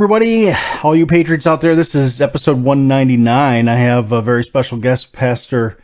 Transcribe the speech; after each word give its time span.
Everybody, 0.00 0.50
all 0.82 0.96
you 0.96 1.04
patriots 1.04 1.46
out 1.46 1.60
there. 1.60 1.76
This 1.76 1.94
is 1.94 2.22
episode 2.22 2.56
199. 2.56 3.68
I 3.68 3.74
have 3.74 4.12
a 4.12 4.22
very 4.22 4.44
special 4.44 4.78
guest, 4.78 5.12
Pastor 5.12 5.76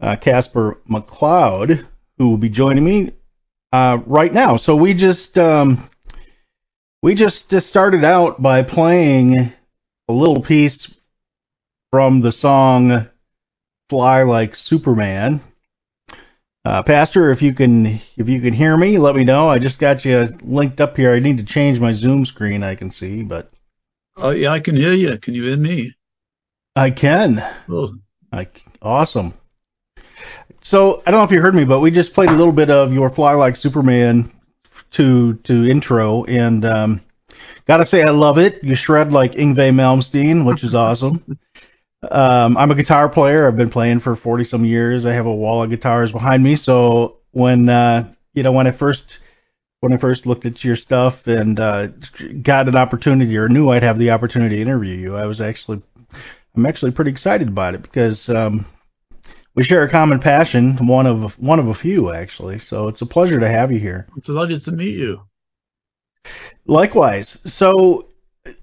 uh, 0.00 0.14
Caspar 0.14 0.78
McCloud, 0.88 1.84
who 2.16 2.28
will 2.28 2.36
be 2.36 2.48
joining 2.48 2.84
me 2.84 3.10
uh, 3.72 3.98
right 4.06 4.32
now. 4.32 4.54
So 4.54 4.76
we 4.76 4.94
just 4.94 5.36
um, 5.36 5.90
we 7.02 7.16
just 7.16 7.60
started 7.60 8.04
out 8.04 8.40
by 8.40 8.62
playing 8.62 9.52
a 10.08 10.12
little 10.12 10.42
piece 10.42 10.88
from 11.90 12.20
the 12.20 12.30
song 12.30 13.08
"Fly 13.90 14.22
Like 14.22 14.54
Superman." 14.54 15.40
Uh, 16.64 16.84
Pastor, 16.84 17.32
if 17.32 17.42
you 17.42 17.52
can 17.52 18.00
if 18.16 18.28
you 18.28 18.40
can 18.40 18.52
hear 18.52 18.76
me, 18.76 18.98
let 18.98 19.16
me 19.16 19.24
know. 19.24 19.48
I 19.48 19.58
just 19.58 19.80
got 19.80 20.04
you 20.04 20.28
linked 20.44 20.80
up 20.80 20.96
here. 20.96 21.12
I 21.12 21.18
need 21.18 21.38
to 21.38 21.44
change 21.44 21.80
my 21.80 21.90
Zoom 21.90 22.24
screen. 22.24 22.62
I 22.62 22.76
can 22.76 22.92
see, 22.92 23.24
but 23.24 23.50
oh 24.16 24.30
yeah, 24.30 24.50
I 24.50 24.60
can 24.60 24.76
hear 24.76 24.92
you. 24.92 25.18
Can 25.18 25.34
you 25.34 25.44
hear 25.44 25.56
me? 25.56 25.94
I 26.74 26.90
can. 26.90 27.44
Oh, 27.68 27.94
I, 28.32 28.48
awesome. 28.82 29.34
So 30.62 31.02
I 31.06 31.10
don't 31.10 31.20
know 31.20 31.24
if 31.24 31.32
you 31.32 31.40
heard 31.40 31.54
me, 31.54 31.64
but 31.64 31.80
we 31.80 31.90
just 31.90 32.12
played 32.12 32.28
a 32.28 32.36
little 32.36 32.52
bit 32.52 32.70
of 32.70 32.92
your 32.92 33.08
"Fly 33.08 33.34
Like 33.34 33.56
Superman" 33.56 34.32
to 34.92 35.34
to 35.34 35.68
intro, 35.68 36.24
and 36.24 36.64
um, 36.64 37.00
gotta 37.66 37.86
say 37.86 38.02
I 38.02 38.10
love 38.10 38.38
it. 38.38 38.62
You 38.62 38.74
shred 38.74 39.12
like 39.12 39.32
Yngwie 39.32 39.74
Malmsteen, 39.74 40.44
which 40.44 40.64
is 40.64 40.74
awesome. 40.74 41.38
Um, 42.08 42.56
I'm 42.56 42.70
a 42.70 42.74
guitar 42.74 43.08
player. 43.08 43.48
I've 43.48 43.56
been 43.56 43.70
playing 43.70 44.00
for 44.00 44.14
40 44.14 44.44
some 44.44 44.64
years. 44.64 45.06
I 45.06 45.14
have 45.14 45.26
a 45.26 45.34
wall 45.34 45.62
of 45.62 45.70
guitars 45.70 46.12
behind 46.12 46.44
me. 46.44 46.54
So 46.54 47.16
when 47.32 47.68
uh, 47.68 48.12
you 48.34 48.42
know 48.42 48.52
when 48.52 48.66
I 48.66 48.70
first 48.70 49.18
when 49.80 49.92
I 49.92 49.98
first 49.98 50.26
looked 50.26 50.46
at 50.46 50.64
your 50.64 50.76
stuff 50.76 51.26
and 51.26 51.58
uh, 51.60 51.88
got 52.42 52.68
an 52.68 52.76
opportunity 52.76 53.36
or 53.36 53.48
knew 53.48 53.70
I'd 53.70 53.82
have 53.82 53.98
the 53.98 54.10
opportunity 54.10 54.56
to 54.56 54.62
interview 54.62 54.94
you, 54.94 55.16
I 55.16 55.26
was 55.26 55.40
actually 55.40 55.82
I'm 56.56 56.66
actually 56.66 56.92
pretty 56.92 57.10
excited 57.10 57.48
about 57.48 57.74
it 57.74 57.82
because 57.82 58.28
um, 58.30 58.66
we 59.54 59.62
share 59.62 59.82
a 59.82 59.90
common 59.90 60.20
passion, 60.20 60.76
one 60.86 61.06
of 61.06 61.38
one 61.38 61.58
of 61.58 61.68
a 61.68 61.74
few 61.74 62.12
actually. 62.12 62.58
So 62.58 62.88
it's 62.88 63.02
a 63.02 63.06
pleasure 63.06 63.38
to 63.40 63.48
have 63.48 63.70
you 63.70 63.78
here. 63.78 64.06
It's 64.16 64.28
a 64.28 64.32
pleasure 64.32 64.58
to 64.58 64.72
meet 64.72 64.96
you. 64.96 65.22
Likewise. 66.66 67.38
So 67.44 68.08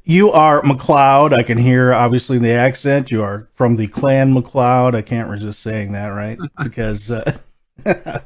you 0.03 0.31
are 0.31 0.61
McCloud. 0.61 1.33
I 1.33 1.43
can 1.43 1.57
hear 1.57 1.93
obviously 1.93 2.39
the 2.39 2.51
accent. 2.51 3.11
You 3.11 3.23
are 3.23 3.49
from 3.55 3.75
the 3.75 3.87
clan 3.87 4.33
McLeod. 4.33 4.95
I 4.95 5.01
can't 5.01 5.29
resist 5.29 5.61
saying 5.61 5.91
that, 5.91 6.07
right? 6.07 6.39
Because 6.63 7.11
uh, 7.11 7.37
well, 7.85 8.21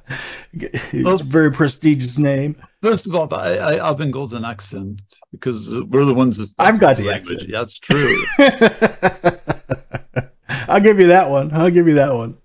a 0.93 1.23
very 1.23 1.51
prestigious 1.51 2.17
name. 2.17 2.55
First 2.81 3.07
of 3.07 3.15
all, 3.15 3.33
I, 3.33 3.77
I 3.77 3.77
got 3.77 4.33
an 4.33 4.45
accent 4.45 5.01
because 5.31 5.69
we're 5.83 6.05
the 6.05 6.13
ones 6.13 6.37
that. 6.37 6.53
I've 6.59 6.79
got 6.79 6.97
the 6.97 7.03
language. 7.03 7.37
accent. 7.37 7.51
That's 7.51 7.79
true. 7.79 8.23
I'll 10.49 10.81
give 10.81 10.99
you 10.99 11.07
that 11.07 11.29
one. 11.29 11.53
I'll 11.53 11.71
give 11.71 11.87
you 11.87 11.95
that 11.95 12.13
one. 12.13 12.37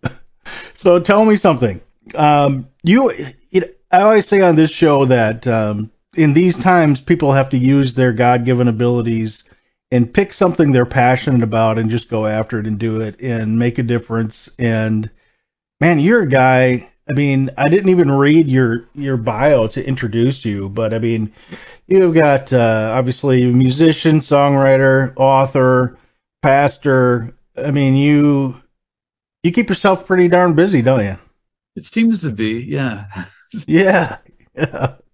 So 0.75 1.01
tell 1.01 1.25
me 1.25 1.37
something. 1.37 1.81
Um, 2.15 2.69
you, 2.83 3.11
it, 3.11 3.81
I 3.91 4.03
always 4.03 4.27
say 4.27 4.41
on 4.41 4.55
this 4.55 4.71
show 4.71 5.05
that 5.07 5.47
um, 5.47 5.91
in 6.17 6.33
these 6.33 6.59
times, 6.59 7.01
people 7.01 7.33
have 7.33 7.51
to 7.51 7.59
use 7.59 7.95
their 7.95 8.13
God 8.13 8.45
given 8.45 8.69
abilities 8.69 9.45
and 9.91 10.13
pick 10.13 10.33
something 10.33 10.73
they're 10.73 10.87
passionate 10.87 11.43
about 11.43 11.79
and 11.79 11.91
just 11.91 12.09
go 12.09 12.27
after 12.27 12.59
it 12.59 12.67
and 12.67 12.79
do 12.79 13.01
it 13.01 13.21
and 13.21 13.59
make 13.59 13.79
a 13.79 13.83
difference. 13.83 14.49
And 14.59 15.11
man, 15.81 15.99
you're 15.99 16.23
a 16.23 16.29
guy. 16.29 16.91
I 17.13 17.15
mean, 17.15 17.51
I 17.59 17.69
didn't 17.69 17.91
even 17.91 18.11
read 18.11 18.49
your 18.49 18.89
your 18.95 19.19
bio 19.19 19.67
to 19.69 19.87
introduce 19.87 20.45
you, 20.47 20.71
but 20.71 20.95
I 20.95 20.99
mean, 20.99 21.33
you've 21.87 22.15
got 22.15 22.53
uh, 22.53 22.93
obviously 22.97 23.45
a 23.45 23.49
musician, 23.49 24.21
songwriter, 24.21 25.13
author, 25.17 25.99
pastor. 26.43 27.35
I 27.57 27.71
mean, 27.71 27.97
you 27.97 28.63
you 29.43 29.53
keep 29.53 29.69
yourself 29.69 30.07
pretty 30.07 30.29
darn 30.29 30.55
busy, 30.55 30.83
don't 30.83 31.05
you? 31.05 31.17
It 31.77 31.87
seems 31.87 32.23
to 32.23 32.31
be, 32.31 32.61
yeah. 32.63 33.07
yeah. 33.67 34.19
yeah. 34.57 34.95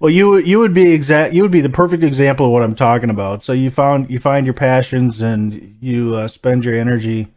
Well, 0.00 0.10
you 0.10 0.38
you 0.38 0.58
would 0.58 0.74
be 0.74 0.90
exact. 0.90 1.34
You 1.34 1.42
would 1.42 1.52
be 1.52 1.60
the 1.60 1.68
perfect 1.68 2.02
example 2.02 2.46
of 2.46 2.52
what 2.52 2.62
I'm 2.64 2.74
talking 2.74 3.10
about. 3.10 3.44
So 3.44 3.52
you 3.52 3.70
found 3.70 4.10
you 4.10 4.18
find 4.18 4.44
your 4.44 4.54
passions 4.54 5.22
and 5.22 5.76
you 5.80 6.16
uh, 6.16 6.26
spend 6.26 6.64
your 6.64 6.74
energy, 6.74 7.28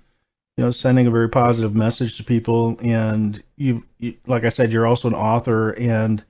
you 0.57 0.63
know, 0.63 0.71
sending 0.71 1.07
a 1.07 1.11
very 1.11 1.29
positive 1.29 1.75
message 1.75 2.17
to 2.17 2.23
people. 2.23 2.77
And 2.81 3.41
you, 3.57 3.83
you, 3.99 4.15
like 4.25 4.45
I 4.45 4.49
said, 4.49 4.71
you're 4.71 4.87
also 4.87 5.07
an 5.07 5.13
author. 5.13 5.71
And 5.71 6.23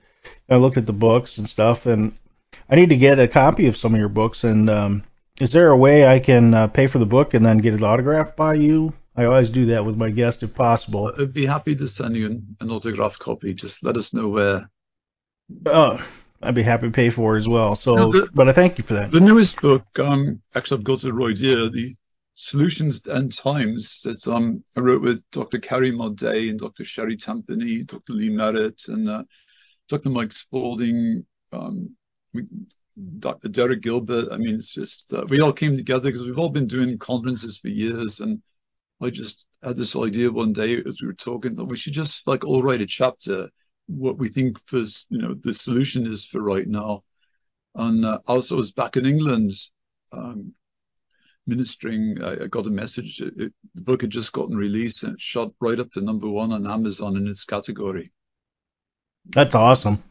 I 0.48 0.56
looked 0.56 0.76
at 0.76 0.86
the 0.86 0.92
books 0.92 1.38
and 1.38 1.48
stuff, 1.48 1.86
and 1.86 2.12
I 2.68 2.76
need 2.76 2.90
to 2.90 2.96
get 2.96 3.18
a 3.18 3.28
copy 3.28 3.66
of 3.66 3.76
some 3.76 3.94
of 3.94 4.00
your 4.00 4.08
books. 4.08 4.44
And 4.44 4.68
um, 4.68 5.04
is 5.40 5.52
there 5.52 5.70
a 5.70 5.76
way 5.76 6.06
I 6.06 6.18
can 6.18 6.54
uh, 6.54 6.66
pay 6.66 6.86
for 6.86 6.98
the 6.98 7.06
book 7.06 7.34
and 7.34 7.44
then 7.44 7.58
get 7.58 7.74
it 7.74 7.82
autographed 7.82 8.36
by 8.36 8.54
you? 8.54 8.92
I 9.16 9.24
always 9.24 9.48
do 9.48 9.66
that 9.66 9.84
with 9.84 9.96
my 9.96 10.10
guests 10.10 10.42
if 10.42 10.54
possible. 10.54 11.12
I'd 11.18 11.32
be 11.32 11.46
happy 11.46 11.74
to 11.76 11.88
send 11.88 12.16
you 12.16 12.26
an, 12.26 12.56
an 12.60 12.70
autographed 12.70 13.18
copy. 13.18 13.54
Just 13.54 13.82
let 13.82 13.96
us 13.96 14.12
know 14.12 14.28
where. 14.28 14.68
Oh, 15.64 16.04
I'd 16.42 16.54
be 16.54 16.62
happy 16.62 16.88
to 16.88 16.92
pay 16.92 17.10
for 17.10 17.36
it 17.36 17.40
as 17.40 17.48
well. 17.48 17.76
So, 17.76 18.10
the, 18.10 18.28
but 18.34 18.48
I 18.48 18.52
thank 18.52 18.76
you 18.76 18.84
for 18.84 18.94
that. 18.94 19.12
The 19.12 19.20
newest 19.20 19.60
book, 19.62 19.86
um, 19.98 20.42
actually, 20.54 20.78
I've 20.78 20.84
got 20.84 21.04
it 21.04 21.12
right 21.12 21.38
here. 21.38 21.70
The 21.70 21.96
Solutions 22.38 23.00
and 23.06 23.34
Times 23.34 24.02
that 24.02 24.28
um, 24.28 24.62
I 24.76 24.80
wrote 24.80 25.00
with 25.00 25.22
Dr. 25.32 25.58
Carrie 25.58 25.90
Madej 25.90 26.50
and 26.50 26.58
Dr. 26.58 26.84
Sherri 26.84 27.16
Tenpenny, 27.16 27.82
Dr. 27.82 28.12
Lee 28.12 28.28
Merritt, 28.28 28.88
and 28.88 29.08
uh, 29.08 29.24
Dr. 29.88 30.10
Mike 30.10 30.32
Spalding, 30.32 31.24
um, 31.52 31.96
Dr. 33.18 33.48
Derek 33.48 33.80
Gilbert. 33.80 34.30
I 34.30 34.36
mean, 34.36 34.56
it's 34.56 34.74
just 34.74 35.14
uh, 35.14 35.24
we 35.26 35.40
all 35.40 35.54
came 35.54 35.78
together 35.78 36.10
because 36.10 36.24
we've 36.24 36.38
all 36.38 36.50
been 36.50 36.66
doing 36.66 36.98
conferences 36.98 37.56
for 37.56 37.68
years, 37.68 38.20
and 38.20 38.42
I 39.00 39.08
just 39.08 39.46
had 39.62 39.78
this 39.78 39.96
idea 39.96 40.30
one 40.30 40.52
day 40.52 40.76
as 40.86 41.00
we 41.00 41.06
were 41.06 41.14
talking 41.14 41.54
that 41.54 41.64
we 41.64 41.76
should 41.78 41.94
just 41.94 42.26
like 42.26 42.44
all 42.44 42.62
write 42.62 42.82
a 42.82 42.86
chapter 42.86 43.48
what 43.86 44.18
we 44.18 44.28
think 44.28 44.58
for 44.66 44.80
you 45.08 45.18
know 45.22 45.34
the 45.34 45.54
solution 45.54 46.06
is 46.06 46.26
for 46.26 46.42
right 46.42 46.68
now. 46.68 47.02
And 47.74 48.04
uh, 48.04 48.18
also, 48.26 48.56
was 48.56 48.72
back 48.72 48.98
in 48.98 49.06
England 49.06 49.52
um, 50.12 50.52
ministering. 51.46 52.22
I, 52.22 52.44
I, 52.44 52.46
got 52.46 52.66
a 52.66 52.70
message. 52.70 53.20
It, 53.20 53.52
the 53.74 53.82
book 53.82 54.02
had 54.02 54.10
just 54.10 54.32
gotten 54.32 54.56
released 54.56 55.02
and 55.02 55.14
it 55.14 55.20
shot 55.20 55.52
right 55.60 55.78
up 55.78 55.90
to 55.92 56.00
number 56.00 56.28
one 56.28 56.52
on 56.52 56.66
Amazon 56.66 57.16
in 57.16 57.26
its 57.26 57.44
category. 57.44 58.12
That's 59.30 59.54
awesome. 59.54 60.02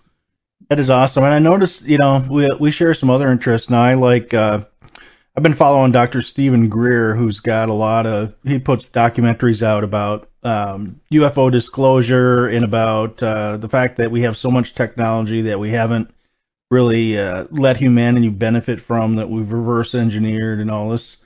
That 0.70 0.80
is 0.80 0.90
awesome. 0.90 1.24
And 1.24 1.34
I 1.34 1.40
noticed, 1.40 1.86
you 1.86 1.98
know, 1.98 2.26
we 2.30 2.50
we 2.60 2.72
share 2.72 2.94
some 2.94 3.10
other 3.10 3.32
interests. 3.32 3.70
Now, 3.70 3.84
I 3.84 3.94
like, 3.94 4.34
uh, 4.34 4.66
I've 5.36 5.44
been 5.44 5.54
following 5.54 5.92
Dr. 5.92 6.22
Steven 6.22 6.70
Greer, 6.70 7.14
who's 7.14 7.40
got 7.40 7.70
a 7.70 7.74
lot 7.74 8.06
of, 8.06 8.34
he 8.44 8.58
puts 8.58 8.86
documentaries 8.86 9.62
out 9.62 9.84
about 9.84 10.30
um, 10.44 11.02
UFO 11.12 11.52
disclosure 11.52 12.48
and 12.48 12.64
about 12.64 13.22
uh, 13.22 13.58
the 13.58 13.68
fact 13.68 13.98
that 13.98 14.12
we 14.12 14.22
have 14.22 14.38
so 14.38 14.50
much 14.50 14.76
technology 14.76 15.42
that 15.42 15.60
we 15.60 15.72
haven't 15.72 16.10
really 16.72 17.20
uh, 17.20 17.46
let 17.52 17.78
humanity 17.78 18.30
benefit 18.30 18.80
from, 18.80 19.16
that 19.16 19.30
we've 19.30 19.52
reverse 19.52 19.94
engineered 19.94 20.60
and 20.60 20.72
all 20.72 20.90
this. 20.90 21.18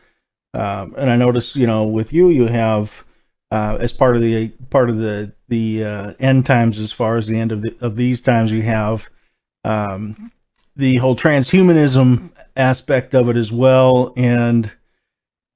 Um, 0.54 0.96
and 0.98 1.10
I 1.10 1.16
noticed, 1.16 1.56
you 1.56 1.68
know, 1.68 1.86
with 1.86 2.12
you, 2.14 2.30
you 2.30 2.48
have 2.48 2.92
uh, 3.52 3.78
as 3.80 3.94
part 3.94 4.16
of 4.16 4.22
the 4.22 4.50
part 4.70 4.90
of 4.90 4.98
the 4.98 5.32
the 5.48 5.84
uh, 5.84 6.14
end 6.20 6.46
times, 6.46 6.80
as 6.80 6.92
far 6.92 7.18
as 7.18 7.28
the 7.28 7.40
end 7.40 7.52
of 7.52 7.62
the, 7.62 7.76
of 7.82 7.96
these 7.96 8.22
times, 8.22 8.52
you 8.52 8.62
have 8.62 9.08
um, 9.64 10.32
the 10.76 10.98
whole 10.98 11.16
transhumanism 11.16 12.30
aspect 12.56 13.16
of 13.16 13.30
it 13.30 13.38
as 13.38 13.52
well. 13.52 14.14
And 14.16 14.72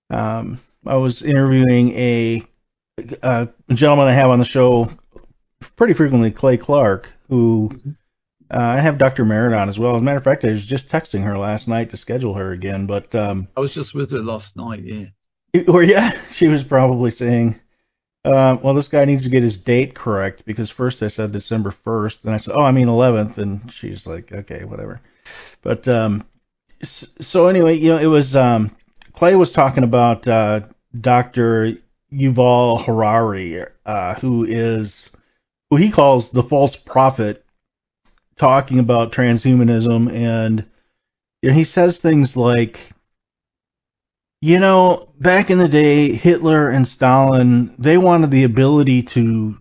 um, 0.09 0.59
I 0.85 0.95
was 0.95 1.21
interviewing 1.21 1.97
a, 1.97 2.43
a, 3.21 3.49
gentleman 3.73 4.07
I 4.07 4.13
have 4.13 4.29
on 4.29 4.39
the 4.39 4.45
show 4.45 4.89
pretty 5.75 5.93
frequently, 5.93 6.31
Clay 6.31 6.57
Clark, 6.57 7.09
who 7.29 7.79
uh, 8.53 8.75
I 8.77 8.79
have 8.79 8.97
Dr. 8.97 9.25
Merritt 9.25 9.57
on 9.57 9.69
as 9.69 9.79
well. 9.79 9.95
As 9.95 10.01
a 10.01 10.05
matter 10.05 10.17
of 10.17 10.23
fact, 10.23 10.45
I 10.45 10.51
was 10.51 10.65
just 10.65 10.87
texting 10.87 11.23
her 11.23 11.37
last 11.37 11.67
night 11.67 11.89
to 11.89 11.97
schedule 11.97 12.35
her 12.35 12.51
again. 12.51 12.85
But 12.85 13.13
um, 13.15 13.47
I 13.57 13.61
was 13.61 13.73
just 13.73 13.93
with 13.93 14.11
her 14.11 14.19
last 14.19 14.55
night. 14.55 14.83
Yeah. 14.83 15.61
Or 15.67 15.83
yeah, 15.83 16.17
she 16.31 16.47
was 16.47 16.63
probably 16.63 17.11
saying 17.11 17.59
uh, 18.25 18.57
well, 18.61 18.73
this 18.73 18.87
guy 18.87 19.03
needs 19.05 19.23
to 19.23 19.29
get 19.29 19.43
his 19.43 19.57
date 19.57 19.95
correct 19.95 20.45
because 20.45 20.69
first 20.69 21.03
I 21.03 21.09
said 21.09 21.31
December 21.31 21.71
1st, 21.71 22.23
and 22.23 22.33
I 22.33 22.37
said, 22.37 22.53
oh, 22.55 22.61
I 22.61 22.71
mean 22.71 22.87
11th, 22.87 23.37
and 23.37 23.71
she's 23.71 24.07
like, 24.07 24.31
okay, 24.31 24.63
whatever. 24.63 25.01
But 25.61 25.87
um, 25.87 26.25
so 26.81 27.47
anyway, 27.47 27.77
you 27.77 27.89
know, 27.89 27.97
it 27.97 28.05
was 28.05 28.35
um, 28.35 28.75
Clay 29.11 29.35
was 29.35 29.51
talking 29.51 29.83
about 29.83 30.27
uh, 30.27 30.61
Dr. 30.99 31.77
Yuval 32.13 32.83
Harari, 32.83 33.65
uh, 33.85 34.15
who 34.15 34.45
is 34.45 35.09
who 35.69 35.75
he 35.75 35.91
calls 35.91 36.29
the 36.29 36.43
false 36.43 36.75
prophet, 36.77 37.42
talking 38.37 38.79
about 38.79 39.11
transhumanism, 39.11 40.11
and 40.11 40.65
you 41.41 41.49
know, 41.49 41.55
he 41.55 41.63
says 41.63 41.99
things 41.99 42.37
like 42.37 42.93
you 44.43 44.59
know, 44.59 45.07
back 45.21 45.49
in 45.49 45.57
the 45.57 45.69
day, 45.69 46.11
Hitler 46.11 46.69
and 46.69 46.85
Stalin, 46.85 47.73
they 47.79 47.97
wanted 47.97 48.29
the 48.29 48.43
ability 48.43 49.01
to, 49.03 49.57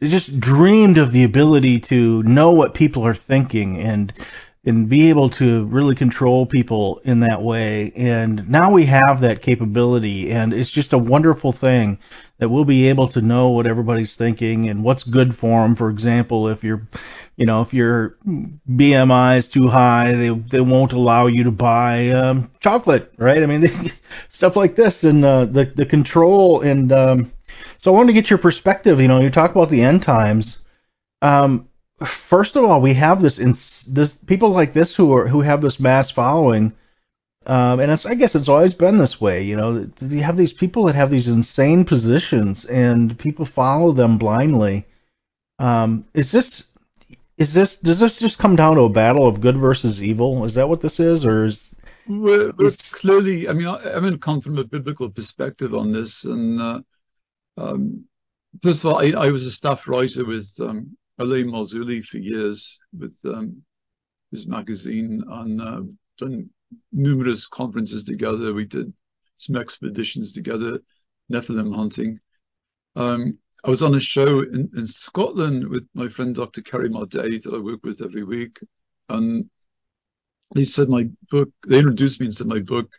they 0.00 0.08
just 0.08 0.40
dreamed 0.40 0.96
of 0.96 1.12
the 1.12 1.24
ability 1.24 1.80
to 1.80 2.22
know 2.22 2.52
what 2.52 2.72
people 2.72 3.06
are 3.06 3.14
thinking 3.14 3.78
and 3.78 4.14
and 4.64 4.88
be 4.88 5.10
able 5.10 5.28
to 5.30 5.64
really 5.66 5.94
control 5.94 6.44
people 6.44 7.00
in 7.04 7.20
that 7.20 7.40
way. 7.40 7.92
And 7.94 8.48
now 8.48 8.72
we 8.72 8.86
have 8.86 9.20
that 9.20 9.42
capability, 9.42 10.32
and 10.32 10.52
it's 10.52 10.70
just 10.70 10.94
a 10.94 10.98
wonderful 10.98 11.52
thing 11.52 11.98
that 12.38 12.48
we'll 12.48 12.64
be 12.64 12.88
able 12.88 13.08
to 13.08 13.20
know 13.20 13.50
what 13.50 13.66
everybody's 13.66 14.16
thinking 14.16 14.68
and 14.68 14.82
what's 14.82 15.04
good 15.04 15.36
for 15.36 15.62
them. 15.62 15.74
For 15.74 15.88
example, 15.90 16.48
if 16.48 16.64
you're, 16.64 16.88
you 17.36 17.44
know, 17.44 17.60
if 17.60 17.74
your 17.74 18.16
BMI 18.26 19.36
is 19.36 19.46
too 19.46 19.68
high, 19.68 20.12
they 20.12 20.30
they 20.30 20.60
won't 20.60 20.94
allow 20.94 21.26
you 21.26 21.44
to 21.44 21.50
buy 21.50 22.10
um, 22.10 22.50
chocolate, 22.60 23.12
right? 23.18 23.42
I 23.42 23.46
mean, 23.46 23.60
they, 23.60 23.92
stuff 24.30 24.56
like 24.56 24.74
this, 24.74 25.04
and 25.04 25.24
uh, 25.24 25.44
the 25.44 25.66
the 25.66 25.86
control. 25.86 26.62
And 26.62 26.90
um, 26.92 27.32
so 27.78 27.92
I 27.92 27.94
wanted 27.94 28.08
to 28.08 28.12
get 28.14 28.30
your 28.30 28.38
perspective. 28.38 29.00
You 29.00 29.08
know, 29.08 29.20
you 29.20 29.30
talk 29.30 29.50
about 29.50 29.68
the 29.68 29.82
end 29.82 30.02
times. 30.02 30.58
Um, 31.20 31.68
first 32.02 32.56
of 32.56 32.64
all, 32.64 32.80
we 32.80 32.94
have 32.94 33.20
this 33.20 33.38
in, 33.38 33.50
this 33.92 34.16
people 34.16 34.48
like 34.48 34.72
this 34.72 34.96
who 34.96 35.12
are 35.14 35.28
who 35.28 35.42
have 35.42 35.60
this 35.60 35.78
mass 35.78 36.10
following, 36.10 36.72
um, 37.44 37.80
and 37.80 37.92
I 37.92 38.14
guess 38.14 38.34
it's 38.34 38.48
always 38.48 38.74
been 38.74 38.96
this 38.96 39.20
way. 39.20 39.42
You 39.42 39.56
know, 39.56 39.90
you 40.00 40.22
have 40.22 40.38
these 40.38 40.54
people 40.54 40.84
that 40.86 40.94
have 40.94 41.10
these 41.10 41.28
insane 41.28 41.84
positions, 41.84 42.64
and 42.64 43.18
people 43.18 43.44
follow 43.44 43.92
them 43.92 44.16
blindly. 44.16 44.86
Um, 45.58 46.06
is 46.14 46.32
this 46.32 46.64
is 47.38 47.52
this 47.52 47.76
does 47.76 48.00
this 48.00 48.18
just 48.18 48.38
come 48.38 48.56
down 48.56 48.76
to 48.76 48.82
a 48.82 48.88
battle 48.88 49.26
of 49.26 49.40
good 49.40 49.56
versus 49.56 50.02
evil? 50.02 50.44
Is 50.44 50.54
that 50.54 50.68
what 50.68 50.80
this 50.80 51.00
is, 51.00 51.26
or 51.26 51.44
is 51.44 51.74
well, 52.08 52.52
is, 52.60 52.94
clearly? 52.94 53.48
I 53.48 53.52
mean, 53.52 53.66
I, 53.66 54.00
mean, 54.00 54.18
come 54.18 54.40
from 54.40 54.58
a 54.58 54.64
biblical 54.64 55.10
perspective 55.10 55.74
on 55.74 55.92
this, 55.92 56.24
and 56.24 56.60
uh, 56.60 56.80
um, 57.58 58.04
first 58.62 58.84
of 58.84 58.92
all, 58.92 59.00
I, 59.00 59.26
I 59.26 59.30
was 59.30 59.44
a 59.44 59.50
staff 59.50 59.86
writer 59.86 60.24
with 60.24 60.50
um, 60.60 60.96
Marzulli 61.20 62.04
for 62.04 62.18
years 62.18 62.78
with 62.96 63.18
um, 63.26 63.62
his 64.30 64.46
magazine 64.46 65.22
and 65.28 65.60
uh, 65.60 65.82
done 66.18 66.50
numerous 66.92 67.46
conferences 67.46 68.04
together. 68.04 68.54
We 68.54 68.64
did 68.64 68.92
some 69.36 69.56
expeditions 69.56 70.32
together, 70.32 70.78
Nephilim 71.30 71.74
hunting. 71.74 72.20
Um, 72.94 73.38
I 73.64 73.70
was 73.70 73.82
on 73.82 73.94
a 73.94 74.00
show 74.00 74.40
in, 74.40 74.70
in 74.76 74.86
Scotland 74.86 75.68
with 75.68 75.88
my 75.94 76.08
friend 76.08 76.34
Dr. 76.34 76.62
Carrie 76.62 76.90
Madej 76.90 77.42
that 77.42 77.54
I 77.54 77.58
work 77.58 77.84
with 77.84 78.02
every 78.02 78.22
week. 78.22 78.58
And 79.08 79.50
they 80.54 80.64
said 80.64 80.88
my 80.88 81.08
book, 81.30 81.50
they 81.66 81.78
introduced 81.78 82.20
me 82.20 82.26
and 82.26 82.34
said 82.34 82.46
my 82.46 82.60
book, 82.60 82.90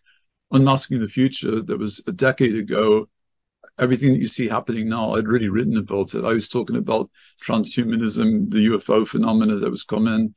Unmasking 0.51 0.99
the 0.99 1.09
Future, 1.09 1.61
that 1.61 1.77
was 1.77 2.01
a 2.07 2.11
decade 2.11 2.55
ago, 2.55 3.07
everything 3.79 4.13
that 4.13 4.19
you 4.19 4.27
see 4.27 4.47
happening 4.47 4.89
now, 4.89 5.15
I'd 5.15 5.27
really 5.27 5.49
written 5.49 5.77
about 5.77 6.13
it. 6.15 6.23
I 6.23 6.33
was 6.33 6.47
talking 6.47 6.77
about 6.77 7.09
transhumanism, 7.43 8.49
the 8.49 8.67
UFO 8.67 9.07
phenomena 9.07 9.57
that 9.57 9.69
was 9.69 9.83
coming, 9.83 10.33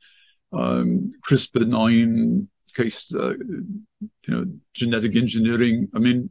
um, 0.53 1.11
CRISPR 1.25 1.67
nine 1.67 2.49
case, 2.75 3.13
uh, 3.13 3.33
you 3.37 3.83
know, 4.27 4.45
genetic 4.73 5.15
engineering. 5.15 5.89
I 5.93 5.99
mean, 5.99 6.29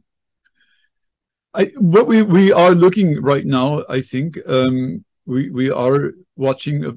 I, 1.53 1.65
what 1.77 2.07
we, 2.07 2.21
we 2.21 2.51
are 2.51 2.71
looking 2.71 3.21
right 3.21 3.45
now, 3.45 3.83
I 3.89 4.01
think, 4.01 4.37
um, 4.47 5.03
we, 5.25 5.49
we 5.49 5.69
are 5.69 6.11
watching 6.35 6.85
a 6.85 6.93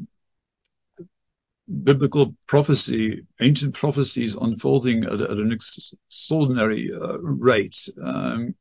biblical 1.83 2.35
prophecy, 2.47 3.27
ancient 3.41 3.75
prophecies 3.75 4.35
unfolding 4.35 5.05
at, 5.05 5.21
at 5.21 5.39
an 5.39 5.53
extraordinary 5.53 6.91
uh, 6.93 7.19
rate. 7.19 7.89
Um, 8.03 8.55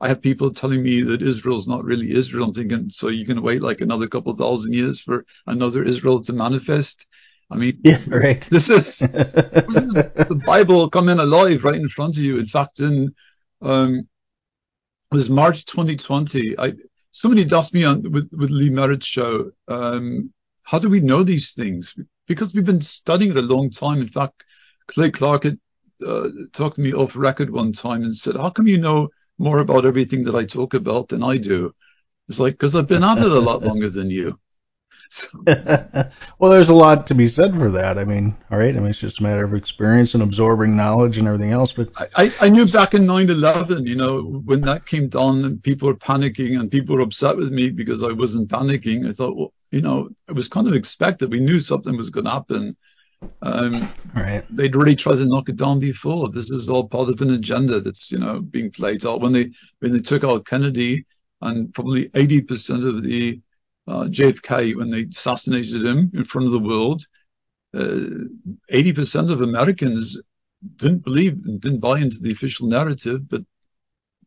I 0.00 0.08
have 0.08 0.22
people 0.22 0.52
telling 0.52 0.82
me 0.82 1.02
that 1.02 1.20
Israel's 1.20 1.68
not 1.68 1.84
really 1.84 2.10
Israel. 2.12 2.46
I'm 2.46 2.54
thinking, 2.54 2.88
so 2.88 3.08
you 3.08 3.26
can 3.26 3.42
wait 3.42 3.62
like 3.62 3.82
another 3.82 4.08
couple 4.08 4.34
thousand 4.34 4.72
years 4.72 5.00
for 5.00 5.26
another 5.46 5.84
Israel 5.84 6.22
to 6.22 6.32
manifest. 6.32 7.06
I 7.50 7.56
mean, 7.56 7.78
yeah, 7.82 8.00
right. 8.06 8.40
This 8.50 8.70
is, 8.70 8.98
this 8.98 9.82
is 9.82 9.94
the 9.94 10.40
Bible 10.46 10.88
coming 10.88 11.18
alive 11.18 11.64
right 11.64 11.74
in 11.74 11.88
front 11.90 12.16
of 12.16 12.22
you. 12.22 12.38
In 12.38 12.46
fact, 12.46 12.80
in 12.80 13.14
um, 13.60 14.08
was 15.10 15.30
March 15.30 15.64
2020. 15.64 16.58
I 16.58 16.74
somebody 17.12 17.46
asked 17.54 17.74
me 17.74 17.84
on 17.84 18.10
with 18.10 18.28
with 18.32 18.50
Lee 18.50 18.70
Merritt's 18.70 19.06
show, 19.06 19.50
um, 19.68 20.32
how 20.62 20.78
do 20.78 20.88
we 20.88 21.00
know 21.00 21.22
these 21.22 21.52
things? 21.52 21.94
Because 22.26 22.54
we've 22.54 22.64
been 22.64 22.80
studying 22.80 23.32
it 23.32 23.36
a 23.36 23.42
long 23.42 23.70
time. 23.70 24.00
In 24.00 24.08
fact, 24.08 24.44
Clay 24.86 25.10
Clark 25.10 25.44
had 25.44 25.58
uh, 26.06 26.28
talked 26.52 26.76
to 26.76 26.82
me 26.82 26.92
off 26.92 27.16
record 27.16 27.50
one 27.50 27.72
time 27.72 28.02
and 28.02 28.16
said, 28.16 28.36
"How 28.36 28.50
come 28.50 28.66
you 28.66 28.78
know?" 28.78 29.08
more 29.40 29.60
about 29.60 29.86
everything 29.86 30.24
that 30.24 30.36
I 30.36 30.44
talk 30.44 30.74
about 30.74 31.08
than 31.08 31.22
I 31.22 31.38
do. 31.38 31.74
It's 32.28 32.38
like, 32.38 32.54
because 32.54 32.76
I've 32.76 32.86
been 32.86 33.02
at 33.02 33.18
it 33.18 33.32
a 33.32 33.40
lot 33.40 33.62
longer 33.70 33.88
than 33.88 34.10
you. 34.10 34.38
So. 35.12 35.28
well, 36.38 36.52
there's 36.52 36.68
a 36.68 36.74
lot 36.74 37.08
to 37.08 37.14
be 37.14 37.26
said 37.26 37.54
for 37.56 37.68
that. 37.72 37.98
I 37.98 38.04
mean, 38.04 38.36
all 38.50 38.58
right. 38.58 38.76
I 38.76 38.78
mean, 38.78 38.90
it's 38.90 39.00
just 39.00 39.18
a 39.18 39.22
matter 39.24 39.44
of 39.44 39.54
experience 39.54 40.14
and 40.14 40.22
absorbing 40.22 40.76
knowledge 40.76 41.18
and 41.18 41.26
everything 41.26 41.50
else. 41.50 41.72
But 41.72 41.90
I, 42.16 42.32
I 42.40 42.48
knew 42.48 42.64
back 42.66 42.94
in 42.94 43.06
9/11, 43.06 43.88
you 43.88 43.96
know, 43.96 44.22
when 44.22 44.60
that 44.62 44.86
came 44.86 45.08
down 45.08 45.44
and 45.44 45.60
people 45.60 45.88
were 45.88 45.96
panicking 45.96 46.60
and 46.60 46.70
people 46.70 46.94
were 46.94 47.02
upset 47.02 47.36
with 47.36 47.50
me 47.50 47.70
because 47.70 48.04
I 48.04 48.12
wasn't 48.12 48.48
panicking. 48.48 49.08
I 49.08 49.12
thought, 49.12 49.36
well, 49.36 49.52
you 49.72 49.80
know, 49.80 50.10
it 50.28 50.32
was 50.32 50.48
kind 50.48 50.68
of 50.68 50.74
expected. 50.74 51.32
We 51.32 51.40
knew 51.40 51.58
something 51.58 51.96
was 51.96 52.10
going 52.10 52.26
to 52.26 52.30
happen. 52.30 52.76
Um, 53.42 53.88
right. 54.14 54.44
They'd 54.48 54.76
really 54.76 54.96
tried 54.96 55.16
to 55.16 55.26
knock 55.26 55.48
it 55.48 55.56
down 55.56 55.80
before. 55.80 56.28
This 56.28 56.50
is 56.50 56.70
all 56.70 56.88
part 56.88 57.08
of 57.08 57.20
an 57.20 57.34
agenda 57.34 57.80
that's, 57.80 58.12
you 58.12 58.18
know, 58.18 58.40
being 58.40 58.70
played 58.70 59.04
out. 59.04 59.20
When 59.20 59.32
they 59.32 59.50
when 59.80 59.92
they 59.92 60.00
took 60.00 60.22
out 60.22 60.46
Kennedy 60.46 61.04
and 61.42 61.72
probably 61.74 62.08
80% 62.10 62.86
of 62.86 63.02
the 63.02 63.40
JFK, 64.04 64.76
when 64.76 64.90
they 64.90 65.02
assassinated 65.02 65.84
him 65.84 66.10
in 66.14 66.24
front 66.24 66.46
of 66.46 66.52
the 66.52 66.58
world, 66.58 67.06
uh, 67.74 68.26
80% 68.72 69.30
of 69.30 69.42
Americans 69.42 70.20
didn't 70.76 71.04
believe 71.04 71.32
and 71.44 71.60
didn't 71.60 71.80
buy 71.80 71.98
into 71.98 72.18
the 72.20 72.32
official 72.32 72.68
narrative, 72.68 73.28
but 73.28 73.42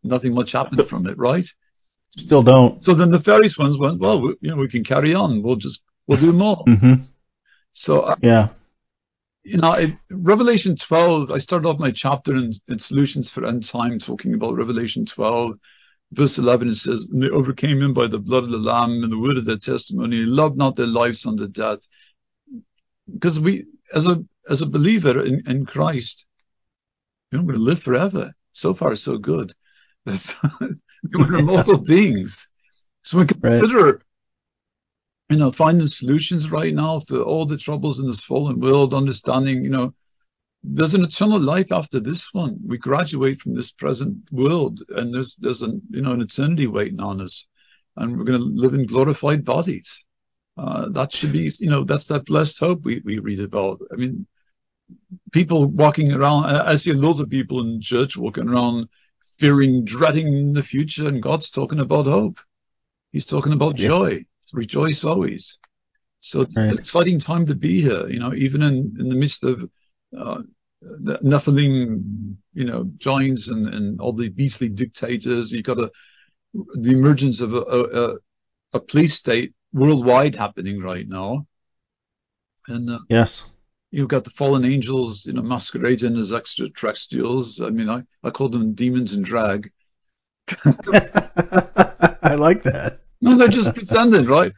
nothing 0.03 0.33
much 0.33 0.51
happened 0.53 0.87
from 0.87 1.07
it, 1.07 1.17
right? 1.17 1.47
Still 2.09 2.41
don't. 2.41 2.83
So 2.83 2.93
then 2.93 3.09
the 3.09 3.17
nefarious 3.17 3.57
ones 3.57 3.77
went, 3.77 3.99
well, 3.99 4.21
we, 4.21 4.35
you 4.41 4.51
know, 4.51 4.57
we 4.57 4.67
can 4.67 4.83
carry 4.83 5.13
on. 5.13 5.41
We'll 5.41 5.55
just 5.55 5.81
we'll 6.07 6.19
do 6.19 6.31
more. 6.31 6.63
Mm-hmm. 6.65 7.03
So 7.73 8.01
uh, 8.01 8.15
yeah, 8.21 8.49
you 9.43 9.57
know, 9.57 9.73
in 9.73 9.99
Revelation 10.09 10.75
12, 10.75 11.31
I 11.31 11.37
started 11.37 11.67
off 11.67 11.79
my 11.79 11.91
chapter 11.91 12.35
in, 12.35 12.51
in 12.67 12.79
Solutions 12.79 13.29
for 13.29 13.45
End 13.45 13.63
Time 13.67 13.99
talking 13.99 14.33
about 14.33 14.55
Revelation 14.55 15.05
12. 15.05 15.57
Verse 16.11 16.37
11, 16.37 16.67
it 16.67 16.75
says, 16.75 17.07
and 17.11 17.23
they 17.23 17.29
overcame 17.29 17.81
him 17.81 17.93
by 17.93 18.07
the 18.07 18.19
blood 18.19 18.43
of 18.43 18.51
the 18.51 18.57
Lamb 18.57 19.03
and 19.03 19.11
the 19.11 19.17
word 19.17 19.37
of 19.37 19.45
their 19.45 19.57
testimony, 19.57 20.21
and 20.21 20.31
loved 20.31 20.57
not 20.57 20.75
their 20.75 20.85
lives 20.85 21.25
unto 21.25 21.47
death. 21.47 21.87
because 23.11 23.39
we, 23.39 23.65
as 23.93 24.05
a 24.07 24.23
as 24.49 24.61
a 24.61 24.67
believer 24.67 25.23
in, 25.23 25.41
in 25.47 25.65
Christ, 25.65 26.25
you 27.31 27.37
know, 27.37 27.43
we're 27.43 27.53
going 27.53 27.65
to 27.65 27.71
live 27.71 27.81
forever. 27.81 28.33
So 28.51 28.73
far, 28.73 28.95
so 28.95 29.17
good. 29.17 29.53
we're 30.05 31.39
immortal 31.39 31.77
beings. 31.93 32.47
So 33.03 33.19
we 33.19 33.25
consider, 33.25 33.85
right. 33.85 33.95
you 35.29 35.37
know, 35.37 35.51
finding 35.51 35.87
solutions 35.87 36.51
right 36.51 36.73
now 36.73 36.99
for 36.99 37.21
all 37.21 37.45
the 37.45 37.57
troubles 37.57 37.99
in 37.99 38.07
this 38.07 38.19
fallen 38.19 38.59
world, 38.59 38.93
understanding, 38.93 39.63
you 39.63 39.71
know, 39.71 39.93
there's 40.63 40.95
an 40.95 41.03
eternal 41.03 41.39
life 41.39 41.71
after 41.71 41.99
this 41.99 42.33
one. 42.33 42.57
We 42.65 42.77
graduate 42.77 43.41
from 43.41 43.53
this 43.53 43.71
present 43.71 44.17
world, 44.31 44.81
and 44.89 45.13
there's 45.13 45.35
there's 45.35 45.61
an 45.61 45.81
you 45.89 46.01
know 46.01 46.13
an 46.13 46.21
eternity 46.21 46.67
waiting 46.67 47.01
on 47.01 47.21
us, 47.21 47.45
and 47.97 48.17
we're 48.17 48.23
going 48.23 48.39
to 48.39 48.45
live 48.45 48.73
in 48.73 48.85
glorified 48.85 49.43
bodies. 49.43 50.05
Uh, 50.57 50.89
that 50.89 51.11
should 51.11 51.33
be 51.33 51.51
you 51.59 51.69
know 51.69 51.83
that's 51.83 52.07
that 52.07 52.25
blessed 52.25 52.59
hope 52.59 52.83
we 52.85 53.01
we 53.03 53.19
read 53.19 53.41
about. 53.41 53.81
I 53.91 53.95
mean, 53.95 54.25
people 55.31 55.65
walking 55.65 56.13
around. 56.13 56.45
I 56.45 56.77
see 56.77 56.93
loads 56.93 57.19
of 57.19 57.29
people 57.29 57.59
in 57.59 57.81
church 57.81 58.15
walking 58.15 58.47
around 58.47 58.87
fearing, 59.39 59.83
dreading 59.83 60.53
the 60.53 60.63
future, 60.63 61.07
and 61.07 61.21
God's 61.21 61.49
talking 61.49 61.79
about 61.79 62.05
hope. 62.05 62.39
He's 63.11 63.25
talking 63.25 63.53
about 63.53 63.77
yeah. 63.79 63.87
joy. 63.87 64.25
Rejoice 64.53 65.03
always. 65.03 65.59
So 66.19 66.41
it's 66.41 66.55
right. 66.55 66.69
an 66.69 66.77
exciting 66.77 67.19
time 67.19 67.47
to 67.47 67.55
be 67.55 67.81
here. 67.81 68.07
You 68.07 68.19
know, 68.19 68.33
even 68.33 68.61
in 68.61 68.95
in 68.97 69.09
the 69.09 69.15
midst 69.15 69.43
of 69.43 69.69
Nephilim, 70.13 72.35
you 72.53 72.65
know, 72.65 72.91
giants 72.97 73.47
and, 73.47 73.73
and 73.73 74.01
all 74.01 74.13
the 74.13 74.29
beastly 74.29 74.69
dictators. 74.69 75.51
You've 75.51 75.63
got 75.63 75.79
a, 75.79 75.91
the 76.53 76.91
emergence 76.91 77.41
of 77.41 77.53
a, 77.53 77.59
a, 77.59 78.17
a 78.73 78.79
police 78.79 79.15
state 79.15 79.53
worldwide 79.71 80.35
happening 80.35 80.81
right 80.81 81.07
now. 81.07 81.47
And 82.67 82.89
uh, 82.89 82.99
yes, 83.09 83.43
you've 83.91 84.07
got 84.07 84.23
the 84.23 84.31
fallen 84.31 84.65
angels, 84.65 85.25
you 85.25 85.33
know, 85.33 85.41
masquerading 85.41 86.17
as 86.17 86.31
extraterrestrials. 86.31 87.61
I 87.61 87.69
mean, 87.69 87.89
I, 87.89 88.03
I 88.23 88.29
call 88.29 88.49
them 88.49 88.73
demons 88.73 89.13
in 89.13 89.21
drag. 89.21 89.71
I 92.23 92.35
like 92.35 92.63
that. 92.63 92.99
No, 93.21 93.37
they're 93.37 93.47
just 93.47 93.73
pretending, 93.73 94.25
right? 94.25 94.51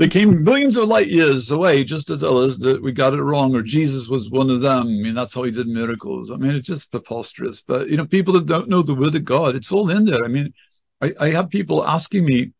They 0.00 0.08
came 0.08 0.42
millions 0.44 0.78
of 0.78 0.88
light 0.88 1.08
years 1.08 1.50
away 1.50 1.84
just 1.84 2.06
to 2.06 2.16
tell 2.16 2.38
us 2.38 2.56
that 2.60 2.82
we 2.82 2.90
got 2.90 3.12
it 3.12 3.22
wrong 3.22 3.54
or 3.54 3.60
Jesus 3.60 4.08
was 4.08 4.30
one 4.30 4.48
of 4.48 4.62
them. 4.62 4.80
I 4.80 4.84
mean, 4.84 5.14
that's 5.14 5.34
how 5.34 5.42
he 5.42 5.50
did 5.50 5.66
miracles. 5.66 6.30
I 6.30 6.36
mean, 6.36 6.52
it's 6.52 6.66
just 6.66 6.90
preposterous. 6.90 7.60
But, 7.60 7.90
you 7.90 7.98
know, 7.98 8.06
people 8.06 8.32
that 8.32 8.46
don't 8.46 8.70
know 8.70 8.80
the 8.80 8.94
word 8.94 9.14
of 9.14 9.26
God, 9.26 9.54
it's 9.54 9.70
all 9.70 9.90
in 9.90 10.06
there. 10.06 10.24
I 10.24 10.28
mean, 10.28 10.54
I, 11.02 11.12
I 11.20 11.30
have 11.32 11.50
people 11.50 11.86
asking 11.86 12.24
me 12.24 12.52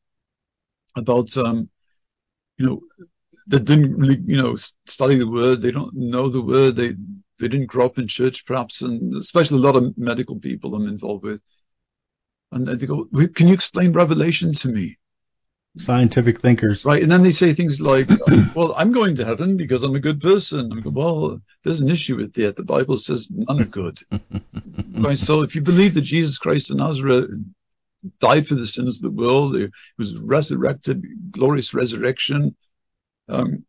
about, 0.96 1.34
um, 1.38 1.70
you 2.58 2.66
know, 2.66 2.82
that 3.46 3.64
didn't 3.64 3.96
really, 3.96 4.20
you 4.22 4.36
know, 4.36 4.56
study 4.84 5.16
the 5.16 5.26
word. 5.26 5.62
They 5.62 5.70
don't 5.70 5.94
know 5.94 6.28
the 6.28 6.42
word. 6.42 6.76
They, 6.76 6.88
they 7.38 7.48
didn't 7.48 7.68
grow 7.68 7.86
up 7.86 7.96
in 7.96 8.06
church, 8.06 8.44
perhaps, 8.44 8.82
and 8.82 9.16
especially 9.16 9.60
a 9.60 9.62
lot 9.62 9.76
of 9.76 9.96
medical 9.96 10.38
people 10.38 10.74
I'm 10.74 10.86
involved 10.86 11.24
with. 11.24 11.40
And 12.52 12.68
they 12.68 12.86
go, 12.86 13.06
can 13.34 13.48
you 13.48 13.54
explain 13.54 13.92
Revelation 13.92 14.52
to 14.52 14.68
me? 14.68 14.98
Scientific 15.78 16.40
thinkers. 16.40 16.84
Right. 16.84 17.02
And 17.02 17.10
then 17.10 17.22
they 17.22 17.30
say 17.30 17.52
things 17.52 17.80
like, 17.80 18.08
well, 18.54 18.74
I'm 18.76 18.92
going 18.92 19.16
to 19.16 19.24
heaven 19.24 19.56
because 19.56 19.82
I'm 19.82 19.94
a 19.94 20.00
good 20.00 20.20
person. 20.20 20.72
I 20.72 20.80
go, 20.80 20.90
well, 20.90 21.40
there's 21.62 21.80
an 21.80 21.90
issue 21.90 22.16
with 22.16 22.32
that. 22.34 22.56
The 22.56 22.64
Bible 22.64 22.96
says 22.96 23.28
none 23.30 23.60
are 23.60 23.64
good. 23.64 24.00
right. 24.92 25.18
So 25.18 25.42
if 25.42 25.54
you 25.54 25.62
believe 25.62 25.94
that 25.94 26.02
Jesus 26.02 26.38
Christ 26.38 26.70
of 26.70 26.76
Nazareth 26.76 27.30
died 28.18 28.46
for 28.46 28.54
the 28.54 28.66
sins 28.66 28.96
of 28.96 29.02
the 29.02 29.22
world, 29.22 29.56
he 29.56 29.68
was 29.98 30.16
resurrected, 30.16 31.04
glorious 31.30 31.74
resurrection, 31.74 32.56
um, 33.28 33.64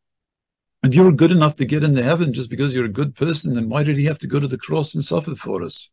and 0.84 0.96
you're 0.96 1.12
good 1.12 1.32
enough 1.32 1.58
to 1.58 1.66
get 1.66 1.84
into 1.84 2.02
heaven 2.02 2.34
just 2.34 2.50
because 2.50 2.74
you're 2.74 2.86
a 2.86 2.90
good 2.90 3.14
person, 3.14 3.54
then 3.54 3.70
why 3.70 3.84
did 3.84 3.98
he 3.98 4.06
have 4.06 4.18
to 4.20 4.28
go 4.28 4.40
to 4.40 4.48
the 4.48 4.58
cross 4.58 4.96
and 4.96 5.06
suffer 5.06 5.36
for 5.36 5.62
us? 5.62 5.92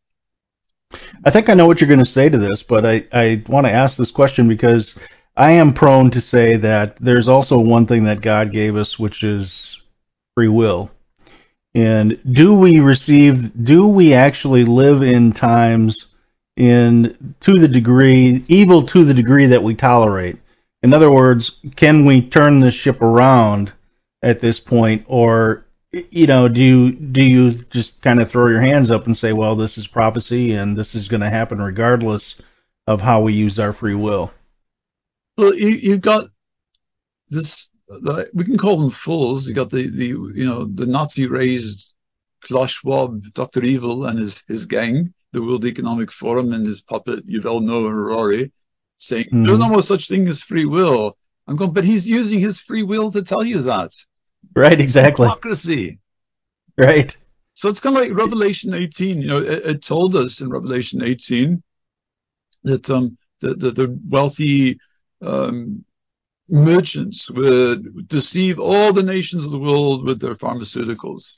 I 1.23 1.29
think 1.29 1.49
I 1.49 1.53
know 1.53 1.67
what 1.67 1.79
you're 1.79 1.87
going 1.87 1.99
to 1.99 2.05
say 2.05 2.29
to 2.29 2.37
this, 2.37 2.63
but 2.63 2.85
I, 2.85 3.05
I 3.11 3.43
want 3.47 3.67
to 3.67 3.71
ask 3.71 3.97
this 3.97 4.09
question 4.09 4.47
because 4.47 4.95
I 5.39 5.51
am 5.51 5.73
prone 5.73 6.11
to 6.11 6.19
say 6.19 6.57
that 6.57 6.97
there's 6.97 7.29
also 7.29 7.57
one 7.57 7.85
thing 7.85 8.03
that 8.03 8.19
God 8.19 8.51
gave 8.51 8.75
us, 8.75 8.99
which 8.99 9.23
is 9.23 9.81
free 10.35 10.49
will. 10.49 10.91
And 11.73 12.19
do 12.33 12.53
we 12.53 12.81
receive, 12.81 13.63
do 13.63 13.87
we 13.87 14.13
actually 14.13 14.65
live 14.65 15.01
in 15.01 15.31
times 15.31 16.07
in, 16.57 17.35
to 17.39 17.57
the 17.57 17.69
degree, 17.69 18.43
evil 18.49 18.81
to 18.83 19.05
the 19.05 19.13
degree 19.13 19.45
that 19.45 19.63
we 19.63 19.75
tolerate? 19.75 20.35
In 20.83 20.93
other 20.93 21.09
words, 21.09 21.53
can 21.77 22.03
we 22.03 22.21
turn 22.21 22.59
the 22.59 22.69
ship 22.69 23.01
around 23.01 23.71
at 24.21 24.41
this 24.41 24.59
point, 24.59 25.05
or 25.07 25.63
you 26.11 26.27
know, 26.27 26.49
do 26.49 26.61
you 26.61 26.91
do 26.91 27.23
you 27.23 27.53
just 27.69 28.01
kind 28.01 28.21
of 28.21 28.29
throw 28.29 28.47
your 28.47 28.59
hands 28.59 28.91
up 28.91 29.05
and 29.05 29.15
say, 29.15 29.31
well, 29.31 29.55
this 29.55 29.77
is 29.77 29.87
prophecy 29.87 30.53
and 30.55 30.77
this 30.77 30.95
is 30.95 31.07
going 31.07 31.21
to 31.21 31.29
happen 31.29 31.61
regardless 31.61 32.35
of 32.87 32.99
how 32.99 33.21
we 33.21 33.31
use 33.31 33.57
our 33.57 33.71
free 33.71 33.95
will? 33.95 34.33
Well, 35.39 35.55
you, 35.55 35.91
have 35.91 36.01
got 36.01 36.29
this. 37.29 37.69
The, 37.87 38.29
we 38.33 38.43
can 38.43 38.57
call 38.57 38.77
them 38.77 38.91
fools. 38.91 39.47
You 39.47 39.53
got 39.53 39.69
the 39.69 39.87
the 39.87 40.07
you 40.07 40.45
know 40.45 40.65
the 40.65 40.85
Nazi 40.85 41.27
raised 41.27 41.95
Klaus 42.41 42.71
Schwab, 42.71 43.23
Doctor 43.33 43.63
Evil, 43.63 44.05
and 44.05 44.19
his 44.19 44.43
his 44.49 44.65
gang, 44.65 45.13
the 45.31 45.41
World 45.41 45.63
Economic 45.63 46.11
Forum, 46.11 46.51
and 46.51 46.67
his 46.67 46.81
puppet 46.81 47.25
Yuval 47.25 47.63
Noah 47.63 47.89
Harari, 47.89 48.51
saying 48.97 49.27
mm-hmm. 49.27 49.45
there's 49.45 49.59
no 49.59 49.69
more 49.69 49.81
such 49.81 50.09
thing 50.09 50.27
as 50.27 50.41
free 50.41 50.65
will. 50.65 51.15
I'm 51.47 51.55
going, 51.55 51.71
but 51.71 51.85
he's 51.85 52.07
using 52.07 52.41
his 52.41 52.59
free 52.59 52.83
will 52.83 53.09
to 53.13 53.21
tell 53.21 53.45
you 53.45 53.61
that. 53.61 53.91
Right. 54.53 54.79
Exactly. 54.79 55.23
Democracy. 55.25 55.99
Right. 56.77 57.15
So 57.53 57.69
it's 57.69 57.79
kind 57.79 57.95
of 57.95 58.03
like 58.03 58.13
Revelation 58.13 58.73
18. 58.73 59.21
You 59.21 59.27
know, 59.29 59.37
it, 59.37 59.65
it 59.65 59.81
told 59.83 60.17
us 60.17 60.41
in 60.41 60.49
Revelation 60.49 61.01
18 61.01 61.63
that 62.63 62.89
um 62.89 63.17
the, 63.39 63.53
the, 63.53 63.71
the 63.71 63.99
wealthy 64.09 64.79
um, 65.21 65.85
merchants 66.47 67.29
would 67.29 68.07
deceive 68.07 68.59
all 68.59 68.91
the 68.91 69.03
nations 69.03 69.45
of 69.45 69.51
the 69.51 69.59
world 69.59 70.05
with 70.05 70.19
their 70.19 70.35
pharmaceuticals. 70.35 71.37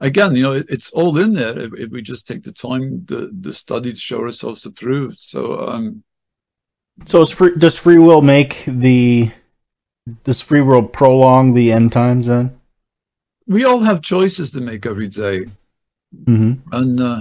Again, 0.00 0.36
you 0.36 0.42
know, 0.42 0.52
it, 0.52 0.66
it's 0.68 0.90
all 0.90 1.18
in 1.18 1.34
there 1.34 1.58
if, 1.58 1.72
if, 1.74 1.90
we 1.90 2.02
just 2.02 2.26
take 2.26 2.44
the 2.44 2.52
time, 2.52 3.04
the, 3.06 3.30
the 3.40 3.52
study 3.52 3.92
to 3.92 3.98
show 3.98 4.20
ourselves 4.20 4.64
approved. 4.64 5.18
So, 5.18 5.58
um, 5.58 6.04
so 7.06 7.26
free, 7.26 7.56
does 7.56 7.76
free 7.76 7.98
will 7.98 8.22
make 8.22 8.62
the 8.66 9.30
does 10.24 10.40
free 10.40 10.62
will 10.62 10.84
prolong 10.84 11.52
the 11.52 11.72
end 11.72 11.92
times 11.92 12.28
then? 12.28 12.58
We 13.46 13.64
all 13.64 13.80
have 13.80 14.00
choices 14.00 14.52
to 14.52 14.60
make 14.60 14.86
every 14.86 15.08
day. 15.08 15.46
Mm-hmm. 16.24 16.74
and 16.74 17.00
uh, 17.00 17.20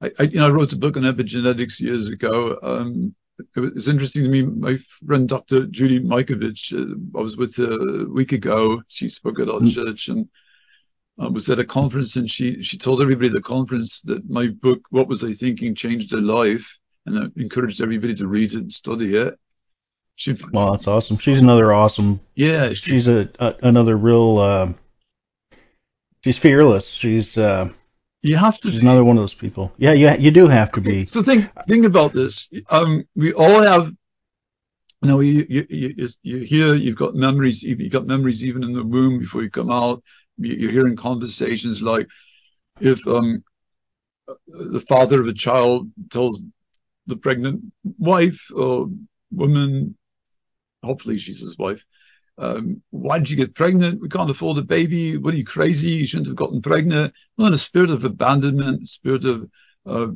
I, 0.00 0.10
I, 0.18 0.22
you 0.22 0.38
know, 0.38 0.46
I 0.46 0.50
wrote 0.50 0.72
a 0.72 0.76
book 0.76 0.96
on 0.96 1.02
epigenetics 1.02 1.78
years 1.78 2.08
ago. 2.08 2.58
Um, 2.62 3.14
it's 3.56 3.88
interesting 3.88 4.24
to 4.24 4.28
me. 4.28 4.42
My 4.42 4.78
friend 5.06 5.28
Dr. 5.28 5.66
Judy 5.66 6.00
Mikovits, 6.00 6.72
uh, 6.72 7.18
I 7.18 7.22
was 7.22 7.36
with 7.36 7.56
her 7.56 8.02
a 8.02 8.08
week 8.08 8.32
ago. 8.32 8.82
She 8.88 9.08
spoke 9.08 9.40
at 9.40 9.48
our 9.48 9.60
mm. 9.60 9.72
church 9.72 10.08
and 10.08 10.28
I 11.18 11.28
was 11.28 11.48
at 11.50 11.58
a 11.58 11.64
conference 11.64 12.16
and 12.16 12.30
she, 12.30 12.62
she 12.62 12.78
told 12.78 13.00
everybody 13.00 13.28
at 13.28 13.34
the 13.34 13.40
conference 13.40 14.00
that 14.02 14.28
my 14.28 14.48
book, 14.48 14.80
What 14.90 15.08
Was 15.08 15.24
I 15.24 15.32
Thinking, 15.32 15.74
changed 15.74 16.10
her 16.12 16.18
life. 16.18 16.78
And 17.06 17.18
I 17.18 17.40
encouraged 17.40 17.82
everybody 17.82 18.14
to 18.14 18.26
read 18.26 18.52
it 18.52 18.58
and 18.58 18.72
study 18.72 19.16
it. 19.16 19.38
She, 20.16 20.36
well, 20.52 20.72
that's 20.72 20.86
awesome. 20.86 21.18
She's 21.18 21.40
another 21.40 21.72
awesome. 21.72 22.20
Yeah. 22.34 22.68
She, 22.68 22.92
she's 22.92 23.08
a, 23.08 23.28
a, 23.38 23.54
another 23.62 23.96
real, 23.96 24.38
uh, 24.38 24.72
she's 26.22 26.38
fearless. 26.38 26.88
She's, 26.88 27.36
uh, 27.36 27.70
you 28.24 28.36
have 28.36 28.58
to. 28.60 28.70
She's 28.70 28.80
be. 28.80 28.86
another 28.86 29.04
one 29.04 29.16
of 29.16 29.22
those 29.22 29.34
people. 29.34 29.72
Yeah, 29.76 29.92
you 29.92 30.10
you 30.18 30.30
do 30.30 30.48
have 30.48 30.72
to 30.72 30.80
be. 30.80 31.04
So 31.04 31.22
think 31.22 31.50
think 31.66 31.84
about 31.84 32.12
this. 32.12 32.48
Um, 32.70 33.04
we 33.14 33.32
all 33.32 33.62
have. 33.62 33.92
You 35.02 35.08
know, 35.10 35.20
you 35.20 35.46
you 35.48 35.66
you 35.68 36.08
you 36.22 36.38
hear 36.38 36.74
you've 36.74 36.96
got 36.96 37.14
memories. 37.14 37.62
You've 37.62 37.92
got 37.92 38.06
memories 38.06 38.42
even 38.44 38.64
in 38.64 38.72
the 38.72 38.82
womb 38.82 39.18
before 39.18 39.42
you 39.42 39.50
come 39.50 39.70
out. 39.70 40.02
You're 40.38 40.72
hearing 40.72 40.96
conversations 40.96 41.82
like, 41.82 42.08
if 42.80 43.06
um, 43.06 43.44
the 44.46 44.84
father 44.88 45.20
of 45.20 45.28
a 45.28 45.32
child 45.32 45.90
tells 46.10 46.42
the 47.06 47.16
pregnant 47.16 47.62
wife 47.98 48.50
or 48.54 48.88
woman, 49.30 49.96
hopefully 50.82 51.18
she's 51.18 51.40
his 51.40 51.58
wife, 51.58 51.84
um, 52.36 52.82
why 52.90 53.18
did 53.18 53.30
you 53.30 53.36
get 53.36 53.54
pregnant? 53.54 54.00
We 54.00 54.08
can't 54.08 54.30
afford 54.30 54.58
a 54.58 54.62
baby. 54.62 55.16
What 55.16 55.34
are 55.34 55.36
you 55.36 55.44
crazy? 55.44 55.90
You 55.90 56.06
shouldn't 56.06 56.26
have 56.26 56.36
gotten 56.36 56.62
pregnant. 56.62 57.14
Well, 57.36 57.52
a 57.52 57.58
spirit 57.58 57.90
of 57.90 58.04
abandonment, 58.04 58.82
a 58.82 58.86
spirit 58.86 59.24
of 59.24 59.48
uh, 59.86 60.08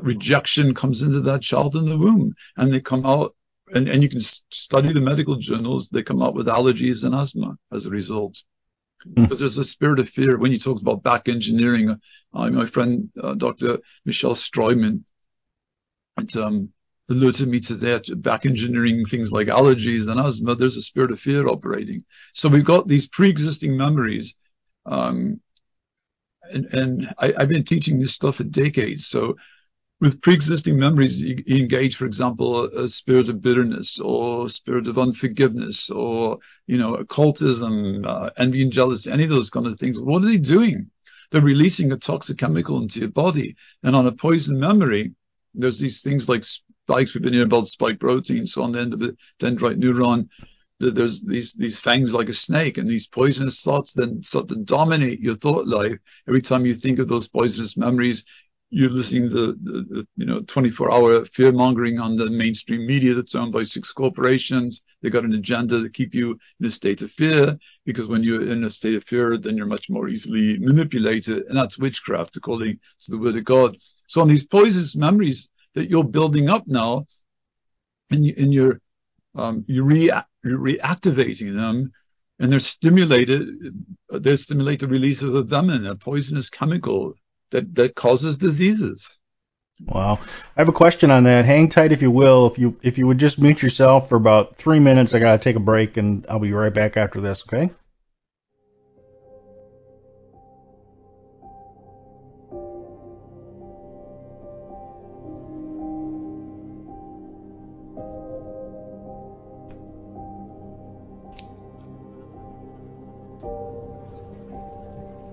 rejection 0.00 0.74
comes 0.74 1.02
into 1.02 1.20
that 1.22 1.42
child 1.42 1.76
in 1.76 1.86
the 1.86 1.98
womb, 1.98 2.34
and 2.56 2.72
they 2.72 2.80
come 2.80 3.04
out. 3.06 3.34
And, 3.72 3.88
and 3.88 4.02
you 4.02 4.10
can 4.10 4.20
study 4.20 4.92
the 4.92 5.00
medical 5.00 5.36
journals. 5.36 5.88
They 5.88 6.02
come 6.02 6.22
out 6.22 6.34
with 6.34 6.46
allergies 6.46 7.02
and 7.02 7.14
asthma 7.14 7.56
as 7.72 7.86
a 7.86 7.90
result. 7.90 8.36
Mm. 9.08 9.22
Because 9.22 9.38
there's 9.38 9.58
a 9.58 9.64
spirit 9.64 9.98
of 9.98 10.08
fear. 10.08 10.36
When 10.36 10.52
you 10.52 10.58
talk 10.58 10.80
about 10.80 11.02
back 11.02 11.28
engineering, 11.28 11.90
uh, 11.90 12.50
my 12.50 12.66
friend 12.66 13.10
uh, 13.20 13.34
Dr. 13.34 13.78
Michelle 14.04 14.34
Struyman 14.34 15.04
at 16.18 16.36
um, 16.36 16.73
alerted 17.08 17.48
me 17.48 17.60
to 17.60 17.74
that, 17.74 18.22
back 18.22 18.46
engineering 18.46 19.04
things 19.04 19.30
like 19.30 19.48
allergies 19.48 20.08
and 20.08 20.18
asthma. 20.18 20.54
There's 20.54 20.76
a 20.76 20.82
spirit 20.82 21.12
of 21.12 21.20
fear 21.20 21.48
operating. 21.48 22.04
So 22.32 22.48
we've 22.48 22.64
got 22.64 22.88
these 22.88 23.08
pre-existing 23.08 23.76
memories. 23.76 24.34
Um, 24.86 25.40
and, 26.50 26.66
and 26.74 27.14
I, 27.18 27.34
I've 27.38 27.48
been 27.48 27.64
teaching 27.64 27.98
this 27.98 28.14
stuff 28.14 28.36
for 28.36 28.44
decades. 28.44 29.06
So 29.06 29.36
with 30.00 30.20
pre-existing 30.22 30.78
memories, 30.78 31.20
you, 31.20 31.42
you 31.46 31.56
engage, 31.56 31.96
for 31.96 32.06
example, 32.06 32.64
a, 32.64 32.84
a, 32.84 32.88
spirit 32.88 33.28
of 33.28 33.40
bitterness 33.40 33.98
or 33.98 34.48
spirit 34.48 34.86
of 34.86 34.98
unforgiveness 34.98 35.88
or, 35.88 36.38
you 36.66 36.76
know, 36.78 36.96
occultism, 36.96 38.04
uh, 38.04 38.30
envy 38.36 38.62
and 38.62 38.72
jealousy, 38.72 39.10
any 39.10 39.24
of 39.24 39.30
those 39.30 39.50
kind 39.50 39.66
of 39.66 39.78
things. 39.78 39.98
What 39.98 40.22
are 40.22 40.26
they 40.26 40.36
doing? 40.36 40.90
They're 41.30 41.40
releasing 41.40 41.92
a 41.92 41.96
toxic 41.96 42.38
chemical 42.38 42.82
into 42.82 43.00
your 43.00 43.08
body. 43.08 43.56
And 43.82 43.96
on 43.96 44.06
a 44.06 44.12
poison 44.12 44.58
memory, 44.58 45.14
there's 45.54 45.78
these 45.78 46.02
things 46.02 46.28
like 46.28 46.44
spikes. 46.84 47.14
We've 47.14 47.22
been 47.22 47.32
hearing 47.32 47.46
about 47.46 47.68
spike 47.68 47.98
proteins. 47.98 48.52
So 48.52 48.62
on 48.62 48.72
the 48.72 48.80
end 48.80 48.92
of 48.92 49.00
the 49.00 49.16
dendrite 49.40 49.80
neuron, 49.80 50.28
there's 50.80 51.20
these 51.22 51.54
these 51.54 51.78
fangs 51.78 52.12
like 52.12 52.28
a 52.28 52.34
snake, 52.34 52.78
and 52.78 52.88
these 52.88 53.06
poisonous 53.06 53.62
thoughts 53.62 53.94
then 53.94 54.22
start 54.22 54.48
to 54.48 54.56
dominate 54.56 55.20
your 55.20 55.36
thought 55.36 55.66
life. 55.66 55.98
Every 56.28 56.42
time 56.42 56.66
you 56.66 56.74
think 56.74 56.98
of 56.98 57.08
those 57.08 57.28
poisonous 57.28 57.76
memories, 57.76 58.24
you're 58.70 58.90
listening 58.90 59.30
to 59.30 59.54
the, 59.62 59.86
the 59.88 60.06
you 60.16 60.26
know 60.26 60.40
24 60.40 60.92
hour 60.92 61.24
fear 61.24 61.52
mongering 61.52 62.00
on 62.00 62.16
the 62.16 62.28
mainstream 62.28 62.86
media 62.86 63.14
that's 63.14 63.34
owned 63.34 63.52
by 63.52 63.62
six 63.62 63.92
corporations. 63.92 64.82
They 65.00 65.10
got 65.10 65.24
an 65.24 65.34
agenda 65.34 65.80
to 65.80 65.88
keep 65.88 66.12
you 66.14 66.38
in 66.60 66.66
a 66.66 66.70
state 66.70 67.00
of 67.00 67.10
fear 67.10 67.56
because 67.86 68.08
when 68.08 68.22
you're 68.22 68.50
in 68.50 68.64
a 68.64 68.70
state 68.70 68.96
of 68.96 69.04
fear, 69.04 69.38
then 69.38 69.56
you're 69.56 69.66
much 69.66 69.88
more 69.88 70.08
easily 70.08 70.58
manipulated, 70.58 71.44
and 71.46 71.56
that's 71.56 71.78
witchcraft 71.78 72.36
according 72.36 72.80
to 73.02 73.10
the 73.10 73.18
word 73.18 73.36
of 73.36 73.44
God. 73.44 73.76
So 74.06 74.20
on 74.20 74.28
these 74.28 74.44
poisonous 74.44 74.96
memories 74.96 75.48
that 75.74 75.90
you're 75.90 76.04
building 76.04 76.48
up 76.48 76.66
now, 76.66 77.06
and, 78.10 78.80
um, 79.34 79.64
you're, 79.66 79.84
rea- 79.84 80.24
you're 80.44 80.58
reactivating 80.58 81.54
them 81.54 81.92
and 82.38 82.52
they're 82.52 82.60
stimulated, 82.60 83.74
they 84.10 84.36
stimulate 84.36 84.80
the 84.80 84.88
release 84.88 85.22
of 85.22 85.34
a 85.34 85.42
venom, 85.42 85.86
a 85.86 85.94
poisonous 85.94 86.50
chemical 86.50 87.14
that, 87.50 87.74
that 87.74 87.94
causes 87.94 88.36
diseases. 88.36 89.18
Wow. 89.86 90.20
I 90.56 90.60
have 90.60 90.68
a 90.68 90.72
question 90.72 91.10
on 91.10 91.24
that. 91.24 91.44
Hang 91.44 91.68
tight 91.68 91.92
if 91.92 92.00
you 92.00 92.10
will. 92.10 92.46
If 92.46 92.58
you 92.58 92.78
if 92.82 92.96
you 92.96 93.08
would 93.08 93.18
just 93.18 93.40
mute 93.40 93.60
yourself 93.60 94.08
for 94.08 94.14
about 94.14 94.56
three 94.56 94.78
minutes, 94.78 95.14
I 95.14 95.18
gotta 95.18 95.42
take 95.42 95.56
a 95.56 95.60
break 95.60 95.96
and 95.96 96.24
I'll 96.28 96.38
be 96.38 96.52
right 96.52 96.72
back 96.72 96.96
after 96.96 97.20
this, 97.20 97.42
okay? 97.42 97.70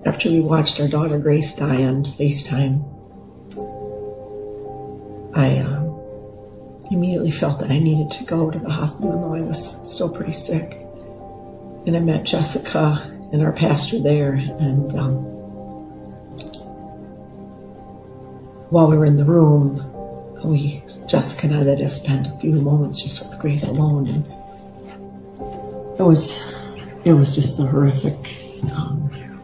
After 0.04 0.30
we 0.30 0.40
watched 0.40 0.80
our 0.80 0.88
daughter 0.88 1.18
Grace 1.18 1.56
die 1.56 1.84
on 1.84 2.04
FaceTime, 2.04 2.88
I 5.34 5.58
um, 5.58 6.00
immediately 6.90 7.30
felt 7.30 7.60
that 7.60 7.70
I 7.70 7.78
needed 7.78 8.10
to 8.12 8.24
go 8.24 8.50
to 8.50 8.58
the 8.58 8.70
hospital, 8.70 9.20
though 9.20 9.34
I 9.34 9.40
was 9.40 9.90
still 9.92 10.10
pretty 10.10 10.32
sick. 10.32 10.76
And 11.86 11.96
I 11.96 12.00
met 12.00 12.24
Jessica 12.24 13.10
and 13.32 13.42
our 13.42 13.52
pastor 13.52 14.00
there, 14.00 14.32
and 14.32 14.94
um, 14.94 15.14
while 18.70 18.88
we 18.88 18.98
were 18.98 19.06
in 19.06 19.16
the 19.16 19.24
room, 19.24 19.88
we 20.44 20.82
Jessica 21.08 21.46
and 21.46 21.56
I 21.56 21.62
let 21.62 21.80
us 21.80 22.02
spend 22.02 22.26
a 22.26 22.38
few 22.40 22.52
moments 22.52 23.02
just 23.02 23.28
with 23.28 23.38
Grace 23.40 23.68
alone, 23.68 24.08
and 24.08 24.24
it 25.98 26.02
was 26.02 26.42
it 27.04 27.12
was 27.12 27.34
just 27.34 27.58
a 27.60 27.64
horrific 27.64 28.16
um, 28.76 29.10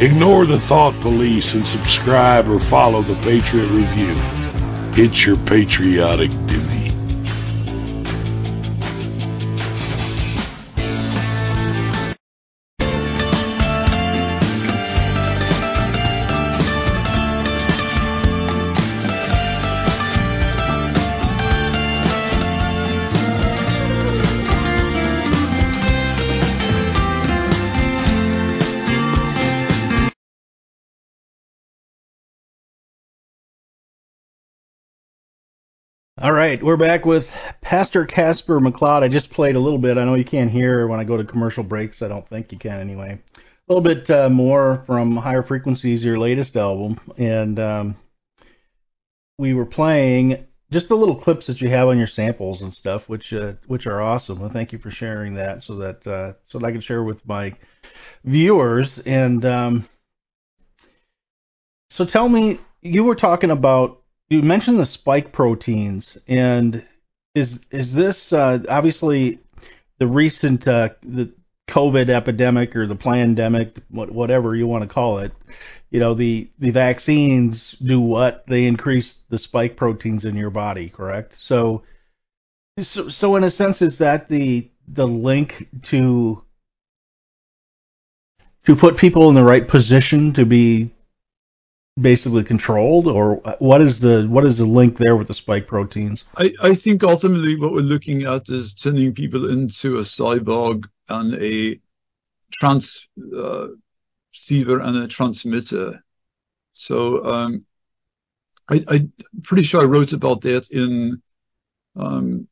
Ignore 0.00 0.46
the 0.46 0.58
thought 0.58 0.98
police 1.02 1.52
and 1.52 1.66
subscribe 1.66 2.48
or 2.48 2.58
follow 2.58 3.02
the 3.02 3.16
Patriot 3.16 3.66
Review. 3.66 4.14
It's 4.96 5.26
your 5.26 5.36
patriotic 5.36 6.30
duty. 6.46 6.90
All 36.22 36.32
right, 36.32 36.62
we're 36.62 36.76
back 36.76 37.06
with 37.06 37.34
Pastor 37.62 38.04
Caspar 38.04 38.60
McCloud. 38.60 39.02
I 39.02 39.08
just 39.08 39.30
played 39.30 39.56
a 39.56 39.58
little 39.58 39.78
bit. 39.78 39.96
I 39.96 40.04
know 40.04 40.16
you 40.16 40.24
can't 40.24 40.50
hear 40.50 40.86
when 40.86 41.00
I 41.00 41.04
go 41.04 41.16
to 41.16 41.24
commercial 41.24 41.64
breaks. 41.64 42.02
I 42.02 42.08
don't 42.08 42.28
think 42.28 42.52
you 42.52 42.58
can 42.58 42.78
anyway. 42.78 43.18
A 43.38 43.72
little 43.72 43.80
bit 43.82 44.10
uh, 44.10 44.28
more 44.28 44.82
from 44.84 45.16
Higher 45.16 45.42
Frequencies, 45.42 46.04
your 46.04 46.18
latest 46.18 46.58
album, 46.58 47.00
and 47.16 47.58
um, 47.58 47.96
we 49.38 49.54
were 49.54 49.64
playing 49.64 50.46
just 50.70 50.88
the 50.88 50.96
little 50.96 51.16
clips 51.16 51.46
that 51.46 51.62
you 51.62 51.70
have 51.70 51.88
on 51.88 51.96
your 51.96 52.06
samples 52.06 52.60
and 52.60 52.74
stuff, 52.74 53.08
which 53.08 53.32
uh, 53.32 53.54
which 53.66 53.86
are 53.86 54.02
awesome. 54.02 54.40
Well, 54.40 54.50
thank 54.50 54.74
you 54.74 54.78
for 54.78 54.90
sharing 54.90 55.36
that, 55.36 55.62
so 55.62 55.76
that 55.76 56.06
uh, 56.06 56.34
so 56.44 56.58
that 56.58 56.66
I 56.66 56.72
can 56.72 56.82
share 56.82 57.02
with 57.02 57.26
my 57.26 57.54
viewers. 58.24 58.98
And 58.98 59.42
um, 59.46 59.88
so, 61.88 62.04
tell 62.04 62.28
me, 62.28 62.58
you 62.82 63.04
were 63.04 63.14
talking 63.14 63.50
about 63.50 63.99
you 64.30 64.42
mentioned 64.42 64.78
the 64.78 64.86
spike 64.86 65.32
proteins, 65.32 66.16
and 66.28 66.86
is 67.34 67.60
is 67.70 67.92
this 67.92 68.32
uh, 68.32 68.60
obviously 68.68 69.40
the 69.98 70.06
recent 70.06 70.66
uh, 70.66 70.90
the 71.02 71.32
COVID 71.68 72.08
epidemic 72.08 72.74
or 72.76 72.86
the 72.86 72.96
pandemic, 72.96 73.76
whatever 73.90 74.54
you 74.54 74.68
want 74.68 74.82
to 74.82 74.88
call 74.88 75.18
it? 75.18 75.32
You 75.90 75.98
know, 75.98 76.14
the 76.14 76.48
the 76.60 76.70
vaccines 76.70 77.72
do 77.72 78.00
what? 78.00 78.46
They 78.46 78.66
increase 78.66 79.16
the 79.28 79.38
spike 79.38 79.76
proteins 79.76 80.24
in 80.24 80.36
your 80.36 80.50
body, 80.50 80.88
correct? 80.88 81.34
So, 81.42 81.82
so, 82.78 83.08
so 83.08 83.34
in 83.34 83.42
a 83.42 83.50
sense, 83.50 83.82
is 83.82 83.98
that 83.98 84.28
the 84.28 84.70
the 84.86 85.08
link 85.08 85.68
to 85.82 86.44
to 88.66 88.76
put 88.76 88.96
people 88.96 89.28
in 89.28 89.34
the 89.34 89.44
right 89.44 89.66
position 89.66 90.34
to 90.34 90.46
be 90.46 90.92
basically 91.98 92.44
controlled, 92.44 93.06
or 93.06 93.36
what 93.58 93.80
is 93.80 94.00
the 94.00 94.26
what 94.28 94.44
is 94.44 94.58
the 94.58 94.66
link 94.66 94.96
there 94.96 95.16
with 95.16 95.28
the 95.28 95.34
spike 95.34 95.66
proteins? 95.66 96.24
I, 96.36 96.52
I 96.62 96.74
think 96.74 97.02
ultimately 97.02 97.56
what 97.56 97.72
we're 97.72 97.80
looking 97.80 98.24
at 98.24 98.48
is 98.48 98.74
turning 98.74 99.14
people 99.14 99.50
into 99.50 99.98
a 99.98 100.02
cyborg 100.02 100.88
and 101.08 101.34
a 101.34 101.80
transceiver 102.52 103.72
uh, 104.80 104.86
and 104.86 104.96
a 104.96 105.08
transmitter. 105.08 106.02
So 106.72 107.24
um, 107.24 107.64
I, 108.68 108.84
I'm 108.86 109.12
pretty 109.42 109.64
sure 109.64 109.82
I 109.82 109.86
wrote 109.86 110.12
about 110.12 110.42
that 110.42 110.68
in 110.70 111.22
um, 111.96 112.48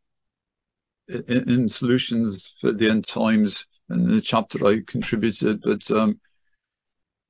in, 1.08 1.50
in 1.50 1.68
solutions 1.68 2.54
for 2.60 2.72
the 2.72 2.90
end 2.90 3.04
times 3.04 3.66
in 3.90 4.10
the 4.10 4.20
chapter 4.20 4.66
I 4.66 4.80
contributed, 4.86 5.62
but 5.62 5.90
um, 5.90 6.20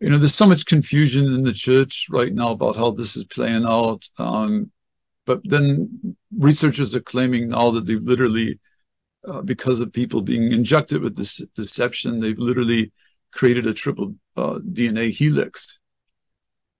you 0.00 0.10
know, 0.10 0.18
there's 0.18 0.34
so 0.34 0.46
much 0.46 0.66
confusion 0.66 1.26
in 1.26 1.42
the 1.42 1.52
church 1.52 2.06
right 2.10 2.32
now 2.32 2.52
about 2.52 2.76
how 2.76 2.92
this 2.92 3.16
is 3.16 3.24
playing 3.24 3.64
out. 3.64 4.08
Um, 4.18 4.70
but 5.26 5.40
then 5.44 6.16
researchers 6.36 6.94
are 6.94 7.00
claiming 7.00 7.48
now 7.48 7.72
that 7.72 7.86
they've 7.86 8.02
literally, 8.02 8.60
uh, 9.26 9.42
because 9.42 9.80
of 9.80 9.92
people 9.92 10.22
being 10.22 10.52
injected 10.52 11.02
with 11.02 11.16
this 11.16 11.42
deception, 11.54 12.20
they've 12.20 12.38
literally 12.38 12.92
created 13.32 13.66
a 13.66 13.74
triple 13.74 14.14
uh, 14.36 14.58
DNA 14.58 15.10
helix. 15.10 15.80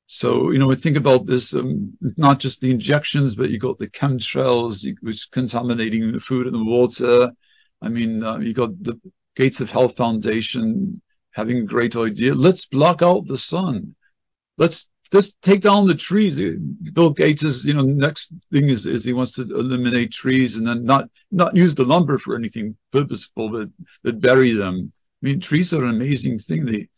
So, 0.06 0.52
you 0.52 0.58
know, 0.58 0.68
we 0.68 0.76
think 0.76 0.96
about 0.96 1.26
this, 1.26 1.52
um, 1.52 1.92
not 2.16 2.38
just 2.38 2.62
the 2.62 2.70
injections, 2.70 3.34
but 3.34 3.50
you 3.50 3.58
got 3.58 3.78
the 3.78 3.88
chemtrails, 3.88 4.86
which 5.02 5.30
contaminating 5.30 6.12
the 6.12 6.20
food 6.20 6.46
and 6.46 6.54
the 6.54 6.64
water. 6.64 7.32
I 7.82 7.88
mean, 7.90 8.22
uh, 8.22 8.38
you 8.38 8.54
got 8.54 8.82
the 8.82 8.98
Gates 9.36 9.60
of 9.60 9.70
Health 9.70 9.96
Foundation 9.96 11.02
having 11.32 11.58
a 11.58 11.62
great 11.62 11.96
idea. 11.96 12.34
Let's 12.34 12.66
block 12.66 13.02
out 13.02 13.26
the 13.26 13.38
sun. 13.38 13.94
Let's 14.56 14.88
just 15.12 15.40
take 15.40 15.60
down 15.60 15.86
the 15.86 15.94
trees. 15.94 16.40
Bill 16.92 17.10
Gates 17.10 17.42
is, 17.42 17.64
you 17.64 17.74
know, 17.74 17.82
next 17.82 18.32
thing 18.52 18.68
is, 18.68 18.86
is 18.86 19.04
he 19.04 19.12
wants 19.12 19.32
to 19.32 19.42
eliminate 19.42 20.12
trees 20.12 20.56
and 20.56 20.66
then 20.66 20.84
not, 20.84 21.08
not 21.30 21.56
use 21.56 21.74
the 21.74 21.84
lumber 21.84 22.18
for 22.18 22.36
anything 22.36 22.76
purposeful, 22.92 23.48
but, 23.50 23.68
but 24.02 24.20
bury 24.20 24.52
them. 24.52 24.92
I 25.22 25.26
mean, 25.26 25.40
trees 25.40 25.72
are 25.72 25.84
an 25.84 25.90
amazing 25.90 26.38
thing. 26.38 26.66
They, 26.66 26.88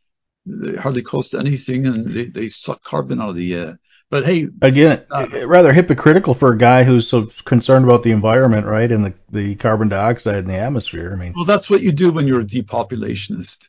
they 0.47 0.77
hardly 0.77 1.03
cost 1.03 1.35
anything 1.35 1.87
and 1.87 2.13
they, 2.13 2.25
they 2.25 2.49
suck 2.49 2.83
carbon 2.83 3.21
out 3.21 3.31
of 3.31 3.37
the 3.37 3.55
air. 3.55 3.79
But 4.11 4.27
hey, 4.27 4.49
again, 4.61 5.05
uh, 5.13 5.47
rather 5.47 5.73
hypocritical 5.73 6.35
for 6.35 6.53
a 6.53 6.59
guy 6.59 6.83
who's 6.83 7.07
so 7.07 7.29
concerned 7.45 7.85
about 7.85 8.03
the 8.03 8.11
environment, 8.11 8.67
right, 8.67 8.91
and 8.91 9.05
the, 9.05 9.15
the 9.31 9.55
carbon 9.55 9.89
dioxide 9.89 10.39
in 10.39 10.47
the 10.47 10.57
atmosphere. 10.57 11.13
I 11.13 11.17
mean, 11.17 11.33
well, 11.37 11.45
that's 11.45 11.71
what 11.71 11.81
you 11.81 11.93
do 11.93 12.11
when 12.11 12.27
you're 12.27 12.41
a 12.41 12.45
depopulationist. 12.45 13.69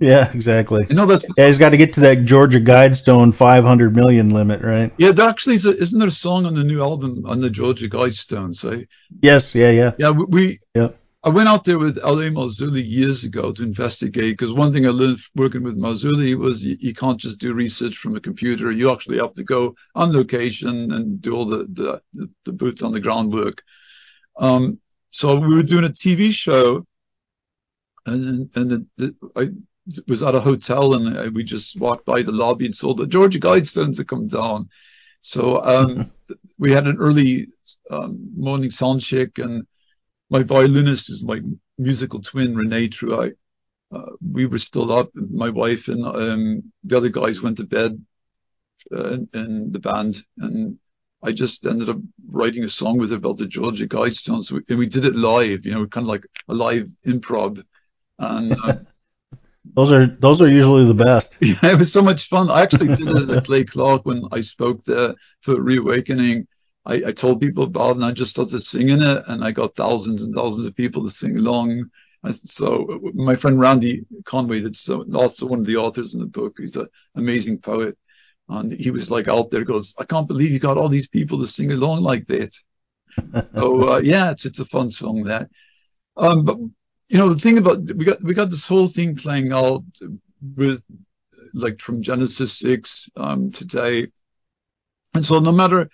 Yeah, 0.00 0.30
exactly. 0.32 0.86
You 0.88 0.96
know 0.96 1.06
that's 1.06 1.24
yeah. 1.36 1.46
He's 1.46 1.58
got 1.58 1.70
to 1.70 1.76
get 1.76 1.94
to 1.94 2.00
that 2.00 2.24
Georgia 2.24 2.60
Guidestone 2.60 3.34
500 3.34 3.94
million 3.94 4.30
limit, 4.30 4.62
right? 4.62 4.92
Yeah, 4.96 5.12
there 5.12 5.28
actually 5.28 5.56
is 5.56 5.66
a, 5.66 5.76
isn't 5.76 5.98
there 5.98 6.08
a 6.08 6.12
song 6.12 6.46
on 6.46 6.54
the 6.54 6.64
new 6.64 6.82
album 6.82 7.24
on 7.26 7.40
the 7.40 7.50
Georgia 7.50 7.88
Guidestones? 7.88 8.56
So 8.56 8.82
yes, 9.20 9.54
yeah, 9.54 9.70
yeah, 9.70 9.92
yeah. 9.98 10.10
We, 10.10 10.24
we 10.24 10.58
yeah. 10.74 10.88
I 11.24 11.28
went 11.28 11.48
out 11.48 11.62
there 11.62 11.78
with 11.78 11.98
L.A. 12.02 12.30
Marzulli 12.30 12.84
years 12.84 13.22
ago 13.22 13.52
to 13.52 13.62
investigate 13.62 14.32
because 14.32 14.52
one 14.52 14.72
thing 14.72 14.86
I 14.86 14.90
learned 14.90 15.20
working 15.36 15.62
with 15.62 15.78
Marzulli 15.78 16.36
was 16.36 16.64
you, 16.64 16.76
you, 16.80 16.94
can't 16.94 17.20
just 17.20 17.38
do 17.38 17.54
research 17.54 17.96
from 17.96 18.16
a 18.16 18.20
computer. 18.20 18.72
You 18.72 18.90
actually 18.90 19.18
have 19.18 19.34
to 19.34 19.44
go 19.44 19.76
on 19.94 20.12
location 20.12 20.90
and 20.90 21.22
do 21.22 21.36
all 21.36 21.46
the 21.46 21.68
the, 21.72 22.02
the, 22.14 22.30
the 22.44 22.52
boots 22.52 22.82
on 22.82 22.92
the 22.92 23.00
ground 23.00 23.32
work. 23.32 23.62
Um, 24.36 24.80
so 25.10 25.38
we 25.38 25.54
were 25.54 25.62
doing 25.62 25.84
a 25.84 25.90
TV 25.90 26.32
show, 26.32 26.86
and 28.04 28.50
and 28.56 28.70
the, 28.70 28.86
the, 28.96 29.14
I 29.36 29.50
was 30.06 30.22
at 30.22 30.34
a 30.34 30.40
hotel 30.40 30.94
and 30.94 31.16
uh, 31.16 31.30
we 31.32 31.44
just 31.44 31.78
walked 31.78 32.04
by 32.04 32.22
the 32.22 32.32
lobby 32.32 32.66
and 32.66 32.74
saw 32.74 32.94
the 32.94 33.06
Georgia 33.06 33.40
Guidestones 33.40 33.98
had 33.98 34.08
come 34.08 34.28
down. 34.28 34.68
So 35.22 35.62
um, 35.62 36.10
we 36.58 36.72
had 36.72 36.86
an 36.86 36.98
early 36.98 37.48
um, 37.90 38.30
morning 38.36 38.70
sound 38.70 39.00
check, 39.02 39.38
and 39.38 39.66
my 40.30 40.42
violinist 40.42 41.10
is 41.10 41.22
my 41.22 41.40
musical 41.78 42.20
twin, 42.20 42.56
Renee 42.56 42.88
Truai. 42.88 43.32
Uh, 43.92 44.10
we 44.32 44.46
were 44.46 44.58
still 44.58 44.92
up. 44.92 45.10
My 45.14 45.50
wife 45.50 45.88
and 45.88 46.04
um, 46.04 46.72
the 46.82 46.96
other 46.96 47.08
guys 47.08 47.40
went 47.40 47.58
to 47.58 47.64
bed 47.64 48.04
uh, 48.92 49.10
in, 49.10 49.28
in, 49.32 49.72
the 49.72 49.78
band, 49.78 50.24
and 50.38 50.78
I 51.22 51.30
just 51.30 51.66
ended 51.66 51.88
up 51.88 51.98
writing 52.26 52.64
a 52.64 52.68
song 52.68 52.98
with 52.98 53.10
her 53.10 53.16
about 53.16 53.38
the 53.38 53.46
Georgia 53.46 53.86
Guidestones, 53.86 54.50
and 54.50 54.78
we 54.78 54.86
did 54.86 55.04
it 55.04 55.14
live. 55.14 55.66
You 55.66 55.72
know, 55.72 55.86
kind 55.86 56.04
of 56.04 56.08
like 56.08 56.26
a 56.48 56.54
live 56.54 56.88
improv, 57.06 57.62
and. 58.18 58.56
Uh, 58.60 58.74
those 59.64 59.92
are 59.92 60.06
those 60.06 60.40
are 60.40 60.48
usually 60.48 60.84
the 60.86 60.94
best. 60.94 61.36
Yeah, 61.40 61.72
it 61.72 61.78
was 61.78 61.92
so 61.92 62.02
much 62.02 62.28
fun. 62.28 62.50
I 62.50 62.62
actually 62.62 62.94
did 62.94 63.08
it 63.08 63.30
at 63.30 63.44
Clay 63.44 63.64
Clark 63.64 64.04
when 64.06 64.24
I 64.32 64.40
spoke 64.40 64.84
there 64.84 65.14
for 65.40 65.60
Reawakening. 65.60 66.46
I, 66.84 66.94
I 66.94 67.12
told 67.12 67.40
people 67.40 67.64
about 67.64 67.90
it 67.90 67.96
and 67.96 68.04
I 68.04 68.10
just 68.10 68.32
started 68.32 68.60
singing 68.60 69.02
it 69.02 69.22
and 69.28 69.44
I 69.44 69.52
got 69.52 69.76
thousands 69.76 70.22
and 70.22 70.34
thousands 70.34 70.66
of 70.66 70.74
people 70.74 71.04
to 71.04 71.10
sing 71.10 71.38
along. 71.38 71.90
And 72.24 72.34
So 72.34 73.00
my 73.14 73.36
friend 73.36 73.58
Randy 73.58 74.04
Conway, 74.24 74.60
that's 74.60 74.88
also 74.88 75.46
one 75.46 75.60
of 75.60 75.66
the 75.66 75.76
authors 75.76 76.14
in 76.14 76.20
the 76.20 76.26
book, 76.26 76.56
he's 76.58 76.76
an 76.76 76.88
amazing 77.14 77.58
poet. 77.58 77.96
And 78.48 78.72
he 78.72 78.90
was 78.90 79.10
like 79.10 79.28
out 79.28 79.50
there, 79.50 79.64
goes, 79.64 79.94
I 79.96 80.04
can't 80.04 80.26
believe 80.26 80.50
you 80.50 80.58
got 80.58 80.76
all 80.76 80.88
these 80.88 81.08
people 81.08 81.38
to 81.38 81.46
sing 81.46 81.70
along 81.70 82.02
like 82.02 82.26
that. 82.26 82.52
so 83.54 83.94
uh, 83.94 83.98
yeah, 83.98 84.30
it's 84.32 84.44
it's 84.44 84.60
a 84.60 84.64
fun 84.64 84.90
song 84.90 85.24
that. 85.24 85.48
Um, 86.16 86.44
but 86.44 86.58
you 87.12 87.18
know, 87.18 87.30
the 87.30 87.38
thing 87.38 87.58
about 87.58 87.82
we 87.82 88.06
got 88.06 88.22
we 88.22 88.32
got 88.32 88.48
this 88.48 88.66
whole 88.66 88.86
thing 88.86 89.16
playing 89.16 89.52
out 89.52 89.84
with 90.56 90.82
like 91.52 91.78
from 91.78 92.00
Genesis 92.00 92.58
six 92.58 93.10
um, 93.16 93.50
today, 93.50 94.06
and 95.12 95.22
so 95.22 95.38
no 95.38 95.52
matter 95.52 95.90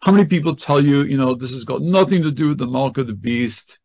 how 0.00 0.12
many 0.12 0.26
people 0.26 0.54
tell 0.54 0.80
you, 0.80 1.02
you 1.02 1.16
know, 1.16 1.34
this 1.34 1.50
has 1.50 1.64
got 1.64 1.82
nothing 1.82 2.22
to 2.22 2.30
do 2.30 2.50
with 2.50 2.58
the 2.58 2.68
mark 2.68 2.98
of 2.98 3.08
the 3.08 3.14
beast, 3.14 3.80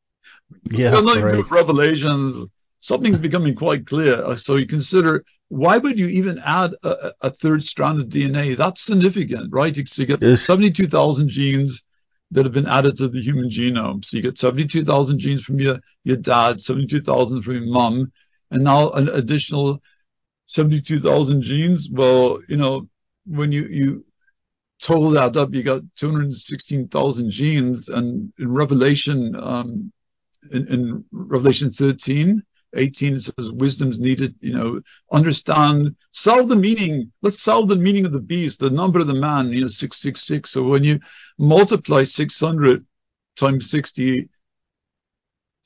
yeah, 0.70 0.92
nothing 0.92 1.24
right. 1.24 1.30
to 1.30 1.36
do 1.36 1.42
with 1.42 1.50
Revelations. 1.50 2.48
Something's 2.80 3.18
becoming 3.18 3.54
quite 3.54 3.86
clear. 3.86 4.34
So 4.38 4.56
you 4.56 4.66
consider 4.66 5.26
why 5.48 5.76
would 5.76 5.98
you 5.98 6.06
even 6.08 6.40
add 6.42 6.74
a, 6.82 7.12
a 7.20 7.30
third 7.30 7.64
strand 7.64 8.00
of 8.00 8.08
DNA? 8.08 8.56
That's 8.56 8.80
significant, 8.80 9.52
right? 9.52 9.76
You 9.76 10.06
get 10.06 10.22
yes. 10.22 10.40
72,000 10.42 11.28
genes 11.28 11.82
that 12.30 12.44
have 12.44 12.52
been 12.52 12.66
added 12.66 12.96
to 12.98 13.08
the 13.08 13.22
human 13.22 13.48
genome. 13.48 14.04
So 14.04 14.16
you 14.16 14.22
get 14.22 14.38
72,000 14.38 15.18
genes 15.18 15.42
from 15.42 15.58
your, 15.60 15.78
your 16.04 16.16
dad, 16.16 16.60
72,000 16.60 17.42
from 17.42 17.54
your 17.54 17.72
mom, 17.72 18.12
and 18.50 18.64
now 18.64 18.90
an 18.90 19.08
additional 19.08 19.82
72,000 20.46 21.42
genes. 21.42 21.88
Well, 21.90 22.40
you 22.48 22.56
know, 22.56 22.88
when 23.26 23.52
you, 23.52 23.66
you 23.66 24.04
total 24.80 25.10
that 25.10 25.36
up, 25.36 25.54
you 25.54 25.62
got 25.62 25.82
216,000 25.96 27.30
genes. 27.30 27.88
And 27.88 28.32
in 28.38 28.52
Revelation, 28.52 29.34
um, 29.36 29.92
in, 30.52 30.68
in 30.68 31.04
Revelation 31.10 31.70
13, 31.70 32.42
18 32.74 33.14
it 33.14 33.20
says 33.22 33.50
wisdom's 33.50 33.98
needed, 33.98 34.34
you 34.40 34.54
know, 34.54 34.80
understand, 35.12 35.96
solve 36.12 36.48
the 36.48 36.56
meaning. 36.56 37.12
Let's 37.22 37.40
solve 37.40 37.68
the 37.68 37.76
meaning 37.76 38.04
of 38.04 38.12
the 38.12 38.20
beast, 38.20 38.58
the 38.58 38.70
number 38.70 39.00
of 39.00 39.06
the 39.06 39.14
man, 39.14 39.48
you 39.48 39.62
know, 39.62 39.68
666. 39.68 40.50
So 40.50 40.62
when 40.62 40.84
you 40.84 41.00
multiply 41.38 42.04
600 42.04 42.84
times 43.36 43.70
60 43.70 44.28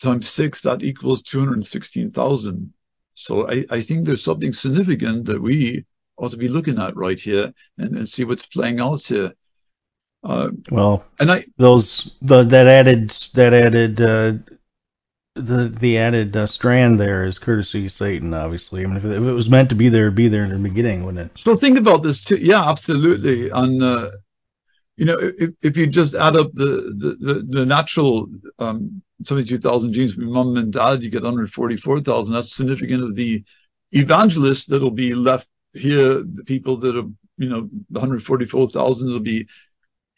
times 0.01 0.29
6, 0.29 0.63
that 0.63 0.83
equals 0.83 1.23
216,000. 1.23 2.73
So 3.15 3.49
I, 3.49 3.65
I 3.71 3.81
think 3.83 4.07
there's 4.07 4.25
something 4.25 4.53
significant 4.53 5.27
that 5.27 5.41
we 5.41 5.85
ought 6.17 6.31
to 6.31 6.37
be 6.37 6.49
looking 6.49 6.79
at 6.79 6.97
right 6.97 7.19
here 7.19 7.53
and, 7.79 7.97
and 7.97 8.09
see 8.09 8.25
what's 8.25 8.47
playing 8.47 8.81
out 8.81 9.03
here. 9.03 9.33
Uh, 10.25 10.51
Well, 10.71 11.05
and 11.19 11.33
I, 11.33 11.45
those 11.57 12.13
the, 12.23 12.45
that 12.45 12.69
added 12.69 13.11
that 13.35 13.53
added 13.53 14.01
uh, 14.01 14.35
the 15.35 15.75
the 15.81 15.99
added 15.99 16.37
uh, 16.37 16.47
strand 16.47 16.99
there 17.01 17.25
is 17.25 17.39
courtesy 17.39 17.89
Satan. 17.89 18.35
Obviously, 18.35 18.85
I 18.85 18.87
mean, 18.87 18.97
if 18.97 19.05
it, 19.05 19.13
if 19.13 19.23
it 19.23 19.33
was 19.33 19.51
meant 19.51 19.69
to 19.71 19.75
be 19.75 19.89
there, 19.89 20.11
be 20.11 20.29
there 20.29 20.45
in 20.45 20.51
the 20.51 20.69
beginning, 20.69 21.05
wouldn't 21.05 21.31
it? 21.31 21.39
So 21.39 21.57
think 21.57 21.79
about 21.79 22.03
this 22.03 22.25
too. 22.25 22.37
Yeah, 22.37 22.69
absolutely. 22.69 23.49
And 23.49 23.83
uh, 23.83 24.11
you 24.97 25.07
know, 25.07 25.19
if, 25.19 25.51
if 25.63 25.77
you 25.77 25.87
just 25.87 26.15
add 26.15 26.37
up 26.37 26.53
the 26.53 26.95
the, 26.97 27.17
the, 27.21 27.47
the 27.49 27.67
natural 27.67 28.29
um, 28.59 29.03
72,000 29.25 29.93
genes 29.93 30.15
from 30.15 30.33
mom 30.33 30.57
and 30.57 30.73
dad, 30.73 31.03
you 31.03 31.11
get 31.11 31.23
144,000. 31.23 32.35
That's 32.35 32.55
significant 32.55 33.03
of 33.03 33.15
the 33.15 33.45
evangelists 33.93 34.67
that'll 34.67 34.91
be 34.91 35.15
left 35.15 35.49
here. 35.73 36.23
The 36.23 36.45
people 36.45 36.77
that 36.79 36.97
are, 36.97 37.09
you 37.39 37.49
know, 37.49 37.69
144,000 37.89 39.09
will 39.09 39.21
be 39.21 39.49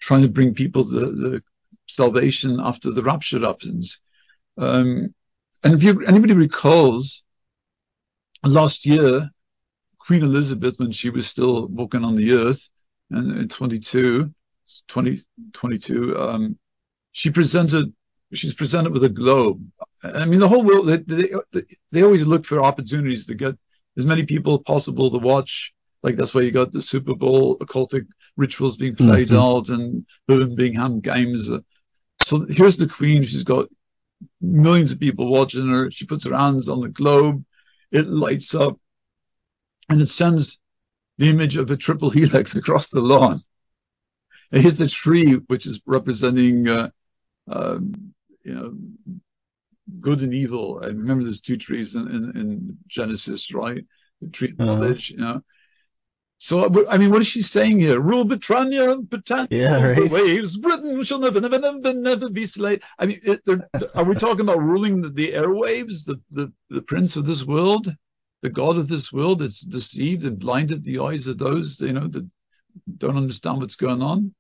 trying 0.00 0.22
to 0.22 0.28
bring 0.28 0.54
people 0.54 0.84
to 0.84 0.90
the 0.90 1.42
salvation 1.86 2.60
after 2.60 2.90
the 2.90 3.02
rapture 3.02 3.40
happens. 3.40 3.98
Um, 4.56 5.14
and 5.62 5.74
if 5.74 5.82
you 5.82 6.02
anybody 6.04 6.34
recalls, 6.34 7.22
last 8.42 8.86
year, 8.86 9.30
Queen 9.98 10.22
Elizabeth, 10.22 10.78
when 10.78 10.92
she 10.92 11.10
was 11.10 11.26
still 11.26 11.66
walking 11.68 12.04
on 12.04 12.16
the 12.16 12.32
earth, 12.32 12.68
and 13.10 13.38
in 13.38 13.48
22, 13.48 14.32
2022, 14.88 16.18
um, 16.18 16.58
she 17.12 17.30
presented, 17.30 17.92
she's 18.32 18.54
presented 18.54 18.92
with 18.92 19.04
a 19.04 19.08
globe. 19.08 19.64
I 20.02 20.24
mean, 20.26 20.40
the 20.40 20.48
whole 20.48 20.62
world, 20.64 20.88
they, 20.88 20.98
they, 20.98 21.62
they 21.92 22.02
always 22.02 22.26
look 22.26 22.44
for 22.44 22.62
opportunities 22.62 23.26
to 23.26 23.34
get 23.34 23.54
as 23.96 24.04
many 24.04 24.24
people 24.24 24.58
possible 24.58 25.10
to 25.10 25.18
watch. 25.18 25.72
Like 26.02 26.16
that's 26.16 26.34
why 26.34 26.42
you 26.42 26.50
got 26.50 26.72
the 26.72 26.82
Super 26.82 27.14
Bowl 27.14 27.56
occultic 27.58 28.06
rituals 28.36 28.76
being 28.76 28.94
played 28.96 29.28
Mhm. 29.28 29.40
out 29.40 29.68
and 29.70 30.04
Birmingham 30.28 31.00
games. 31.00 31.48
So 32.20 32.46
here's 32.48 32.76
the 32.76 32.88
Queen. 32.88 33.22
She's 33.22 33.44
got 33.44 33.68
millions 34.40 34.92
of 34.92 35.00
people 35.00 35.30
watching 35.30 35.68
her. 35.68 35.90
She 35.90 36.06
puts 36.06 36.24
her 36.24 36.36
hands 36.36 36.68
on 36.68 36.80
the 36.80 36.88
globe. 36.88 37.44
It 37.90 38.06
lights 38.08 38.54
up 38.54 38.78
and 39.88 40.00
it 40.00 40.08
sends 40.08 40.58
the 41.18 41.28
image 41.28 41.56
of 41.56 41.70
a 41.70 41.76
triple 41.76 42.10
helix 42.10 42.56
across 42.56 42.88
the 42.88 43.00
lawn. 43.00 43.40
And 44.52 44.62
here's 44.62 44.80
a 44.80 44.88
tree 44.88 45.34
which 45.34 45.66
is 45.66 45.80
representing, 45.86 46.68
uh, 46.68 46.90
um, 47.48 48.14
you 48.44 48.54
know, 48.54 48.74
good 50.00 50.22
and 50.22 50.34
evil. 50.34 50.80
I 50.82 50.86
remember 50.86 51.24
there's 51.24 51.40
two 51.40 51.56
trees 51.56 51.94
in, 51.94 52.08
in, 52.08 52.36
in 52.36 52.78
Genesis, 52.86 53.52
right? 53.52 53.84
The 54.20 54.28
tree 54.30 54.50
of 54.50 54.60
Uh-huh. 54.60 54.74
knowledge, 54.74 55.10
you 55.10 55.18
know. 55.18 55.42
So, 56.44 56.86
I 56.90 56.98
mean, 56.98 57.10
what 57.10 57.22
is 57.22 57.26
she 57.26 57.40
saying 57.40 57.80
here? 57.80 57.98
Rule 57.98 58.22
Britannia, 58.22 58.90
and 58.90 59.08
Britannia, 59.08 59.48
Yeah, 59.50 59.82
rules 59.82 60.10
the 60.10 60.14
waves. 60.14 60.56
Britain 60.58 61.02
shall 61.02 61.18
never, 61.18 61.40
never, 61.40 61.58
never, 61.58 61.94
never 61.94 62.28
be 62.28 62.44
slave. 62.44 62.82
I 62.98 63.06
mean, 63.06 63.20
it, 63.22 63.40
are 63.94 64.04
we 64.04 64.14
talking 64.14 64.42
about 64.42 64.60
ruling 64.60 65.00
the, 65.00 65.08
the 65.08 65.32
airwaves, 65.32 66.04
the, 66.04 66.20
the, 66.30 66.52
the 66.68 66.82
prince 66.82 67.16
of 67.16 67.24
this 67.24 67.44
world, 67.46 67.90
the 68.42 68.50
god 68.50 68.76
of 68.76 68.88
this 68.88 69.10
world 69.10 69.38
that's 69.38 69.60
deceived 69.62 70.26
and 70.26 70.38
blinded 70.38 70.84
the 70.84 70.98
eyes 70.98 71.28
of 71.28 71.38
those, 71.38 71.80
you 71.80 71.94
know, 71.94 72.08
that 72.08 72.28
don't 72.98 73.16
understand 73.16 73.60
what's 73.60 73.76
going 73.76 74.02
on? 74.02 74.34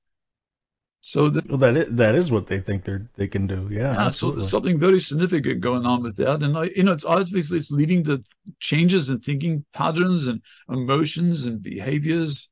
So 1.06 1.28
the, 1.28 1.44
Well, 1.46 1.58
that 1.58 1.76
is, 1.76 1.96
that 1.96 2.14
is 2.14 2.30
what 2.30 2.46
they 2.46 2.60
think 2.60 2.84
they 2.84 2.96
they 3.14 3.28
can 3.28 3.46
do. 3.46 3.68
Yeah, 3.70 3.92
yeah, 3.92 4.08
so 4.08 4.30
there's 4.30 4.48
something 4.48 4.78
very 4.78 5.00
significant 5.00 5.60
going 5.60 5.84
on 5.84 6.02
with 6.02 6.16
that, 6.16 6.42
and 6.42 6.56
I, 6.56 6.70
you 6.74 6.82
know, 6.82 6.92
it's 6.92 7.04
obviously 7.04 7.58
it's 7.58 7.70
leading 7.70 8.04
to 8.04 8.22
changes 8.58 9.10
in 9.10 9.20
thinking 9.20 9.66
patterns 9.74 10.28
and 10.28 10.40
emotions 10.70 11.44
and 11.44 11.62
behaviors. 11.62 12.48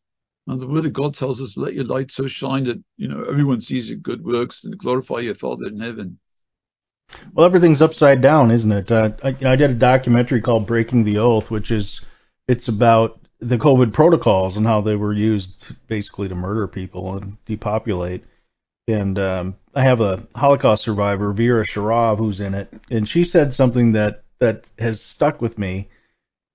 And 0.46 0.60
the 0.60 0.66
Word 0.66 0.84
of 0.84 0.92
God 0.92 1.14
tells 1.14 1.40
us, 1.40 1.56
"Let 1.56 1.72
your 1.72 1.84
light 1.84 2.10
so 2.10 2.26
shine 2.26 2.64
that 2.64 2.76
you 2.98 3.08
know 3.08 3.24
everyone 3.24 3.62
sees 3.62 3.88
your 3.88 3.98
good 3.98 4.22
works 4.22 4.64
and 4.64 4.76
glorify 4.76 5.20
your 5.20 5.34
Father 5.34 5.68
in 5.68 5.80
heaven." 5.80 6.18
Well, 7.32 7.46
everything's 7.46 7.80
upside 7.80 8.20
down, 8.20 8.50
isn't 8.50 8.70
it? 8.70 8.92
Uh, 8.92 9.12
I, 9.24 9.28
I 9.46 9.56
did 9.56 9.70
a 9.70 9.74
documentary 9.74 10.42
called 10.42 10.66
Breaking 10.66 11.04
the 11.04 11.16
Oath, 11.16 11.50
which 11.50 11.70
is 11.70 12.02
it's 12.48 12.68
about 12.68 13.18
the 13.40 13.56
COVID 13.56 13.94
protocols 13.94 14.58
and 14.58 14.66
how 14.66 14.82
they 14.82 14.96
were 14.96 15.14
used 15.14 15.74
basically 15.86 16.28
to 16.28 16.34
murder 16.34 16.68
people 16.68 17.16
and 17.16 17.38
depopulate. 17.46 18.24
And 18.88 19.18
um, 19.18 19.56
I 19.74 19.82
have 19.82 20.00
a 20.00 20.26
Holocaust 20.34 20.82
survivor, 20.82 21.32
Vera 21.32 21.64
Sharav, 21.64 22.18
who's 22.18 22.40
in 22.40 22.54
it, 22.54 22.72
and 22.90 23.08
she 23.08 23.24
said 23.24 23.54
something 23.54 23.92
that 23.92 24.24
that 24.40 24.68
has 24.78 25.00
stuck 25.00 25.40
with 25.40 25.56
me, 25.58 25.88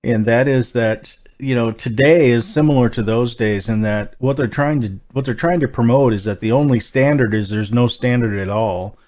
and 0.04 0.26
that 0.26 0.46
is 0.46 0.74
that 0.74 1.18
you 1.38 1.54
know 1.54 1.70
today 1.70 2.30
is 2.30 2.46
similar 2.46 2.90
to 2.90 3.02
those 3.02 3.34
days 3.34 3.68
in 3.68 3.80
that 3.82 4.14
what 4.18 4.36
they're 4.36 4.46
trying 4.46 4.82
to 4.82 5.00
what 5.12 5.24
they're 5.24 5.34
trying 5.34 5.60
to 5.60 5.68
promote 5.68 6.12
is 6.12 6.24
that 6.24 6.40
the 6.40 6.52
only 6.52 6.80
standard 6.80 7.32
is 7.32 7.48
there's 7.48 7.72
no 7.72 7.86
standard 7.86 8.38
at 8.38 8.50
all 8.50 8.98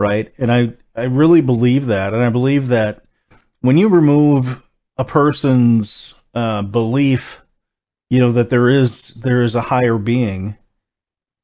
right? 0.00 0.32
And 0.38 0.52
I 0.52 0.72
I 0.94 1.04
really 1.04 1.40
believe 1.40 1.86
that, 1.86 2.14
and 2.14 2.22
I 2.22 2.30
believe 2.30 2.68
that 2.68 3.02
when 3.60 3.76
you 3.76 3.88
remove 3.88 4.62
a 4.96 5.04
person's 5.04 6.14
uh, 6.34 6.62
belief, 6.62 7.40
you 8.10 8.20
know 8.20 8.32
that 8.32 8.50
there 8.50 8.68
is 8.68 9.08
there 9.14 9.42
is 9.42 9.54
a 9.54 9.60
higher 9.60 9.98
being, 9.98 10.56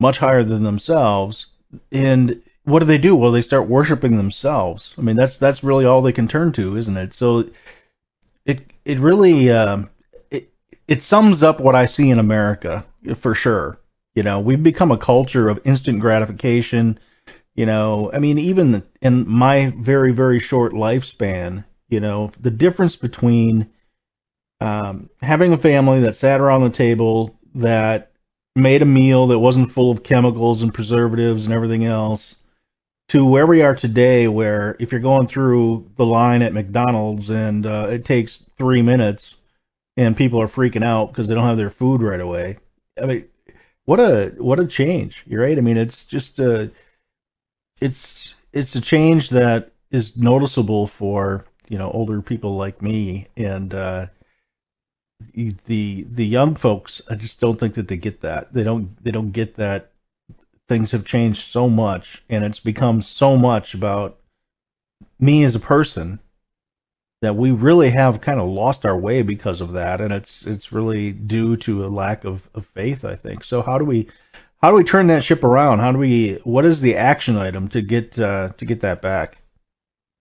much 0.00 0.18
higher 0.18 0.44
than 0.44 0.62
themselves, 0.62 1.46
and 1.92 2.42
what 2.64 2.80
do 2.80 2.86
they 2.86 2.98
do? 2.98 3.14
Well, 3.14 3.32
they 3.32 3.42
start 3.42 3.68
worshiping 3.68 4.16
themselves. 4.16 4.94
I 4.98 5.02
mean, 5.02 5.16
that's 5.16 5.36
that's 5.36 5.64
really 5.64 5.84
all 5.84 6.02
they 6.02 6.12
can 6.12 6.28
turn 6.28 6.52
to, 6.52 6.76
isn't 6.76 6.96
it? 6.96 7.12
So 7.14 7.50
it 8.46 8.62
it 8.84 8.98
really 8.98 9.50
um, 9.50 9.90
it 10.30 10.50
it 10.88 11.02
sums 11.02 11.42
up 11.42 11.60
what 11.60 11.74
I 11.74 11.86
see 11.86 12.10
in 12.10 12.18
America 12.18 12.84
for 13.16 13.34
sure. 13.34 13.78
You 14.14 14.22
know, 14.22 14.40
we've 14.40 14.62
become 14.62 14.92
a 14.92 14.98
culture 14.98 15.48
of 15.48 15.60
instant 15.64 16.00
gratification 16.00 16.98
you 17.54 17.66
know, 17.66 18.10
I 18.12 18.18
mean, 18.18 18.38
even 18.38 18.82
in 19.00 19.28
my 19.28 19.72
very, 19.78 20.12
very 20.12 20.40
short 20.40 20.72
lifespan, 20.72 21.64
you 21.88 22.00
know, 22.00 22.32
the 22.40 22.50
difference 22.50 22.96
between 22.96 23.68
um, 24.60 25.08
having 25.20 25.52
a 25.52 25.58
family 25.58 26.00
that 26.00 26.16
sat 26.16 26.40
around 26.40 26.62
the 26.62 26.70
table 26.70 27.38
that 27.54 28.10
made 28.56 28.82
a 28.82 28.86
meal 28.86 29.28
that 29.28 29.38
wasn't 29.38 29.72
full 29.72 29.90
of 29.90 30.02
chemicals 30.02 30.62
and 30.62 30.72
preservatives 30.72 31.44
and 31.44 31.54
everything 31.54 31.84
else 31.84 32.36
to 33.08 33.24
where 33.24 33.46
we 33.46 33.62
are 33.62 33.74
today, 33.74 34.28
where 34.28 34.76
if 34.78 34.92
you're 34.92 35.00
going 35.00 35.26
through 35.26 35.90
the 35.96 36.06
line 36.06 36.42
at 36.42 36.54
McDonald's 36.54 37.30
and 37.30 37.66
uh, 37.66 37.88
it 37.90 38.04
takes 38.04 38.42
three 38.56 38.82
minutes 38.82 39.34
and 39.96 40.16
people 40.16 40.40
are 40.40 40.46
freaking 40.46 40.84
out 40.84 41.12
because 41.12 41.28
they 41.28 41.34
don't 41.34 41.46
have 41.46 41.56
their 41.56 41.70
food 41.70 42.02
right 42.02 42.20
away. 42.20 42.58
I 43.00 43.06
mean, 43.06 43.24
what 43.84 44.00
a 44.00 44.32
what 44.38 44.60
a 44.60 44.66
change, 44.66 45.22
you're 45.26 45.42
right. 45.42 45.58
I 45.58 45.60
mean, 45.60 45.76
it's 45.76 46.04
just 46.04 46.38
a 46.38 46.70
it's 47.80 48.34
it's 48.52 48.74
a 48.74 48.80
change 48.80 49.30
that 49.30 49.72
is 49.90 50.16
noticeable 50.16 50.86
for 50.86 51.44
you 51.68 51.78
know 51.78 51.90
older 51.90 52.22
people 52.22 52.56
like 52.56 52.80
me 52.80 53.28
and 53.36 53.74
uh 53.74 54.06
the 55.66 56.06
the 56.10 56.26
young 56.26 56.54
folks 56.54 57.00
I 57.08 57.14
just 57.14 57.40
don't 57.40 57.58
think 57.58 57.74
that 57.74 57.88
they 57.88 57.96
get 57.96 58.20
that 58.22 58.52
they 58.52 58.62
don't 58.62 59.02
they 59.02 59.10
don't 59.10 59.32
get 59.32 59.56
that 59.56 59.90
things 60.68 60.90
have 60.90 61.04
changed 61.04 61.42
so 61.42 61.68
much 61.68 62.22
and 62.28 62.44
it's 62.44 62.60
become 62.60 63.00
so 63.00 63.36
much 63.36 63.74
about 63.74 64.18
me 65.18 65.44
as 65.44 65.54
a 65.54 65.60
person 65.60 66.18
that 67.22 67.36
we 67.36 67.52
really 67.52 67.90
have 67.90 68.20
kind 68.20 68.40
of 68.40 68.48
lost 68.48 68.84
our 68.84 68.98
way 68.98 69.22
because 69.22 69.60
of 69.60 69.72
that 69.72 70.00
and 70.00 70.12
it's 70.12 70.44
it's 70.46 70.72
really 70.72 71.12
due 71.12 71.56
to 71.56 71.84
a 71.84 71.88
lack 71.88 72.24
of, 72.24 72.48
of 72.54 72.66
faith 72.66 73.04
I 73.04 73.14
think 73.16 73.44
so 73.44 73.62
how 73.62 73.78
do 73.78 73.84
we 73.84 74.08
how 74.64 74.70
do 74.70 74.76
we 74.76 74.84
turn 74.84 75.08
that 75.08 75.22
ship 75.22 75.44
around? 75.44 75.80
How 75.80 75.92
do 75.92 75.98
we? 75.98 76.40
What 76.42 76.64
is 76.64 76.80
the 76.80 76.96
action 76.96 77.36
item 77.36 77.68
to 77.68 77.82
get 77.82 78.18
uh, 78.18 78.48
to 78.56 78.64
get 78.64 78.80
that 78.80 79.02
back? 79.02 79.36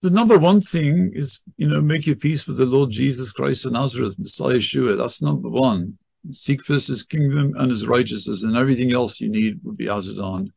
The 0.03 0.09
number 0.09 0.37
one 0.37 0.59
thing 0.59 1.13
is, 1.13 1.41
you 1.55 1.69
know, 1.69 1.79
make 1.79 2.05
your 2.05 2.17
peace 2.17 2.45
with 2.45 2.57
the 2.57 2.65
Lord 2.65 2.89
Jesus 2.89 3.31
Christ 3.31 3.65
of 3.65 3.71
Nazareth, 3.71 4.19
Messiah 4.19 4.55
Yeshua. 4.55 4.97
That's 4.97 5.21
number 5.21 5.47
one. 5.47 5.97
Seek 6.31 6.65
first 6.65 6.89
His 6.89 7.03
kingdom 7.03 7.53
and 7.57 7.71
His 7.71 7.87
righteousness, 7.87 8.43
and 8.43 8.57
everything 8.57 8.91
else 8.91 9.21
you 9.21 9.29
need 9.29 9.61
will 9.63 9.75
be 9.75 9.87
added 9.87 10.19
on. 10.19 10.51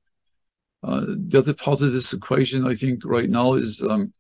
Uh, 0.83 1.05
the 1.29 1.39
other 1.39 1.55
part 1.55 1.81
of 1.81 1.93
this 1.93 2.13
equation, 2.13 2.67
I 2.67 2.75
think, 2.75 3.05
right 3.05 3.31
now 3.31 3.55
is 3.55 3.81
um, 3.89 4.13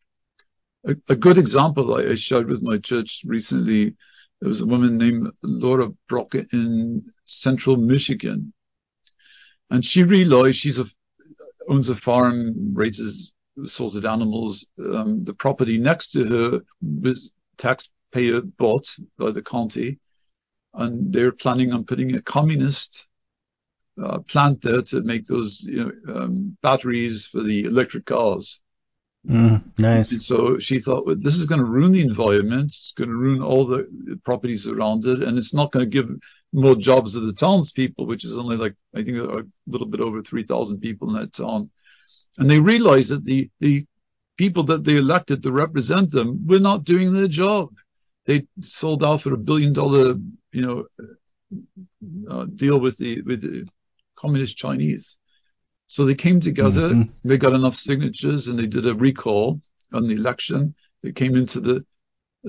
a, 0.86 0.94
a 1.08 1.16
good 1.16 1.38
example 1.38 1.96
I, 1.96 2.12
I 2.12 2.14
shared 2.14 2.48
with 2.48 2.62
my 2.62 2.78
church 2.78 3.22
recently. 3.26 3.96
There 4.40 4.48
was 4.48 4.60
a 4.60 4.66
woman 4.66 4.96
named 4.96 5.32
Laura 5.42 5.88
Brock 6.08 6.36
in 6.36 7.04
central 7.24 7.76
Michigan. 7.76 8.52
And 9.70 9.84
she 9.84 10.04
realized 10.04 10.58
she's 10.58 10.78
a, 10.78 10.84
owns 11.68 11.88
a 11.88 11.96
farm, 11.96 12.74
raises 12.74 13.32
assorted 13.62 14.04
animals. 14.04 14.66
Um, 14.78 15.24
the 15.24 15.34
property 15.34 15.78
next 15.78 16.08
to 16.12 16.24
her 16.24 16.60
was 16.82 17.30
taxpayer 17.56 18.40
bought 18.40 18.94
by 19.18 19.30
the 19.30 19.42
county. 19.42 19.98
And 20.74 21.12
they're 21.12 21.32
planning 21.32 21.72
on 21.72 21.84
putting 21.84 22.14
a 22.14 22.22
communist 22.22 23.06
uh, 24.02 24.18
plant 24.18 24.60
there 24.60 24.82
to 24.82 25.00
make 25.02 25.26
those 25.26 25.62
you 25.62 25.84
know, 26.06 26.14
um, 26.14 26.56
batteries 26.62 27.26
for 27.26 27.42
the 27.42 27.64
electric 27.64 28.04
cars. 28.04 28.60
Mm, 29.28 29.62
nice. 29.78 30.12
And 30.12 30.22
so 30.22 30.58
she 30.58 30.78
thought, 30.78 31.06
well, 31.06 31.16
this 31.18 31.36
is 31.36 31.46
going 31.46 31.60
to 31.60 31.64
ruin 31.64 31.92
the 31.92 32.00
environment. 32.00 32.66
It's 32.66 32.92
going 32.92 33.10
to 33.10 33.16
ruin 33.16 33.42
all 33.42 33.66
the 33.66 34.20
properties 34.24 34.68
around 34.68 35.04
it, 35.04 35.22
and 35.22 35.36
it's 35.36 35.54
not 35.54 35.72
going 35.72 35.84
to 35.84 35.90
give 35.90 36.08
more 36.52 36.76
jobs 36.76 37.14
to 37.14 37.20
the 37.20 37.32
townspeople, 37.32 38.06
which 38.06 38.24
is 38.24 38.38
only 38.38 38.56
like, 38.56 38.74
I 38.94 39.02
think, 39.02 39.16
a 39.16 39.44
little 39.66 39.86
bit 39.86 40.00
over 40.00 40.22
3,000 40.22 40.78
people 40.78 41.08
in 41.08 41.20
that 41.20 41.32
town. 41.32 41.70
And 42.38 42.48
they 42.50 42.60
realized 42.60 43.10
that 43.10 43.24
the, 43.24 43.50
the 43.60 43.86
people 44.36 44.62
that 44.64 44.84
they 44.84 44.96
elected 44.96 45.42
to 45.42 45.52
represent 45.52 46.10
them 46.10 46.46
were 46.46 46.58
not 46.58 46.84
doing 46.84 47.12
their 47.12 47.28
job. 47.28 47.70
They 48.26 48.46
sold 48.60 49.02
out 49.04 49.22
for 49.22 49.32
a 49.32 49.38
billion 49.38 49.72
dollar, 49.72 50.16
you 50.52 50.62
know, 50.62 50.86
uh, 52.28 52.44
deal 52.46 52.78
with 52.78 52.96
the 52.98 53.22
with 53.22 53.40
the 53.42 53.66
communist 54.16 54.56
Chinese. 54.56 55.18
So 55.86 56.04
they 56.04 56.14
came 56.14 56.40
together, 56.40 56.90
Mhm. 56.90 57.10
they 57.22 57.38
got 57.38 57.52
enough 57.52 57.76
signatures, 57.76 58.48
and 58.48 58.58
they 58.58 58.66
did 58.66 58.86
a 58.86 58.94
recall 58.94 59.60
on 59.92 60.08
the 60.08 60.14
election. 60.14 60.74
They 61.02 61.12
came 61.12 61.36
into 61.36 61.60
the, 61.60 61.84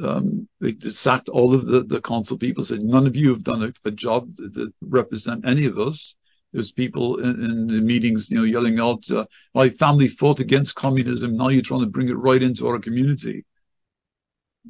um, 0.02 0.48
they 0.60 0.76
sacked 0.80 1.30
all 1.30 1.54
of 1.54 1.68
the, 1.68 1.84
the 1.84 2.02
council 2.02 2.38
people, 2.38 2.64
said, 2.64 2.82
none 2.82 3.06
of 3.06 3.16
you 3.16 3.30
have 3.30 3.44
done 3.44 3.64
a, 3.64 3.74
a 3.88 3.92
job 3.92 4.36
to, 4.38 4.50
that 4.50 4.74
represent 4.82 5.46
any 5.46 5.66
of 5.66 5.78
us. 5.78 6.16
There's 6.54 6.72
people 6.72 7.18
in, 7.20 7.44
in 7.44 7.68
the 7.68 7.82
meetings, 7.82 8.30
you 8.30 8.38
know, 8.38 8.44
yelling 8.44 8.80
out, 8.80 9.10
uh, 9.12 9.26
my 9.54 9.70
family 9.70 10.08
fought 10.08 10.40
against 10.40 10.76
communism. 10.76 11.36
Now 11.36 11.50
you're 11.50 11.62
trying 11.62 11.82
to 11.82 11.88
bring 11.88 12.10
it 12.10 12.18
right 12.18 12.42
into 12.42 12.68
our 12.68 12.80
community. 12.80 13.46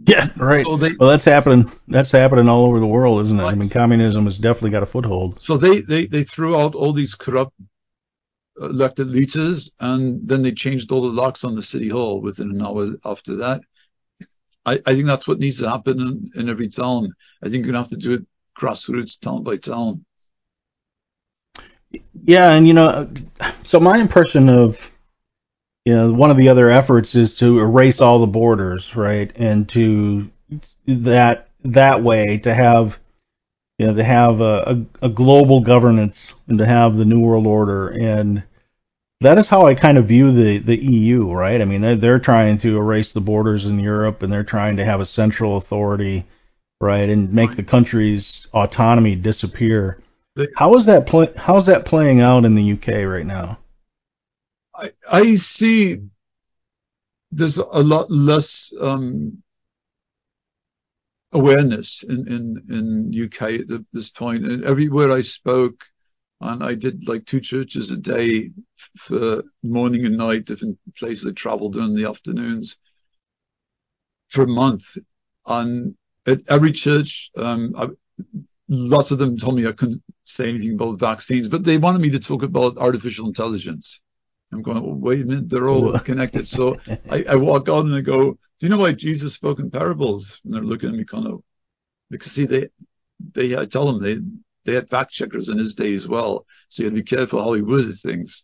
Yeah, 0.05 0.29
right. 0.37 0.65
So 0.65 0.77
they, 0.77 0.93
Well, 0.99 1.09
that's 1.09 1.25
happening. 1.25 1.71
That's 1.87 2.11
happening 2.11 2.47
all 2.49 2.65
over 2.65 2.79
the 2.79 2.87
world, 2.87 3.21
isn't 3.21 3.39
it? 3.39 3.43
I 3.43 3.55
mean, 3.55 3.69
communism 3.69 4.25
has 4.25 4.37
definitely 4.37 4.71
got 4.71 4.83
a 4.83 4.87
foothold. 4.87 5.41
So 5.41 5.57
they, 5.57 5.81
they, 5.81 6.05
they 6.05 6.23
threw 6.23 6.59
out 6.59 6.75
all 6.75 6.93
these 6.93 7.15
corrupt 7.15 7.53
elected 8.59 9.07
leaders 9.07 9.71
and 9.79 10.27
then 10.27 10.41
they 10.41 10.51
changed 10.51 10.91
all 10.91 11.01
the 11.01 11.07
locks 11.07 11.43
on 11.43 11.55
the 11.55 11.61
city 11.61 11.89
hall 11.89 12.21
within 12.21 12.49
an 12.51 12.61
hour 12.61 12.93
after 13.05 13.35
that. 13.37 13.61
I, 14.65 14.79
I 14.85 14.95
think 14.95 15.05
that's 15.05 15.27
what 15.27 15.39
needs 15.39 15.57
to 15.59 15.69
happen 15.69 15.99
in, 15.99 16.41
in 16.41 16.49
every 16.49 16.67
town. 16.67 17.13
I 17.43 17.49
think 17.49 17.65
you're 17.65 17.73
gonna 17.73 17.83
have 17.83 17.89
to 17.89 17.97
do 17.97 18.13
it 18.15 18.25
grassroots, 18.59 19.19
town 19.19 19.43
by 19.43 19.57
town. 19.57 20.05
Yeah, 22.25 22.51
and 22.51 22.67
you 22.67 22.73
know, 22.73 23.09
so 23.63 23.79
my 23.79 23.97
impression 23.97 24.49
of 24.49 24.79
you 25.85 25.93
know 25.93 26.11
one 26.11 26.31
of 26.31 26.37
the 26.37 26.49
other 26.49 26.69
efforts 26.69 27.15
is 27.15 27.35
to 27.35 27.59
erase 27.59 28.01
all 28.01 28.19
the 28.19 28.27
borders, 28.27 28.95
right, 28.95 29.31
and 29.35 29.67
to 29.69 30.29
that 30.87 31.49
that 31.63 32.03
way 32.03 32.37
to 32.39 32.53
have 32.53 32.99
you 33.77 33.87
know 33.87 33.95
to 33.95 34.03
have 34.03 34.41
a, 34.41 34.85
a, 35.01 35.05
a 35.07 35.09
global 35.09 35.61
governance 35.61 36.33
and 36.47 36.57
to 36.59 36.65
have 36.65 36.95
the 36.95 37.05
new 37.05 37.19
world 37.19 37.47
order 37.47 37.89
and 37.89 38.43
that 39.21 39.37
is 39.37 39.49
how 39.49 39.65
I 39.65 39.73
kind 39.73 39.97
of 39.97 40.05
view 40.05 40.31
the, 40.31 40.59
the 40.59 40.77
EU, 40.77 41.31
right? 41.31 41.59
I 41.59 41.65
mean, 41.65 41.81
they're, 41.81 41.95
they're 41.95 42.19
trying 42.19 42.59
to 42.59 42.77
erase 42.77 43.13
the 43.13 43.21
borders 43.21 43.65
in 43.65 43.79
Europe 43.79 44.21
and 44.21 44.31
they're 44.31 44.43
trying 44.43 44.77
to 44.77 44.85
have 44.85 45.01
a 45.01 45.05
central 45.05 45.57
authority, 45.57 46.25
right, 46.79 47.09
and 47.09 47.33
make 47.33 47.55
the 47.55 47.63
country's 47.63 48.45
autonomy 48.53 49.15
disappear. 49.15 49.99
How 50.55 50.75
is 50.75 50.85
that 50.85 51.07
play, 51.07 51.31
how's 51.35 51.65
that 51.67 51.85
playing 51.85 52.21
out 52.21 52.45
in 52.45 52.55
the 52.55 52.73
UK 52.73 53.05
right 53.05 53.25
now? 53.25 53.59
I, 54.75 54.91
I 55.09 55.35
see 55.35 55.99
there's 57.31 57.57
a 57.57 57.63
lot 57.63 58.09
less 58.09 58.71
um, 58.79 59.43
awareness 61.31 62.03
in, 62.03 62.27
in, 62.27 62.63
in 62.69 63.25
UK 63.25 63.69
at 63.71 63.85
this 63.91 64.09
point. 64.09 64.45
And 64.45 64.63
everywhere 64.63 65.11
I 65.11 65.21
spoke, 65.21 65.83
and 66.39 66.63
I 66.63 66.75
did 66.75 67.07
like 67.07 67.25
two 67.25 67.41
churches 67.41 67.89
a 67.91 67.97
day 67.97 68.51
for 68.95 69.43
morning 69.63 70.05
and 70.05 70.17
night, 70.17 70.45
different 70.45 70.77
places 70.95 71.27
I 71.27 71.31
traveled 71.31 71.77
in 71.77 71.95
the 71.95 72.05
afternoons 72.05 72.77
for 74.29 74.43
a 74.43 74.47
month. 74.47 74.97
And 75.45 75.95
at 76.27 76.41
every 76.47 76.71
church, 76.71 77.31
um, 77.35 77.73
I, 77.75 77.87
lots 78.69 79.11
of 79.11 79.17
them 79.17 79.37
told 79.37 79.55
me 79.55 79.67
I 79.67 79.71
couldn't 79.71 80.03
say 80.25 80.49
anything 80.49 80.73
about 80.73 80.99
vaccines, 80.99 81.47
but 81.47 81.63
they 81.63 81.77
wanted 81.77 82.01
me 82.01 82.09
to 82.11 82.19
talk 82.19 82.43
about 82.43 82.77
artificial 82.77 83.27
intelligence. 83.27 84.01
I'm 84.51 84.61
going, 84.61 84.81
well, 84.81 84.95
wait 84.95 85.21
a 85.21 85.25
minute, 85.25 85.49
they're 85.49 85.69
all 85.69 85.97
connected. 85.99 86.47
So 86.47 86.79
I, 87.09 87.23
I 87.29 87.35
walk 87.35 87.69
out 87.69 87.85
and 87.85 87.95
I 87.95 88.01
go, 88.01 88.31
do 88.31 88.65
you 88.65 88.69
know 88.69 88.77
why 88.77 88.93
Jesus 88.93 89.33
spoke 89.33 89.59
in 89.59 89.69
parables? 89.69 90.41
And 90.43 90.53
they're 90.53 90.61
looking 90.61 90.89
at 90.89 90.95
me 90.95 91.05
kind 91.05 91.27
of, 91.27 91.41
because 92.09 92.31
see, 92.31 92.45
they, 92.45 92.69
they, 93.33 93.57
I 93.57 93.65
tell 93.65 93.91
them 93.91 94.01
they, 94.01 94.19
they 94.65 94.75
had 94.75 94.89
fact 94.89 95.11
checkers 95.11 95.49
in 95.49 95.57
his 95.57 95.75
day 95.75 95.93
as 95.95 96.07
well. 96.07 96.45
So 96.69 96.83
you 96.83 96.87
had 96.87 96.95
to 96.95 97.01
be 97.01 97.15
careful 97.15 97.43
how 97.43 97.53
he 97.53 97.61
worded 97.61 97.97
things. 97.97 98.43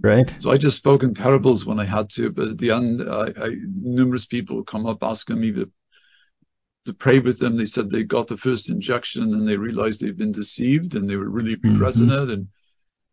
Right? 0.00 0.34
So 0.40 0.50
I 0.50 0.58
just 0.58 0.76
spoke 0.76 1.02
in 1.02 1.14
parables 1.14 1.64
when 1.64 1.78
I 1.78 1.84
had 1.84 2.10
to, 2.10 2.30
but 2.30 2.48
at 2.48 2.58
the 2.58 2.70
end, 2.72 3.02
I, 3.02 3.32
I 3.40 3.56
numerous 3.80 4.26
people 4.26 4.64
come 4.64 4.86
up 4.86 5.02
asking 5.02 5.40
me 5.40 5.52
to, 5.52 5.70
to 6.86 6.94
pray 6.94 7.18
with 7.18 7.38
them. 7.38 7.56
They 7.56 7.66
said 7.66 7.90
they 7.90 8.02
got 8.02 8.26
the 8.26 8.36
first 8.36 8.70
injection 8.70 9.22
and 9.34 9.46
they 9.46 9.56
realized 9.56 10.00
they've 10.00 10.16
been 10.16 10.32
deceived 10.32 10.94
and 10.94 11.08
they 11.08 11.16
were 11.16 11.28
really 11.28 11.56
Mhm. 11.56 11.72
repressing 11.72 12.10
it. 12.10 12.30
And, 12.30 12.48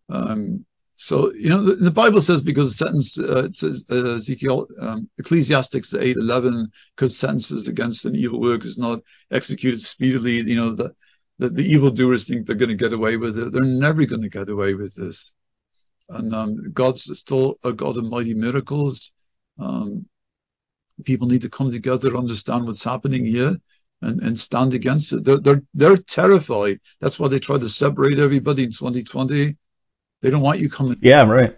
um, 0.10 0.66
so, 0.96 1.34
you 1.34 1.50
know, 1.50 1.64
the, 1.64 1.76
the 1.76 1.92
Bible 1.92 2.22
says 2.22 2.42
because 2.42 2.70
the 2.70 2.86
sentence, 2.86 3.20
uh, 3.20 3.46
it 3.46 3.58
says, 3.58 3.84
uh, 3.92 4.16
Ezekiel, 4.16 4.68
um, 4.80 5.10
Ecclesiastics 5.18 5.94
8, 5.94 6.18
11, 6.18 6.72
because 6.96 7.18
sentences 7.18 7.68
against 7.68 8.06
an 8.06 8.16
evil 8.16 8.40
work 8.40 8.64
is 8.64 8.78
not 8.78 9.02
executed 9.32 9.82
speedily, 9.82 10.36
you 10.36 10.56
know, 10.56 10.76
the, 10.76 10.94
the, 11.40 11.50
the 11.50 11.66
evildoers 11.66 12.28
think 12.28 12.46
they're 12.46 12.56
going 12.56 12.70
to 12.70 12.76
get 12.76 12.94
away 12.94 13.18
with 13.18 13.38
it. 13.38 13.52
They're 13.52 13.64
never 13.64 14.06
going 14.06 14.22
to 14.22 14.30
get 14.30 14.50
away 14.50 14.76
with 14.76 14.96
this. 14.96 15.34
And, 16.10 16.34
um, 16.34 16.72
God's 16.72 17.10
still 17.20 17.56
a 17.64 17.74
God 17.74 17.98
of 17.98 18.06
mighty 18.06 18.34
miracles. 18.36 19.12
Um, 19.60 20.06
people 21.04 21.28
need 21.28 21.42
to 21.42 21.50
come 21.50 21.72
together, 21.72 22.16
understand 22.16 22.66
what's 22.66 22.84
happening 22.84 23.26
here 23.26 23.58
and, 24.02 24.22
and 24.22 24.40
stand 24.40 24.74
against 24.74 25.14
it. 25.14 25.24
They're, 25.24 25.38
they're, 25.38 25.64
they're 25.74 25.98
terrified. 25.98 26.80
That's 27.00 27.20
why 27.20 27.28
they 27.28 27.40
try 27.40 27.58
to 27.58 27.70
separate 27.70 28.20
everybody 28.20 28.64
in 28.64 28.72
2020. 28.72 29.56
They 30.22 30.30
don't 30.30 30.42
want 30.42 30.60
you 30.60 30.70
coming. 30.70 30.98
Yeah, 31.02 31.24
right. 31.24 31.58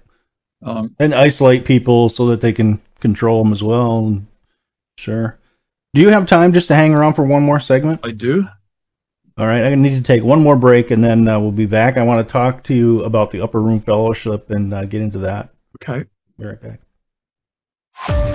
Um, 0.64 0.96
And 1.00 1.14
isolate 1.14 1.66
people 1.66 2.10
so 2.10 2.28
that 2.28 2.42
they 2.42 2.54
can 2.54 2.82
control 3.00 3.44
them 3.44 3.54
as 3.54 3.62
well. 3.62 4.22
Sure. 4.98 5.38
Do 5.94 6.02
you 6.02 6.10
have 6.10 6.26
time 6.26 6.54
just 6.54 6.68
to 6.70 6.76
hang 6.76 6.94
around 6.94 7.14
for 7.14 7.24
one 7.24 7.44
more 7.44 7.60
segment? 7.60 8.02
I 8.04 8.12
do. 8.12 8.48
All 9.38 9.46
right, 9.46 9.66
I 9.66 9.76
need 9.76 9.96
to 9.96 10.02
take 10.02 10.24
one 10.24 10.42
more 10.42 10.56
break 10.56 10.92
and 10.92 11.04
then 11.04 11.28
uh, 11.28 11.38
we'll 11.40 11.52
be 11.52 11.66
back. 11.66 11.98
I 11.98 12.04
want 12.04 12.26
to 12.26 12.32
talk 12.32 12.64
to 12.66 12.74
you 12.74 13.04
about 13.04 13.32
the 13.32 13.42
Upper 13.42 13.62
Room 13.62 13.82
Fellowship 13.82 14.50
and 14.50 14.74
uh, 14.74 14.86
get 14.86 15.02
into 15.02 15.20
that. 15.20 15.50
Okay. 15.82 16.06
Be 16.38 16.46
right 16.46 16.62
back. 16.62 18.35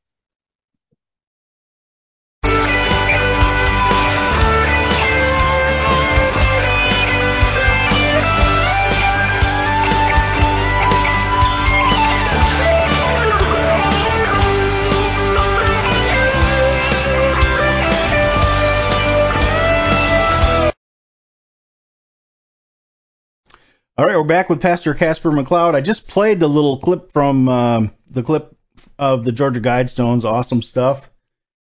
All 23.97 24.05
right, 24.05 24.15
we're 24.15 24.23
back 24.23 24.49
with 24.49 24.61
Pastor 24.61 24.93
Caspar 24.93 25.31
McCloud. 25.31 25.75
I 25.75 25.81
just 25.81 26.07
played 26.07 26.39
the 26.39 26.47
little 26.47 26.77
clip 26.77 27.11
from 27.11 27.49
um, 27.49 27.91
the 28.09 28.23
clip 28.23 28.55
of 28.97 29.25
the 29.25 29.33
Georgia 29.33 29.59
Guidestones. 29.59 30.23
Awesome 30.23 30.61
stuff. 30.61 31.09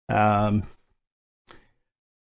Um, 0.10 0.62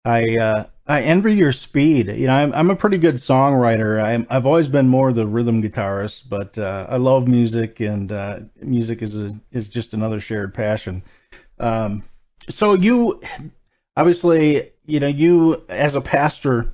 I 0.03 0.38
uh, 0.38 0.65
I 0.85 1.03
envy 1.03 1.35
your 1.35 1.53
speed. 1.53 2.09
You 2.09 2.27
know, 2.27 2.33
I'm, 2.33 2.53
I'm 2.53 2.69
a 2.69 2.75
pretty 2.75 2.97
good 2.97 3.15
songwriter. 3.15 4.03
I'm, 4.03 4.27
I've 4.29 4.45
always 4.45 4.67
been 4.67 4.89
more 4.89 5.13
the 5.13 5.25
rhythm 5.25 5.63
guitarist, 5.63 6.23
but 6.27 6.57
uh, 6.57 6.85
I 6.89 6.97
love 6.97 7.25
music, 7.29 7.79
and 7.79 8.11
uh, 8.11 8.39
music 8.61 9.01
is 9.01 9.17
a 9.17 9.39
is 9.53 9.69
just 9.69 9.93
another 9.93 10.19
shared 10.19 10.53
passion. 10.53 11.01
Um, 11.59 12.03
so 12.49 12.73
you 12.73 13.21
obviously, 13.95 14.73
you 14.85 14.99
know, 14.99 15.07
you 15.07 15.63
as 15.69 15.95
a 15.95 16.01
pastor, 16.01 16.73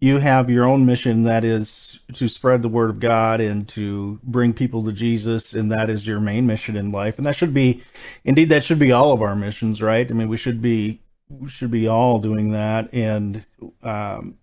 you 0.00 0.18
have 0.18 0.50
your 0.50 0.66
own 0.66 0.84
mission 0.84 1.22
that 1.24 1.44
is 1.44 2.00
to 2.14 2.28
spread 2.28 2.62
the 2.62 2.68
word 2.68 2.90
of 2.90 3.00
God 3.00 3.40
and 3.40 3.68
to 3.70 4.20
bring 4.22 4.52
people 4.52 4.84
to 4.84 4.92
Jesus, 4.92 5.54
and 5.54 5.72
that 5.72 5.88
is 5.88 6.06
your 6.06 6.20
main 6.20 6.46
mission 6.46 6.76
in 6.76 6.92
life. 6.92 7.16
And 7.16 7.26
that 7.26 7.36
should 7.36 7.54
be, 7.54 7.82
indeed, 8.24 8.50
that 8.50 8.64
should 8.64 8.78
be 8.78 8.92
all 8.92 9.12
of 9.12 9.22
our 9.22 9.34
missions, 9.34 9.80
right? 9.80 10.08
I 10.08 10.14
mean, 10.14 10.28
we 10.28 10.36
should 10.36 10.60
be 10.60 11.00
we 11.28 11.48
should 11.48 11.70
be 11.70 11.88
all 11.88 12.18
doing 12.18 12.52
that. 12.52 12.92
And 12.92 13.44
um, 13.82 14.36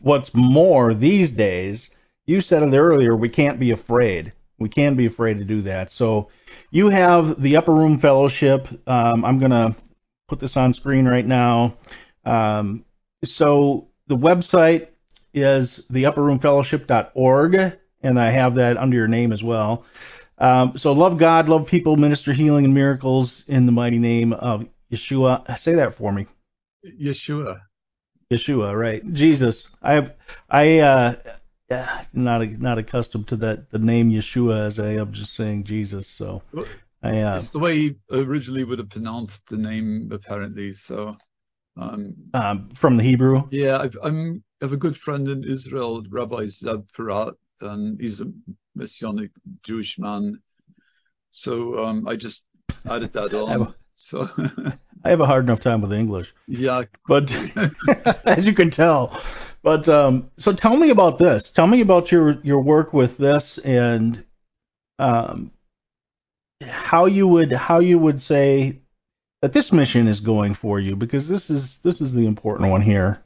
what's 0.00 0.34
more, 0.34 0.92
these 0.92 1.30
days, 1.30 1.90
you 2.26 2.40
said 2.40 2.62
it 2.62 2.76
earlier, 2.76 3.16
we 3.16 3.28
can't 3.28 3.60
be 3.60 3.70
afraid. 3.70 4.32
We 4.58 4.68
can 4.68 4.94
be 4.94 5.06
afraid 5.06 5.38
to 5.38 5.44
do 5.44 5.62
that. 5.62 5.90
So 5.90 6.28
you 6.70 6.90
have 6.90 7.40
the 7.40 7.56
Upper 7.56 7.72
Room 7.72 7.98
Fellowship. 7.98 8.68
Um, 8.88 9.24
I'm 9.24 9.38
gonna 9.38 9.74
put 10.28 10.40
this 10.40 10.56
on 10.56 10.72
screen 10.72 11.06
right 11.06 11.26
now. 11.26 11.74
Um, 12.24 12.84
so 13.24 13.89
the 14.10 14.16
website 14.16 14.88
is 15.32 15.84
theupperroomfellowship.org, 15.92 17.78
and 18.02 18.18
I 18.18 18.30
have 18.30 18.56
that 18.56 18.76
under 18.76 18.96
your 18.96 19.06
name 19.06 19.32
as 19.32 19.44
well. 19.44 19.84
Um, 20.36 20.76
so 20.76 20.92
love 20.92 21.16
God, 21.16 21.48
love 21.48 21.66
people, 21.66 21.96
minister 21.96 22.32
healing 22.32 22.64
and 22.64 22.74
miracles 22.74 23.44
in 23.46 23.66
the 23.66 23.72
mighty 23.72 24.00
name 24.00 24.32
of 24.32 24.66
Yeshua. 24.92 25.56
Say 25.58 25.74
that 25.76 25.94
for 25.94 26.12
me. 26.12 26.26
Yeshua. 26.84 27.60
Yeshua, 28.32 28.76
right? 28.76 29.12
Jesus. 29.12 29.68
I 29.80 29.92
have, 29.92 30.14
I 30.50 30.78
uh 30.80 31.14
not 32.12 32.42
not 32.58 32.78
accustomed 32.78 33.28
to 33.28 33.36
that 33.36 33.70
the 33.70 33.78
name 33.78 34.10
Yeshua 34.10 34.66
as 34.66 34.80
I 34.80 34.94
am 34.94 35.12
just 35.12 35.34
saying 35.34 35.62
Jesus. 35.64 36.08
So 36.08 36.42
I 37.00 37.20
uh, 37.20 37.36
it's 37.36 37.50
the 37.50 37.60
way 37.60 37.76
he 37.78 37.96
originally 38.10 38.64
would 38.64 38.80
have 38.80 38.90
pronounced 38.90 39.48
the 39.48 39.56
name 39.56 40.10
apparently. 40.10 40.72
So 40.72 41.16
um, 41.76 42.14
um 42.34 42.70
from 42.74 42.96
the 42.96 43.02
Hebrew. 43.02 43.44
Yeah, 43.50 43.78
I've, 43.78 43.96
I'm 44.02 44.42
I 44.60 44.66
have 44.66 44.72
a 44.72 44.76
good 44.76 44.96
friend 44.96 45.28
in 45.28 45.44
Israel, 45.44 46.04
Rabbi 46.10 46.44
Zev 46.44 46.86
Porat, 46.92 47.34
and 47.60 48.00
he's 48.00 48.20
a 48.20 48.26
Messianic 48.74 49.30
Jewish 49.62 49.98
man. 49.98 50.40
So 51.30 51.84
um, 51.84 52.06
I 52.06 52.16
just 52.16 52.44
added 52.88 53.12
that 53.14 53.32
on. 53.34 53.74
so 53.94 54.28
I 55.04 55.10
have 55.10 55.20
a 55.20 55.26
hard 55.26 55.44
enough 55.44 55.60
time 55.60 55.80
with 55.80 55.92
English. 55.92 56.34
Yeah, 56.46 56.84
but 57.08 57.32
as 58.24 58.46
you 58.46 58.52
can 58.52 58.70
tell. 58.70 59.20
But 59.62 59.88
um, 59.88 60.30
so 60.38 60.52
tell 60.52 60.76
me 60.76 60.90
about 60.90 61.18
this. 61.18 61.50
Tell 61.50 61.66
me 61.66 61.80
about 61.80 62.10
your 62.10 62.38
your 62.42 62.60
work 62.60 62.92
with 62.92 63.18
this 63.18 63.58
and 63.58 64.24
um, 64.98 65.52
how 66.62 67.06
you 67.06 67.26
would 67.28 67.52
how 67.52 67.80
you 67.80 67.98
would 67.98 68.20
say 68.20 68.79
that 69.42 69.52
this 69.52 69.72
mission 69.72 70.06
is 70.06 70.20
going 70.20 70.54
for 70.54 70.78
you 70.78 70.96
because 70.96 71.28
this 71.28 71.50
is 71.50 71.78
this 71.80 72.00
is 72.00 72.12
the 72.12 72.26
important 72.26 72.70
one 72.70 72.82
here. 72.82 73.22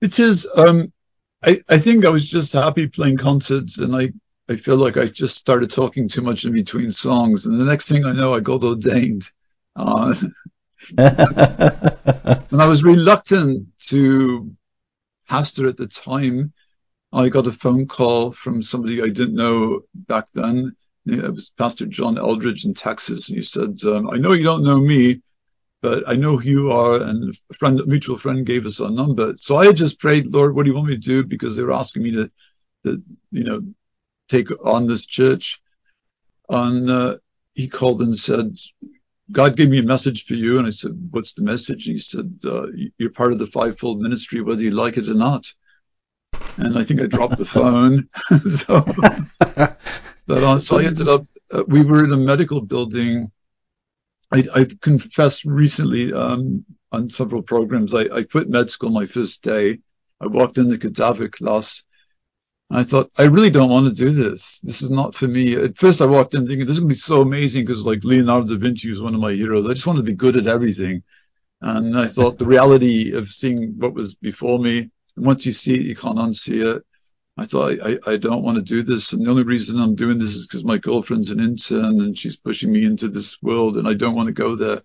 It 0.00 0.18
is. 0.18 0.46
Um, 0.56 0.92
I, 1.44 1.62
I 1.68 1.78
think 1.78 2.04
I 2.04 2.10
was 2.10 2.28
just 2.28 2.52
happy 2.52 2.86
playing 2.86 3.18
concerts, 3.18 3.78
and 3.78 3.94
I, 3.94 4.12
I 4.48 4.56
feel 4.56 4.76
like 4.76 4.96
I 4.96 5.06
just 5.06 5.36
started 5.36 5.70
talking 5.70 6.08
too 6.08 6.22
much 6.22 6.44
in 6.44 6.52
between 6.52 6.90
songs, 6.90 7.46
and 7.46 7.58
the 7.58 7.64
next 7.64 7.88
thing 7.88 8.04
I 8.04 8.12
know, 8.12 8.34
I 8.34 8.40
got 8.40 8.64
ordained. 8.64 9.28
Uh, 9.76 10.14
and 10.98 12.62
I 12.62 12.66
was 12.66 12.84
reluctant 12.84 13.66
to 13.86 14.54
pastor 15.28 15.68
at 15.68 15.76
the 15.76 15.86
time. 15.86 16.52
I 17.12 17.28
got 17.28 17.46
a 17.46 17.52
phone 17.52 17.86
call 17.86 18.32
from 18.32 18.62
somebody 18.62 19.02
I 19.02 19.08
didn't 19.08 19.36
know 19.36 19.82
back 19.94 20.30
then. 20.32 20.74
It 21.06 21.32
was 21.32 21.50
Pastor 21.50 21.86
John 21.86 22.18
Eldridge 22.18 22.64
in 22.64 22.74
Texas. 22.74 23.28
And 23.28 23.36
he 23.36 23.42
said, 23.42 23.78
um, 23.84 24.08
I 24.10 24.16
know 24.16 24.32
you 24.32 24.44
don't 24.44 24.64
know 24.64 24.80
me, 24.80 25.20
but 25.82 26.02
I 26.08 26.14
know 26.14 26.38
who 26.38 26.48
you 26.48 26.72
are, 26.72 27.02
and 27.02 27.36
a 27.50 27.54
friend, 27.54 27.78
a 27.78 27.86
mutual 27.86 28.16
friend 28.16 28.46
gave 28.46 28.64
us 28.64 28.80
our 28.80 28.90
number. 28.90 29.34
So 29.36 29.58
I 29.58 29.70
just 29.72 30.00
prayed, 30.00 30.26
Lord, 30.26 30.54
what 30.54 30.62
do 30.64 30.70
you 30.70 30.76
want 30.76 30.88
me 30.88 30.94
to 30.94 31.00
do? 31.00 31.24
Because 31.24 31.56
they 31.56 31.62
were 31.62 31.74
asking 31.74 32.04
me 32.04 32.12
to, 32.12 32.30
to 32.84 33.02
you 33.30 33.44
know, 33.44 33.62
take 34.28 34.48
on 34.64 34.86
this 34.86 35.04
church. 35.04 35.60
And 36.48 36.90
uh, 36.90 37.16
he 37.52 37.68
called 37.68 38.00
and 38.00 38.16
said, 38.16 38.56
God 39.30 39.56
gave 39.56 39.68
me 39.68 39.78
a 39.78 39.82
message 39.82 40.24
for 40.24 40.34
you. 40.34 40.58
And 40.58 40.66
I 40.66 40.70
said, 40.70 40.92
what's 41.10 41.34
the 41.34 41.42
message? 41.42 41.86
And 41.86 41.96
he 41.96 42.00
said, 42.00 42.38
uh, 42.46 42.66
you're 42.96 43.10
part 43.10 43.32
of 43.32 43.38
the 43.38 43.46
fivefold 43.46 44.00
ministry, 44.00 44.40
whether 44.40 44.62
you 44.62 44.70
like 44.70 44.96
it 44.96 45.08
or 45.08 45.14
not. 45.14 45.52
And 46.56 46.78
I 46.78 46.84
think 46.84 47.00
I 47.00 47.06
dropped 47.06 47.36
the 47.36 47.44
phone. 47.44 48.08
so, 48.48 48.86
but, 50.26 50.42
uh, 50.42 50.58
so 50.58 50.78
I 50.78 50.84
ended 50.84 51.08
up, 51.08 51.24
uh, 51.52 51.64
we 51.66 51.82
were 51.82 52.04
in 52.04 52.12
a 52.12 52.16
medical 52.16 52.60
building 52.60 53.30
I, 54.32 54.44
I 54.52 54.66
confessed 54.80 55.44
recently 55.44 56.12
um, 56.12 56.64
on 56.90 57.10
several 57.10 57.42
programs. 57.42 57.94
I, 57.94 58.02
I 58.12 58.22
quit 58.24 58.48
med 58.48 58.70
school 58.70 58.90
my 58.90 59.06
first 59.06 59.42
day. 59.42 59.78
I 60.20 60.26
walked 60.26 60.58
in 60.58 60.68
the 60.68 60.78
cadaver 60.78 61.28
class, 61.28 61.84
I 62.70 62.82
thought, 62.82 63.10
I 63.18 63.24
really 63.24 63.50
don't 63.50 63.70
want 63.70 63.88
to 63.88 64.04
do 64.04 64.10
this. 64.10 64.58
This 64.60 64.82
is 64.82 64.90
not 64.90 65.14
for 65.14 65.28
me. 65.28 65.54
At 65.54 65.76
first, 65.76 66.00
I 66.00 66.06
walked 66.06 66.34
in 66.34 66.46
thinking 66.46 66.66
this 66.66 66.76
is 66.76 66.80
going 66.80 66.88
to 66.90 66.94
be 66.94 66.98
so 66.98 67.20
amazing 67.20 67.64
because, 67.64 67.86
like, 67.86 68.02
Leonardo 68.04 68.54
da 68.54 68.58
Vinci 68.58 68.90
was 68.90 69.02
one 69.02 69.14
of 69.14 69.20
my 69.20 69.32
heroes. 69.32 69.66
I 69.66 69.74
just 69.74 69.86
wanted 69.86 70.00
to 70.00 70.04
be 70.04 70.14
good 70.14 70.36
at 70.36 70.46
everything. 70.46 71.02
And 71.60 71.98
I 71.98 72.08
thought 72.08 72.38
the 72.38 72.46
reality 72.46 73.12
of 73.12 73.28
seeing 73.28 73.74
what 73.78 73.94
was 73.94 74.14
before 74.14 74.58
me, 74.58 74.90
once 75.16 75.46
you 75.46 75.52
see 75.52 75.74
it, 75.74 75.86
you 75.86 75.94
can't 75.94 76.18
unsee 76.18 76.76
it. 76.76 76.82
I 77.36 77.46
thought, 77.46 77.80
I, 77.82 77.98
I 78.06 78.16
don't 78.16 78.42
want 78.42 78.56
to 78.56 78.62
do 78.62 78.82
this. 78.82 79.12
And 79.12 79.24
the 79.24 79.30
only 79.30 79.42
reason 79.42 79.80
I'm 79.80 79.96
doing 79.96 80.18
this 80.18 80.34
is 80.34 80.46
because 80.46 80.64
my 80.64 80.78
girlfriend's 80.78 81.30
an 81.30 81.40
intern 81.40 82.00
and 82.00 82.16
she's 82.16 82.36
pushing 82.36 82.70
me 82.70 82.84
into 82.84 83.08
this 83.08 83.42
world 83.42 83.76
and 83.76 83.88
I 83.88 83.94
don't 83.94 84.14
want 84.14 84.28
to 84.28 84.32
go 84.32 84.54
there. 84.54 84.82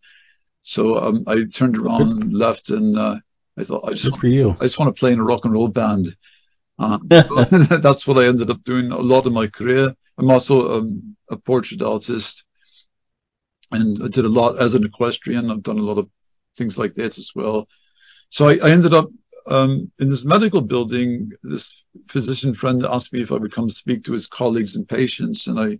So 0.63 0.97
um, 0.97 1.23
I 1.27 1.43
turned 1.45 1.77
around 1.77 2.21
and 2.21 2.33
left 2.33 2.69
and 2.69 2.97
uh, 2.97 3.17
I 3.57 3.63
thought, 3.63 3.87
I 3.87 3.93
just, 3.93 4.23
you. 4.23 4.55
I 4.59 4.63
just 4.63 4.79
want 4.79 4.95
to 4.95 4.99
play 4.99 5.13
in 5.13 5.19
a 5.19 5.23
rock 5.23 5.45
and 5.45 5.53
roll 5.53 5.67
band. 5.67 6.07
Uh, 6.79 6.97
that's 7.09 8.07
what 8.07 8.17
I 8.17 8.27
ended 8.27 8.49
up 8.49 8.63
doing 8.63 8.91
a 8.91 8.97
lot 8.97 9.27
of 9.27 9.33
my 9.33 9.45
career. 9.45 9.93
I'm 10.17 10.31
also 10.31 10.79
um, 10.79 11.15
a 11.29 11.37
portrait 11.37 11.83
artist 11.83 12.45
and 13.71 14.01
I 14.03 14.07
did 14.07 14.25
a 14.25 14.29
lot 14.29 14.59
as 14.59 14.73
an 14.73 14.85
equestrian. 14.85 15.51
I've 15.51 15.63
done 15.63 15.77
a 15.77 15.83
lot 15.83 15.99
of 15.99 16.09
things 16.57 16.77
like 16.77 16.95
that 16.95 17.17
as 17.17 17.31
well. 17.35 17.67
So 18.29 18.49
I, 18.49 18.57
I 18.57 18.71
ended 18.71 18.93
up 18.93 19.09
um, 19.47 19.91
in 19.99 20.09
this 20.09 20.25
medical 20.25 20.61
building. 20.61 21.31
This 21.43 21.85
physician 22.07 22.53
friend 22.53 22.85
asked 22.85 23.13
me 23.13 23.21
if 23.21 23.31
I 23.31 23.37
would 23.37 23.53
come 23.53 23.69
speak 23.69 24.03
to 24.05 24.13
his 24.13 24.27
colleagues 24.27 24.75
and 24.75 24.87
patients, 24.87 25.47
and 25.47 25.59
I 25.59 25.79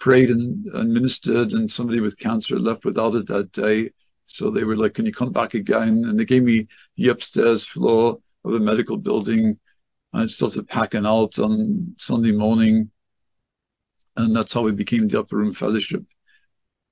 prayed 0.00 0.30
and, 0.30 0.66
and 0.66 0.92
ministered. 0.92 1.52
And 1.52 1.70
somebody 1.70 2.00
with 2.00 2.18
cancer 2.18 2.58
left 2.58 2.84
without 2.84 3.14
it 3.16 3.26
that 3.28 3.52
day. 3.52 3.90
So 4.26 4.50
they 4.50 4.64
were 4.64 4.76
like, 4.76 4.94
"Can 4.94 5.06
you 5.06 5.12
come 5.12 5.32
back 5.32 5.54
again?" 5.54 6.04
And 6.06 6.18
they 6.18 6.24
gave 6.24 6.42
me 6.44 6.68
the 6.96 7.08
upstairs 7.10 7.64
floor 7.66 8.18
of 8.44 8.54
a 8.54 8.60
medical 8.60 8.96
building 8.96 9.58
And 10.12 10.22
I 10.22 10.26
started 10.26 10.68
packing 10.68 11.06
out 11.06 11.38
on 11.38 11.94
Sunday 11.98 12.32
morning, 12.32 12.90
and 14.16 14.34
that's 14.36 14.54
how 14.54 14.62
we 14.62 14.72
became 14.72 15.08
the 15.08 15.20
Upper 15.20 15.36
Room 15.36 15.52
Fellowship. 15.54 16.04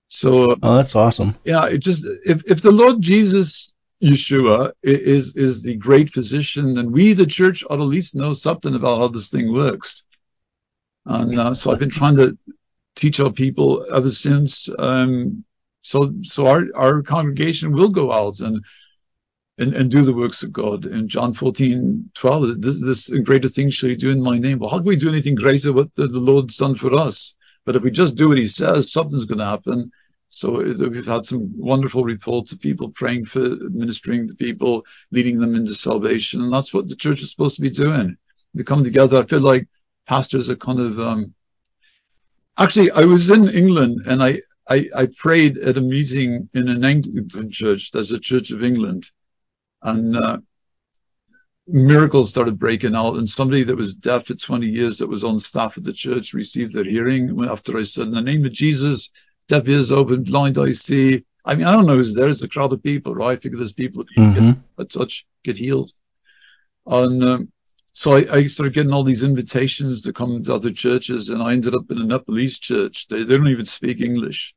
So, 0.09 0.57
Oh, 0.63 0.77
that's 0.77 0.97
awesome. 0.97 1.37
yeah, 1.45 1.67
it 1.67 1.79
just 1.79 2.07
if 2.27 2.43
if 2.51 2.63
the 2.63 2.73
Lord 2.73 3.01
Jesus 3.01 3.72
Yeshua 4.03 4.73
is 4.83 5.35
is 5.37 5.63
the 5.63 5.77
great 5.77 6.11
physician, 6.11 6.79
and 6.79 6.93
we, 6.93 7.13
the 7.13 7.27
church, 7.27 7.63
ought 7.69 7.81
at 7.81 7.85
least 7.85 8.15
know 8.15 8.33
something 8.33 8.75
about 8.75 8.99
how 8.99 9.09
this 9.09 9.31
thing 9.31 9.53
works. 9.53 10.05
And 11.07 11.39
uh, 11.39 11.55
so 11.55 11.71
I've 11.71 11.79
been 11.79 11.91
trying 11.91 12.17
to 12.17 12.37
teach 12.97 13.21
our 13.21 13.33
people 13.33 13.87
ever 13.93 14.11
since. 14.11 14.69
Um, 14.79 15.45
so 15.83 16.13
so 16.23 16.47
our 16.47 16.65
our 16.75 17.03
congregation 17.03 17.73
will 17.73 17.91
go 17.91 18.13
out 18.13 18.41
and 18.41 18.65
and, 19.59 19.75
and 19.75 19.91
do 19.91 20.03
the 20.03 20.15
works 20.15 20.43
of 20.43 20.53
God. 20.53 20.87
In 20.87 21.09
John 21.09 21.33
14, 21.33 22.11
12, 22.15 22.61
this, 22.61 22.83
this 22.83 23.09
greater 23.23 23.49
things 23.49 23.75
shall 23.75 23.91
you 23.91 23.97
do 23.97 24.11
in 24.11 24.23
my 24.23 24.39
name. 24.39 24.59
Well, 24.59 24.71
how 24.71 24.79
can 24.79 24.87
we 24.87 24.97
do 24.97 25.11
anything 25.11 25.35
greater 25.35 25.73
what 25.73 25.95
the, 25.95 26.09
the 26.09 26.19
Lord's 26.19 26.57
done 26.57 26.75
for 26.75 26.95
us? 26.95 27.35
But 27.65 27.77
if 27.77 27.83
we 27.83 27.91
just 27.91 28.17
do 28.17 28.29
what 28.29 28.39
he 28.39 28.47
says, 28.47 28.91
something's 28.91 29.27
going 29.27 29.39
to 29.39 29.45
happen. 29.45 29.93
So 30.35 30.63
we've 30.63 31.07
had 31.07 31.27
some 31.27 31.53
wonderful 31.59 32.05
reports 32.05 32.53
of 32.53 32.61
people 32.61 32.89
praying 32.89 33.27
for, 33.27 33.51
ministering 33.69 34.29
to 34.29 34.35
people, 34.35 34.87
leading 35.11 35.39
them 35.39 35.55
into 35.55 35.75
salvation. 35.75 36.41
And 36.41 36.51
that's 36.51 36.73
what 36.73 36.89
the 36.89 36.97
church 36.97 37.21
is 37.21 37.31
supposed 37.31 37.57
to 37.57 37.61
be 37.61 37.69
doing. 37.69 38.17
We 38.55 38.65
come 38.65 38.83
together. 38.83 39.19
I 39.19 39.27
feel 39.27 39.41
like 39.43 39.69
pastors 40.07 40.49
are 40.49 40.57
kind 40.57 40.81
of, 40.81 40.99
um, 40.99 41.35
actually, 42.57 42.91
I 42.93 43.05
was 43.05 43.29
in 43.29 43.47
England 43.51 44.07
and 44.07 44.23
I, 44.23 44.41
I, 44.67 44.89
I 44.97 45.09
prayed 45.15 45.59
at 45.59 45.77
a 45.77 45.83
meeting 45.83 46.49
in 46.55 46.71
an 46.71 46.83
Anglican 46.83 47.51
church. 47.51 47.91
There's 47.91 48.13
a 48.13 48.19
Church 48.19 48.53
of 48.53 48.65
England 48.65 49.11
and 49.83 50.17
uh, 50.17 50.39
miracles 51.67 52.31
started 52.31 52.59
breaking 52.59 52.95
out. 52.95 53.17
And 53.17 53.29
somebody 53.29 53.65
that 53.65 53.77
was 53.77 53.95
deaf 53.95 54.29
for 54.29 54.35
20 54.35 54.67
years 54.67 54.97
that 54.97 55.11
was 55.11 55.25
on 55.25 55.39
staff 55.39 55.77
at 55.77 55.85
the 55.85 55.93
church 55.93 56.33
received 56.33 56.73
their 56.73 56.85
hearing 56.85 57.45
after 57.51 57.77
I 57.77 57.83
said, 57.83 58.07
"In 58.07 58.13
the 58.13 58.23
name 58.23 58.47
of 58.47 58.53
Jesus, 58.53 59.11
deaf 59.53 59.69
ears 59.69 59.93
open, 60.01 60.25
blind 60.33 60.57
eyes 60.59 60.81
see." 60.81 61.07
I 61.45 61.55
mean, 61.57 61.67
I 61.67 61.73
don't 61.73 61.87
know 61.89 61.97
who's 61.97 62.15
there. 62.15 62.29
It's 62.29 62.43
a 62.43 62.49
crowd 62.55 62.73
of 62.73 62.83
people, 62.83 63.15
right? 63.15 63.37
I 63.37 63.41
figure 63.41 63.59
there's 63.59 63.83
people 63.85 64.03
who 64.03 64.15
can 64.15 64.33
Mhm. 64.33 64.55
get 64.55 64.83
a 64.83 64.85
touch, 64.85 65.27
get 65.47 65.59
healed. 65.65 65.91
And 66.87 67.23
um, 67.31 67.53
so 67.93 68.07
I, 68.19 68.21
I 68.39 68.47
started 68.47 68.75
getting 68.75 68.93
all 68.93 69.05
these 69.05 69.23
invitations 69.31 70.03
to 70.03 70.13
come 70.13 70.43
to 70.43 70.55
other 70.55 70.73
churches, 70.85 71.29
and 71.29 71.43
I 71.43 71.53
ended 71.53 71.75
up 71.75 71.91
in 71.91 71.99
an 71.99 72.09
Nepalese 72.09 72.59
church. 72.59 73.07
They, 73.09 73.25
they 73.25 73.37
don't 73.37 73.55
even 73.57 73.67
speak 73.67 74.01
English. 74.01 74.55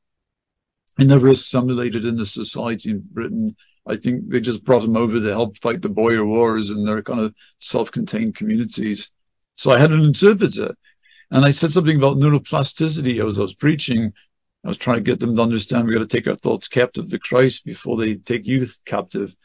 I 0.99 1.03
never 1.03 1.27
assimilated 1.29 2.05
in 2.05 2.15
the 2.15 2.25
society 2.25 2.91
in 2.91 3.03
Britain. 3.17 3.55
I 3.85 3.97
think 3.97 4.29
they 4.29 4.39
just 4.39 4.63
brought 4.63 4.83
them 4.83 4.95
over 5.03 5.19
to 5.19 5.37
help 5.39 5.57
fight 5.57 5.81
the 5.81 5.89
Boer 5.89 6.25
Wars, 6.25 6.69
and 6.69 6.87
they're 6.87 7.01
kind 7.11 7.19
of 7.19 7.35
self-contained 7.59 8.35
communities. 8.35 9.11
So 9.57 9.71
I 9.71 9.79
had 9.79 9.91
an 9.91 10.01
interpreter, 10.01 10.75
and 11.31 11.43
I 11.43 11.51
said 11.51 11.71
something 11.71 11.97
about 11.97 12.17
neuroplasticity 12.17 13.15
as 13.25 13.37
I 13.37 13.41
was 13.41 13.55
preaching. 13.65 14.13
I 14.65 14.67
was 14.67 14.77
trying 14.77 14.97
to 14.97 15.03
get 15.03 15.19
them 15.19 15.35
to 15.35 15.41
understand 15.43 15.85
we've 15.85 15.95
got 15.95 16.09
to 16.09 16.17
take 16.17 16.27
our 16.27 16.35
thoughts 16.35 16.67
captive 16.67 17.07
to 17.09 17.19
Christ 17.19 17.65
before 17.65 17.97
they 17.97 18.15
take 18.15 18.47
youth 18.47 18.79
captive. 18.83 19.35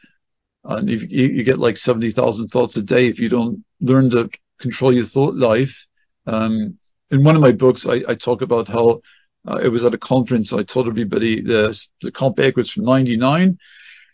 And 0.63 0.89
if 0.89 1.03
you, 1.11 1.27
you 1.27 1.43
get 1.43 1.59
like 1.59 1.77
70,000 1.77 2.47
thoughts 2.47 2.75
a 2.75 2.81
day, 2.81 3.07
if 3.07 3.19
you 3.19 3.29
don't 3.29 3.63
learn 3.79 4.09
to 4.09 4.31
control 4.59 4.91
your 4.91 5.05
thought 5.05 5.35
life. 5.35 5.85
Um, 6.25 6.79
in 7.11 7.23
one 7.23 7.35
of 7.35 7.41
my 7.41 7.51
books, 7.51 7.85
I, 7.85 8.03
I 8.07 8.15
talk 8.15 8.41
about 8.41 8.67
how 8.67 9.01
uh, 9.47 9.57
it 9.57 9.67
was 9.67 9.85
at 9.85 9.93
a 9.93 9.99
conference. 9.99 10.53
I 10.53 10.63
told 10.63 10.87
everybody 10.87 11.41
the, 11.41 11.79
the 12.01 12.11
count 12.11 12.35
backwards 12.35 12.71
from 12.71 12.85
99 12.85 13.59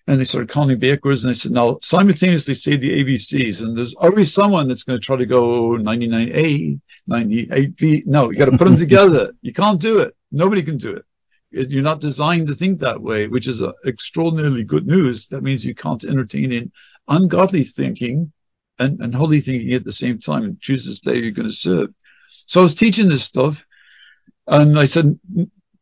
and 0.07 0.19
they 0.19 0.25
started 0.25 0.49
counting 0.49 0.79
backwards. 0.79 1.23
And 1.23 1.31
I 1.31 1.33
said, 1.33 1.53
now 1.53 1.79
simultaneously 1.81 2.53
say 2.53 2.75
the 2.75 3.03
ABCs. 3.03 3.61
And 3.61 3.77
there's 3.77 3.93
always 3.93 4.33
someone 4.33 4.67
that's 4.67 4.83
going 4.83 4.99
to 4.99 5.05
try 5.05 5.15
to 5.15 5.25
go 5.25 5.71
99A, 5.71 6.81
98B. 7.09 8.05
No, 8.07 8.29
you 8.29 8.37
got 8.37 8.45
to 8.45 8.57
put 8.57 8.65
them 8.65 8.75
together. 8.87 9.31
You 9.41 9.53
can't 9.53 9.79
do 9.79 9.99
it. 9.99 10.16
Nobody 10.31 10.63
can 10.63 10.77
do 10.77 10.93
it. 10.93 11.05
You're 11.51 11.81
not 11.81 12.01
designed 12.01 12.47
to 12.47 12.55
think 12.55 12.79
that 12.79 13.01
way, 13.01 13.27
which 13.27 13.47
is 13.47 13.63
uh, 13.63 13.71
extraordinarily 13.85 14.63
good 14.63 14.85
news. 14.85 15.27
That 15.27 15.43
means 15.43 15.65
you 15.65 15.75
can't 15.75 16.03
entertain 16.03 16.51
in 16.51 16.71
ungodly 17.07 17.63
thinking 17.63 18.33
and, 18.79 18.99
and 18.99 19.15
holy 19.15 19.39
thinking 19.39 19.73
at 19.73 19.85
the 19.85 19.91
same 19.91 20.19
time 20.19 20.43
and 20.43 20.59
choose 20.59 20.85
this 20.85 20.99
day 20.99 21.17
you're 21.17 21.31
going 21.31 21.47
to 21.47 21.53
serve. 21.53 21.93
So 22.27 22.59
I 22.59 22.63
was 22.63 22.75
teaching 22.75 23.07
this 23.07 23.23
stuff 23.23 23.65
and 24.45 24.77
I 24.77 24.85
said 24.85 25.17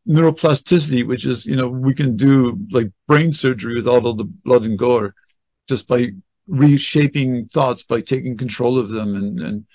neuroplasticity, 0.08 1.06
which 1.06 1.26
is, 1.26 1.46
you 1.46 1.56
know, 1.56 1.68
we 1.68 1.94
can 1.94 2.16
do 2.16 2.58
like 2.70 2.90
brain 3.08 3.32
surgery 3.32 3.74
without 3.74 4.04
all 4.04 4.14
the 4.14 4.24
blood 4.24 4.64
and 4.64 4.78
gore 4.78 5.14
just 5.68 5.88
by 5.88 6.10
reshaping 6.46 7.46
thoughts, 7.46 7.82
by 7.82 8.00
taking 8.00 8.36
control 8.36 8.78
of 8.78 8.88
them 8.88 9.16
and, 9.16 9.40
and, 9.40 9.66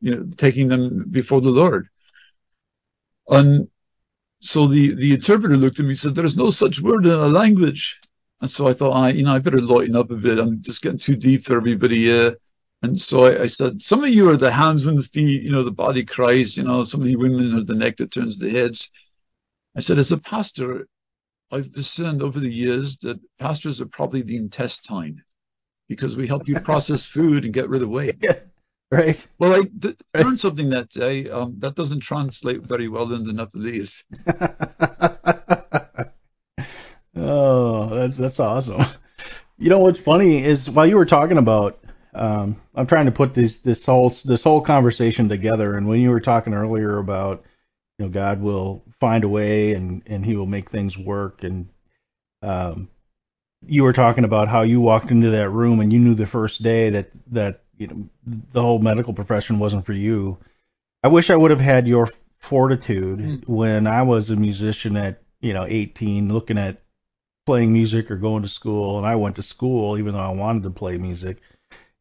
you 0.00 0.14
know, 0.14 0.28
taking 0.36 0.68
them 0.68 1.06
before 1.10 1.40
the 1.40 1.50
Lord. 1.50 1.88
And 3.28 3.68
so 4.40 4.66
the, 4.66 4.94
the 4.94 5.14
interpreter 5.14 5.56
looked 5.56 5.78
at 5.78 5.84
me 5.84 5.90
and 5.90 5.98
said, 5.98 6.14
there's 6.14 6.36
no 6.36 6.50
such 6.50 6.80
word 6.80 7.06
in 7.06 7.12
a 7.12 7.28
language. 7.28 8.00
And 8.40 8.50
so 8.50 8.66
I 8.66 8.72
thought, 8.72 8.92
I, 8.92 9.10
you 9.10 9.22
know, 9.22 9.34
I 9.34 9.38
better 9.38 9.60
lighten 9.60 9.96
up 9.96 10.10
a 10.10 10.16
bit. 10.16 10.38
I'm 10.38 10.62
just 10.62 10.82
getting 10.82 10.98
too 10.98 11.16
deep 11.16 11.44
for 11.44 11.56
everybody 11.56 11.98
here. 11.98 12.36
And 12.82 12.98
so 12.98 13.24
I, 13.24 13.42
I 13.42 13.46
said, 13.46 13.82
some 13.82 14.02
of 14.02 14.10
you 14.10 14.30
are 14.30 14.38
the 14.38 14.50
hands 14.50 14.86
and 14.86 14.98
the 14.98 15.02
feet, 15.02 15.42
you 15.42 15.52
know, 15.52 15.62
the 15.62 15.70
body 15.70 16.04
cries, 16.04 16.56
you 16.56 16.62
know, 16.62 16.82
some 16.84 17.02
of 17.02 17.08
you 17.08 17.18
women 17.18 17.54
are 17.54 17.64
the 17.64 17.74
neck 17.74 17.98
that 17.98 18.10
turns 18.10 18.38
the 18.38 18.50
heads. 18.50 18.90
I 19.76 19.80
said, 19.80 19.98
as 19.98 20.12
a 20.12 20.18
pastor, 20.18 20.88
I've 21.52 21.72
discerned 21.72 22.22
over 22.22 22.40
the 22.40 22.50
years 22.50 22.96
that 22.98 23.20
pastors 23.38 23.80
are 23.82 23.86
probably 23.86 24.22
the 24.22 24.36
intestine 24.36 25.22
because 25.88 26.16
we 26.16 26.26
help 26.26 26.48
you 26.48 26.58
process 26.60 27.04
food 27.04 27.44
and 27.44 27.52
get 27.52 27.68
rid 27.68 27.82
of 27.82 27.90
weight. 27.90 28.24
Right? 28.90 29.24
Well, 29.38 29.54
I 29.54 29.62
d- 29.78 29.96
learned 30.14 30.40
something 30.40 30.70
that 30.70 30.88
day. 30.90 31.28
Um, 31.30 31.54
that 31.58 31.76
doesn't 31.76 32.00
translate 32.00 32.62
very 32.62 32.88
well 32.88 33.12
into 33.12 33.32
Nepalese. 33.32 34.04
oh, 37.16 37.88
that's 37.94 38.16
that's 38.16 38.40
awesome. 38.40 38.84
You 39.58 39.70
know 39.70 39.78
what's 39.78 40.00
funny 40.00 40.44
is 40.44 40.70
while 40.70 40.86
you 40.86 40.96
were 40.96 41.06
talking 41.06 41.38
about, 41.38 41.78
um, 42.14 42.60
I'm 42.74 42.86
trying 42.86 43.06
to 43.06 43.12
put 43.12 43.34
this 43.34 43.58
this 43.58 43.84
whole 43.84 44.10
this 44.24 44.42
whole 44.42 44.60
conversation 44.60 45.28
together, 45.28 45.76
and 45.76 45.86
when 45.86 46.00
you 46.00 46.10
were 46.10 46.20
talking 46.20 46.54
earlier 46.54 46.98
about, 46.98 47.44
you 47.98 48.06
know, 48.06 48.10
God 48.10 48.40
will 48.40 48.82
find 49.00 49.24
a 49.24 49.28
way 49.28 49.74
and 49.74 50.02
and 50.06 50.24
He 50.24 50.36
will 50.36 50.46
make 50.46 50.70
things 50.70 50.98
work, 50.98 51.44
and 51.44 51.68
um, 52.42 52.88
you 53.66 53.84
were 53.84 53.92
talking 53.92 54.24
about 54.24 54.48
how 54.48 54.62
you 54.62 54.80
walked 54.80 55.10
into 55.10 55.30
that 55.30 55.50
room 55.50 55.80
and 55.80 55.92
you 55.92 55.98
knew 55.98 56.14
the 56.14 56.26
first 56.26 56.62
day 56.62 56.90
that 56.90 57.10
that 57.28 57.62
you 57.80 57.86
know 57.86 58.08
the 58.52 58.60
whole 58.60 58.78
medical 58.78 59.14
profession 59.14 59.58
wasn't 59.58 59.86
for 59.86 59.94
you. 59.94 60.38
I 61.02 61.08
wish 61.08 61.30
I 61.30 61.36
would 61.36 61.50
have 61.50 61.60
had 61.60 61.88
your 61.88 62.10
fortitude 62.36 63.20
hmm. 63.20 63.52
when 63.52 63.86
I 63.86 64.02
was 64.02 64.30
a 64.30 64.36
musician 64.36 64.96
at 64.96 65.22
you 65.40 65.54
know 65.54 65.64
18, 65.66 66.32
looking 66.32 66.58
at 66.58 66.82
playing 67.46 67.72
music 67.72 68.10
or 68.10 68.16
going 68.16 68.42
to 68.42 68.48
school, 68.48 68.98
and 68.98 69.06
I 69.06 69.16
went 69.16 69.36
to 69.36 69.42
school 69.42 69.98
even 69.98 70.12
though 70.12 70.20
I 70.20 70.32
wanted 70.32 70.62
to 70.64 70.70
play 70.70 70.98
music 70.98 71.38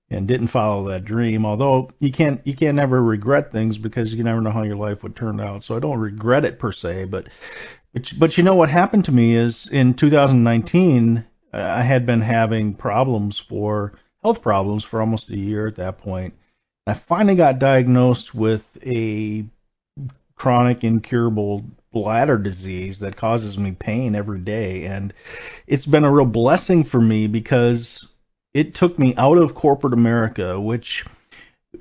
and 0.09 0.27
didn't 0.27 0.47
follow 0.47 0.89
that 0.89 1.05
dream. 1.05 1.45
Although 1.45 1.91
you 1.99 2.11
can't 2.11 2.45
you 2.45 2.55
can't 2.55 2.75
never 2.75 3.01
regret 3.01 3.51
things 3.53 3.77
because 3.77 4.13
you 4.13 4.23
never 4.23 4.41
know 4.41 4.51
how 4.51 4.63
your 4.63 4.75
life 4.75 5.01
would 5.03 5.15
turn 5.15 5.39
out. 5.39 5.63
So 5.63 5.77
I 5.77 5.79
don't 5.79 5.99
regret 5.99 6.43
it 6.43 6.59
per 6.59 6.73
se, 6.73 7.05
but 7.05 7.29
but, 7.93 8.11
but 8.17 8.37
you 8.37 8.43
know 8.43 8.55
what 8.55 8.69
happened 8.69 9.05
to 9.05 9.13
me 9.13 9.35
is 9.35 9.67
in 9.67 9.93
2019 9.93 11.25
I 11.53 11.81
had 11.81 12.05
been 12.05 12.21
having 12.21 12.73
problems 12.73 13.39
for 13.39 13.93
health 14.23 14.41
problems 14.41 14.83
for 14.83 15.01
almost 15.01 15.29
a 15.29 15.37
year 15.37 15.67
at 15.67 15.77
that 15.77 15.99
point, 15.99 16.33
I 16.87 16.93
finally 16.93 17.35
got 17.35 17.59
diagnosed 17.59 18.33
with 18.33 18.77
a 18.85 19.45
chronic 20.35 20.83
incurable 20.83 21.63
bladder 21.91 22.37
disease 22.37 22.99
that 22.99 23.17
causes 23.17 23.57
me 23.57 23.71
pain 23.71 24.15
every 24.15 24.39
day 24.39 24.85
and 24.85 25.13
it's 25.67 25.87
been 25.87 26.03
a 26.03 26.11
real 26.11 26.25
blessing 26.25 26.83
for 26.83 27.01
me 27.01 27.27
because 27.27 28.07
it 28.53 28.75
took 28.75 28.97
me 28.97 29.15
out 29.17 29.37
of 29.37 29.55
corporate 29.55 29.93
America 29.93 30.59
which 30.59 31.03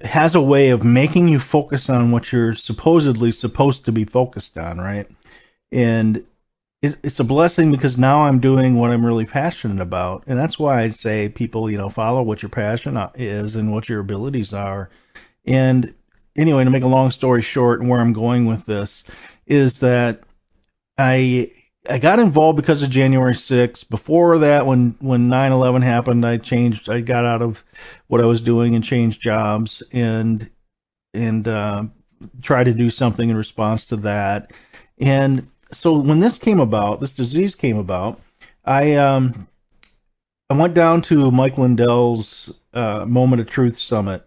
has 0.03 0.35
a 0.35 0.41
way 0.41 0.71
of 0.71 0.85
making 0.85 1.29
you 1.29 1.39
focus 1.41 1.89
on 1.89 2.11
what 2.11 2.31
you're 2.31 2.55
supposedly 2.55 3.33
supposed 3.33 3.87
to 3.87 3.93
be 3.93 4.05
focused 4.05 4.59
on, 4.59 4.79
right? 4.79 5.09
And 5.73 6.25
it's 6.81 7.19
a 7.19 7.25
blessing 7.25 7.73
because 7.73 7.99
now 7.99 8.23
I'm 8.23 8.39
doing 8.39 8.77
what 8.77 8.91
I'm 8.91 9.05
really 9.05 9.27
passionate 9.27 9.81
about, 9.81 10.25
and 10.27 10.39
that's 10.39 10.59
why 10.59 10.83
I 10.83 10.91
say 10.91 11.29
people, 11.29 11.71
you 11.71 11.77
know, 11.77 11.89
follow 11.89 12.23
what 12.23 12.43
your 12.43 12.51
passion 12.51 12.97
is 13.17 13.57
and 13.57 13.73
what 13.73 13.89
your 13.89 14.01
abilities 14.01 14.55
are. 14.55 14.91
And 15.45 15.95
anyway, 16.37 16.65
to 16.65 16.71
make 16.71 16.85
a 16.85 16.89
long 16.89 17.11
story 17.11 17.43
short, 17.43 17.81
and 17.81 17.89
where 17.89 18.01
I'm 18.01 18.13
going 18.13 18.47
with 18.47 18.65
this 18.65 19.03
is 19.47 19.81
that 19.81 20.23
I 20.97 21.51
I 21.89 21.99
got 21.99 22.19
involved 22.19 22.57
because 22.57 22.83
of 22.83 22.91
January 22.91 23.35
6th. 23.35 23.89
Before 23.89 24.39
that, 24.39 24.67
when 24.67 24.95
when 25.01 25.29
9/11 25.29 25.83
happened, 25.83 26.25
I 26.25 26.37
changed. 26.37 26.89
I 26.89 27.01
got 27.01 27.25
out 27.25 27.43
of 27.43 27.65
what 28.07 28.21
I 28.21 28.27
was 28.27 28.41
doing 28.41 28.75
and 28.77 28.85
changed 28.85 29.21
jobs 29.21 29.83
and 29.91 30.49
and 31.15 31.49
uh, 31.49 31.85
tried 32.43 32.65
to 32.65 32.75
do 32.75 32.91
something 32.91 33.29
in 33.29 33.37
response 33.37 33.87
to 33.87 33.97
that. 33.97 34.53
And 35.01 35.49
so 35.73 35.99
when 35.99 36.21
this 36.21 36.39
came 36.39 36.61
about, 36.61 37.01
this 37.01 37.13
disease 37.13 37.55
came 37.55 37.79
about, 37.79 38.21
I 38.65 38.95
um 38.95 39.49
I 40.51 40.55
went 40.55 40.75
down 40.75 41.03
to 41.03 41.31
Mike 41.31 41.59
Lindell's 41.59 42.51
uh, 42.73 43.05
Moment 43.05 43.41
of 43.43 43.49
Truth 43.49 43.79
Summit, 43.79 44.27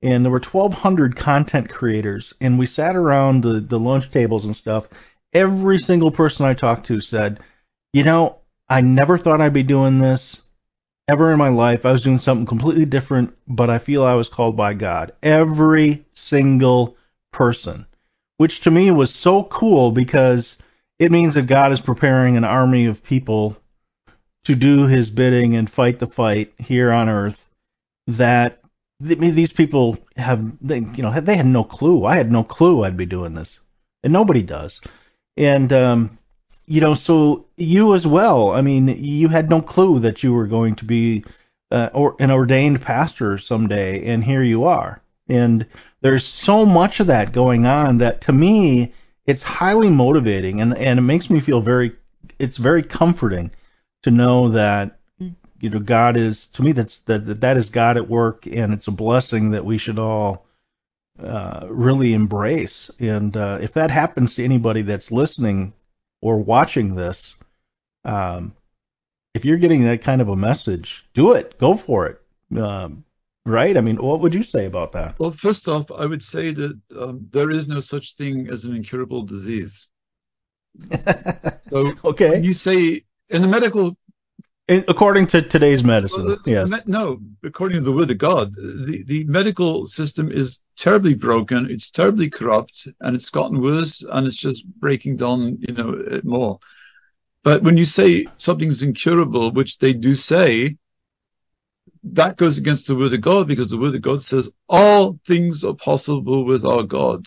and 0.00 0.24
there 0.24 0.32
were 0.32 0.40
1,200 0.40 1.16
content 1.16 1.68
creators, 1.68 2.32
and 2.40 2.58
we 2.58 2.66
sat 2.66 2.96
around 2.96 3.42
the 3.42 3.60
the 3.60 3.78
lunch 3.78 4.10
tables 4.10 4.44
and 4.44 4.56
stuff. 4.56 4.88
Every 5.32 5.78
single 5.78 6.10
person 6.10 6.46
I 6.46 6.54
talked 6.54 6.86
to 6.86 7.00
said, 7.00 7.40
you 7.92 8.04
know, 8.04 8.36
I 8.68 8.80
never 8.80 9.18
thought 9.18 9.40
I'd 9.40 9.52
be 9.52 9.62
doing 9.62 9.98
this 9.98 10.40
ever 11.08 11.32
in 11.32 11.38
my 11.38 11.48
life. 11.48 11.84
I 11.84 11.92
was 11.92 12.02
doing 12.02 12.18
something 12.18 12.46
completely 12.46 12.84
different, 12.84 13.36
but 13.46 13.68
I 13.68 13.78
feel 13.78 14.04
I 14.04 14.14
was 14.14 14.28
called 14.28 14.56
by 14.56 14.74
God. 14.74 15.12
Every 15.22 16.04
single 16.12 16.96
person, 17.32 17.86
which 18.38 18.60
to 18.60 18.70
me 18.70 18.90
was 18.90 19.12
so 19.12 19.44
cool 19.44 19.90
because 19.90 20.56
it 21.00 21.10
means 21.10 21.34
that 21.34 21.46
God 21.46 21.72
is 21.72 21.80
preparing 21.80 22.36
an 22.36 22.44
army 22.44 22.84
of 22.84 23.02
people 23.02 23.56
to 24.44 24.54
do 24.54 24.86
his 24.86 25.10
bidding 25.10 25.56
and 25.56 25.68
fight 25.68 25.98
the 25.98 26.06
fight 26.06 26.52
here 26.58 26.92
on 26.92 27.08
earth 27.08 27.42
that 28.06 28.58
these 29.00 29.52
people 29.52 29.98
have 30.16 30.44
they, 30.60 30.80
you 30.80 31.02
know 31.02 31.20
they 31.20 31.36
had 31.36 31.46
no 31.46 31.64
clue. 31.64 32.04
I 32.04 32.16
had 32.16 32.30
no 32.30 32.44
clue 32.44 32.84
i'd 32.84 32.98
be 32.98 33.06
doing 33.06 33.32
this. 33.32 33.58
And 34.02 34.12
nobody 34.12 34.42
does. 34.42 34.82
And 35.38 35.72
um 35.72 36.18
you 36.66 36.82
know 36.82 36.94
so 36.94 37.46
you 37.56 37.94
as 37.94 38.06
well 38.06 38.50
i 38.52 38.60
mean 38.60 38.88
you 38.88 39.28
had 39.28 39.48
no 39.48 39.62
clue 39.62 40.00
that 40.00 40.22
you 40.22 40.32
were 40.32 40.46
going 40.46 40.76
to 40.76 40.84
be 40.84 41.24
uh, 41.70 41.88
or 41.94 42.14
an 42.18 42.30
ordained 42.30 42.82
pastor 42.82 43.38
someday 43.38 44.04
and 44.04 44.22
here 44.22 44.42
you 44.42 44.64
are. 44.64 45.00
And 45.28 45.66
there's 46.02 46.26
so 46.26 46.66
much 46.66 47.00
of 47.00 47.06
that 47.06 47.32
going 47.32 47.64
on 47.64 47.98
that 47.98 48.20
to 48.22 48.32
me 48.32 48.92
it's 49.30 49.42
highly 49.42 49.88
motivating 49.88 50.60
and 50.60 50.76
and 50.76 50.98
it 50.98 51.02
makes 51.02 51.30
me 51.30 51.40
feel 51.40 51.60
very 51.60 51.96
it's 52.38 52.56
very 52.56 52.82
comforting 52.82 53.50
to 54.02 54.10
know 54.10 54.48
that 54.48 54.98
you 55.60 55.70
know 55.70 55.78
God 55.78 56.16
is 56.16 56.48
to 56.48 56.62
me 56.62 56.72
that's 56.72 57.00
that 57.00 57.40
that 57.40 57.56
is 57.56 57.70
God 57.70 57.96
at 57.96 58.08
work 58.08 58.46
and 58.46 58.72
it's 58.72 58.88
a 58.88 58.92
blessing 58.92 59.52
that 59.52 59.64
we 59.64 59.78
should 59.78 59.98
all 59.98 60.46
uh, 61.22 61.66
really 61.68 62.14
embrace. 62.14 62.90
And 62.98 63.36
uh, 63.36 63.58
if 63.60 63.74
that 63.74 63.90
happens 63.90 64.34
to 64.34 64.44
anybody 64.44 64.82
that's 64.82 65.12
listening 65.12 65.74
or 66.22 66.38
watching 66.38 66.94
this 66.94 67.36
um, 68.04 68.54
if 69.34 69.44
you're 69.44 69.58
getting 69.58 69.84
that 69.84 70.02
kind 70.02 70.20
of 70.20 70.28
a 70.28 70.36
message 70.36 71.04
do 71.14 71.32
it. 71.32 71.56
Go 71.58 71.76
for 71.76 72.06
it. 72.06 72.20
Um, 72.58 73.04
right? 73.44 73.76
I 73.76 73.80
mean, 73.80 73.96
what 73.96 74.20
would 74.20 74.34
you 74.34 74.42
say 74.42 74.66
about 74.66 74.92
that? 74.92 75.18
Well, 75.18 75.32
first 75.32 75.68
off, 75.68 75.90
I 75.90 76.06
would 76.06 76.22
say 76.22 76.52
that 76.52 76.78
um, 76.98 77.26
there 77.30 77.50
is 77.50 77.68
no 77.68 77.80
such 77.80 78.14
thing 78.16 78.48
as 78.48 78.64
an 78.64 78.74
incurable 78.74 79.22
disease. 79.22 79.88
so, 81.62 81.92
okay, 82.04 82.40
you 82.40 82.54
say 82.54 83.04
in 83.28 83.42
the 83.42 83.48
medical, 83.48 83.96
in, 84.68 84.84
according 84.86 85.26
to 85.28 85.42
today's 85.42 85.82
medicine, 85.82 86.26
well, 86.26 86.38
yes, 86.46 86.70
me, 86.70 86.78
no, 86.86 87.18
according 87.42 87.78
to 87.78 87.84
the 87.84 87.92
word 87.92 88.10
of 88.10 88.18
God, 88.18 88.54
the 88.54 89.02
the 89.04 89.24
medical 89.24 89.86
system 89.86 90.30
is 90.30 90.60
terribly 90.76 91.14
broken. 91.14 91.68
It's 91.68 91.90
terribly 91.90 92.30
corrupt, 92.30 92.86
and 93.00 93.16
it's 93.16 93.30
gotten 93.30 93.60
worse, 93.60 94.04
and 94.08 94.26
it's 94.26 94.36
just 94.36 94.64
breaking 94.78 95.16
down, 95.16 95.58
you 95.60 95.74
know, 95.74 96.20
more. 96.22 96.60
But 97.42 97.62
when 97.62 97.76
you 97.76 97.84
say 97.84 98.26
something's 98.36 98.82
incurable, 98.82 99.50
which 99.50 99.78
they 99.78 99.92
do 99.92 100.14
say, 100.14 100.76
that 102.02 102.36
goes 102.36 102.58
against 102.58 102.86
the 102.86 102.96
word 102.96 103.12
of 103.12 103.20
God 103.20 103.46
because 103.46 103.68
the 103.68 103.78
word 103.78 103.94
of 103.94 104.02
God 104.02 104.22
says 104.22 104.50
all 104.68 105.18
things 105.26 105.64
are 105.64 105.74
possible 105.74 106.44
with 106.44 106.64
our 106.64 106.82
God. 106.82 107.26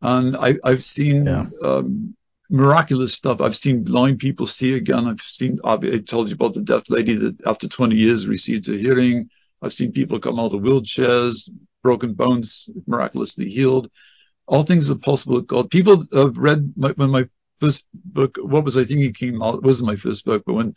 And 0.00 0.36
I, 0.36 0.56
have 0.64 0.84
seen 0.84 1.26
yeah. 1.26 1.46
um, 1.62 2.14
miraculous 2.48 3.12
stuff. 3.12 3.40
I've 3.40 3.56
seen 3.56 3.82
blind 3.82 4.18
people 4.18 4.46
see 4.46 4.74
again. 4.74 5.06
I've 5.06 5.20
seen, 5.20 5.58
I 5.64 5.76
told 5.98 6.28
you 6.28 6.34
about 6.34 6.54
the 6.54 6.60
deaf 6.60 6.88
lady 6.88 7.14
that 7.16 7.44
after 7.46 7.66
20 7.66 7.96
years 7.96 8.28
received 8.28 8.68
a 8.68 8.76
hearing. 8.76 9.30
I've 9.62 9.72
seen 9.72 9.92
people 9.92 10.20
come 10.20 10.38
out 10.38 10.54
of 10.54 10.60
wheelchairs, 10.60 11.48
broken 11.82 12.14
bones 12.14 12.68
miraculously 12.86 13.48
healed. 13.48 13.90
All 14.46 14.62
things 14.62 14.90
are 14.90 14.96
possible 14.96 15.36
with 15.36 15.48
God. 15.48 15.70
People 15.70 16.04
have 16.12 16.36
read 16.36 16.74
my, 16.76 16.90
when 16.90 17.10
my 17.10 17.28
first 17.58 17.84
book, 17.92 18.36
What 18.40 18.64
Was 18.64 18.76
I 18.76 18.84
Thinking 18.84 19.12
came 19.12 19.42
out, 19.42 19.56
it 19.56 19.62
wasn't 19.62 19.88
my 19.88 19.96
first 19.96 20.24
book, 20.24 20.44
but 20.46 20.52
when 20.52 20.74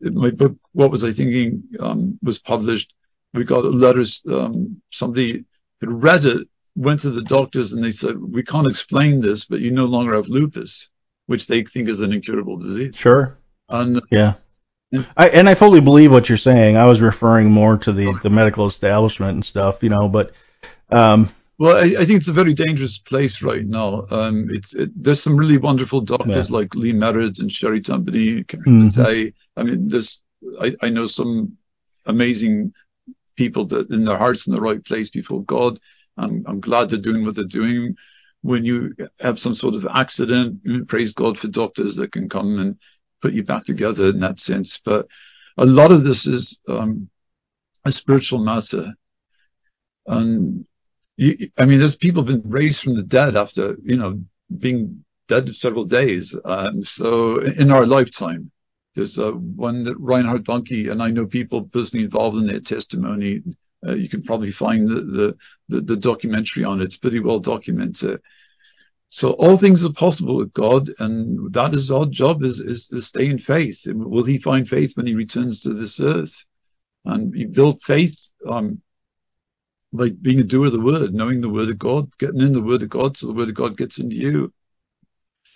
my 0.00 0.30
book, 0.30 0.56
What 0.72 0.90
Was 0.90 1.04
I 1.04 1.12
Thinking, 1.12 1.64
um, 1.78 2.18
was 2.22 2.38
published. 2.38 2.94
We 3.32 3.44
got 3.44 3.64
letters. 3.64 4.22
Um, 4.28 4.82
somebody 4.90 5.44
had 5.80 6.02
read 6.02 6.24
it, 6.24 6.48
went 6.74 7.00
to 7.00 7.10
the 7.10 7.22
doctors, 7.22 7.72
and 7.72 7.82
they 7.82 7.92
said, 7.92 8.18
"We 8.18 8.42
can't 8.42 8.66
explain 8.66 9.20
this, 9.20 9.44
but 9.44 9.60
you 9.60 9.70
no 9.70 9.84
longer 9.86 10.14
have 10.14 10.28
lupus, 10.28 10.88
which 11.26 11.46
they 11.46 11.62
think 11.64 11.88
is 11.88 12.00
an 12.00 12.12
incurable 12.12 12.56
disease." 12.56 12.96
Sure. 12.96 13.38
And 13.68 14.00
yeah. 14.10 14.34
I, 15.16 15.28
and 15.28 15.48
I 15.48 15.54
fully 15.54 15.80
believe 15.80 16.10
what 16.10 16.28
you're 16.28 16.38
saying. 16.38 16.76
I 16.76 16.86
was 16.86 17.00
referring 17.00 17.50
more 17.50 17.76
to 17.78 17.92
the, 17.92 18.18
the 18.22 18.30
medical 18.30 18.66
establishment 18.66 19.34
and 19.34 19.44
stuff, 19.44 19.84
you 19.84 19.88
know, 19.88 20.08
but 20.08 20.32
um, 20.90 21.30
well, 21.60 21.76
I, 21.76 22.00
I, 22.00 22.06
think 22.06 22.16
it's 22.16 22.28
a 22.28 22.32
very 22.32 22.54
dangerous 22.54 22.96
place 22.96 23.42
right 23.42 23.66
now. 23.66 24.06
Um, 24.10 24.48
it's 24.48 24.74
it, 24.74 24.90
there's 24.96 25.22
some 25.22 25.36
really 25.36 25.58
wonderful 25.58 26.00
doctors 26.00 26.48
yeah. 26.48 26.56
like 26.56 26.74
Lee 26.74 26.94
Merritt 26.94 27.38
and 27.38 27.52
Sherri 27.52 27.82
Tenpenny. 27.82 28.44
Mm-hmm. 28.44 29.60
I 29.60 29.62
mean, 29.62 29.86
there's 29.88 30.22
I, 30.58 30.74
I 30.80 30.88
know 30.88 31.06
some 31.06 31.58
amazing 32.06 32.72
people 33.36 33.66
that 33.66 33.90
in 33.90 34.06
their 34.06 34.16
hearts 34.16 34.46
in 34.46 34.54
the 34.54 34.60
right 34.62 34.82
place 34.82 35.10
before 35.10 35.44
God. 35.44 35.78
I'm 36.16 36.44
I'm 36.46 36.60
glad 36.60 36.88
they're 36.88 36.98
doing 36.98 37.26
what 37.26 37.34
they're 37.34 37.44
doing. 37.44 37.94
When 38.40 38.64
you 38.64 38.94
have 39.18 39.38
some 39.38 39.52
sort 39.52 39.74
of 39.74 39.86
accident, 39.86 40.88
praise 40.88 41.12
God 41.12 41.38
for 41.38 41.48
doctors 41.48 41.96
that 41.96 42.10
can 42.10 42.30
come 42.30 42.58
and 42.58 42.78
put 43.20 43.34
you 43.34 43.42
back 43.42 43.66
together 43.66 44.08
in 44.08 44.20
that 44.20 44.40
sense. 44.40 44.80
But 44.82 45.08
a 45.58 45.66
lot 45.66 45.92
of 45.92 46.04
this 46.04 46.26
is 46.26 46.58
um, 46.66 47.10
a 47.84 47.92
spiritual 47.92 48.38
matter. 48.38 48.94
And 50.06 50.64
you, 51.20 51.50
I 51.58 51.66
mean, 51.66 51.78
there's 51.78 51.96
people 51.96 52.22
been 52.22 52.42
raised 52.46 52.80
from 52.80 52.94
the 52.94 53.02
dead 53.02 53.36
after, 53.36 53.76
you 53.82 53.98
know, 53.98 54.22
being 54.58 55.04
dead 55.28 55.54
several 55.54 55.84
days. 55.84 56.34
Um, 56.46 56.82
so 56.82 57.40
in 57.40 57.70
our 57.70 57.84
lifetime, 57.84 58.50
there's 58.94 59.18
uh, 59.18 59.32
one 59.32 59.84
that 59.84 59.98
Reinhard 59.98 60.44
Bonnke, 60.44 60.90
and 60.90 61.02
I 61.02 61.10
know 61.10 61.26
people 61.26 61.64
personally 61.64 62.06
involved 62.06 62.38
in 62.38 62.46
their 62.46 62.60
testimony. 62.60 63.42
Uh, 63.86 63.96
you 63.96 64.08
can 64.08 64.22
probably 64.22 64.50
find 64.50 64.88
the, 64.88 65.00
the, 65.02 65.36
the, 65.68 65.80
the, 65.82 65.96
documentary 65.96 66.64
on 66.64 66.80
it. 66.80 66.84
It's 66.84 66.96
pretty 66.96 67.20
well 67.20 67.38
documented. 67.38 68.20
So 69.10 69.32
all 69.32 69.56
things 69.56 69.84
are 69.84 69.92
possible 69.92 70.36
with 70.36 70.54
God, 70.54 70.90
and 71.00 71.52
that 71.52 71.74
is 71.74 71.90
our 71.90 72.06
job 72.06 72.42
is, 72.42 72.60
is 72.60 72.86
to 72.88 73.00
stay 73.02 73.26
in 73.26 73.38
faith. 73.38 73.82
Will 73.86 74.24
he 74.24 74.38
find 74.38 74.66
faith 74.66 74.96
when 74.96 75.06
he 75.06 75.14
returns 75.14 75.62
to 75.62 75.74
this 75.74 76.00
earth? 76.00 76.46
And 77.04 77.34
you 77.34 77.48
build 77.48 77.82
faith 77.82 78.32
um, 78.46 78.80
like 79.92 80.20
being 80.22 80.40
a 80.40 80.44
doer 80.44 80.66
of 80.66 80.72
the 80.72 80.80
word, 80.80 81.14
knowing 81.14 81.40
the 81.40 81.48
word 81.48 81.70
of 81.70 81.78
God, 81.78 82.16
getting 82.18 82.40
in 82.40 82.52
the 82.52 82.62
word 82.62 82.82
of 82.82 82.88
God 82.88 83.16
so 83.16 83.26
the 83.26 83.32
word 83.32 83.48
of 83.48 83.54
God 83.54 83.76
gets 83.76 83.98
into 83.98 84.16
you. 84.16 84.52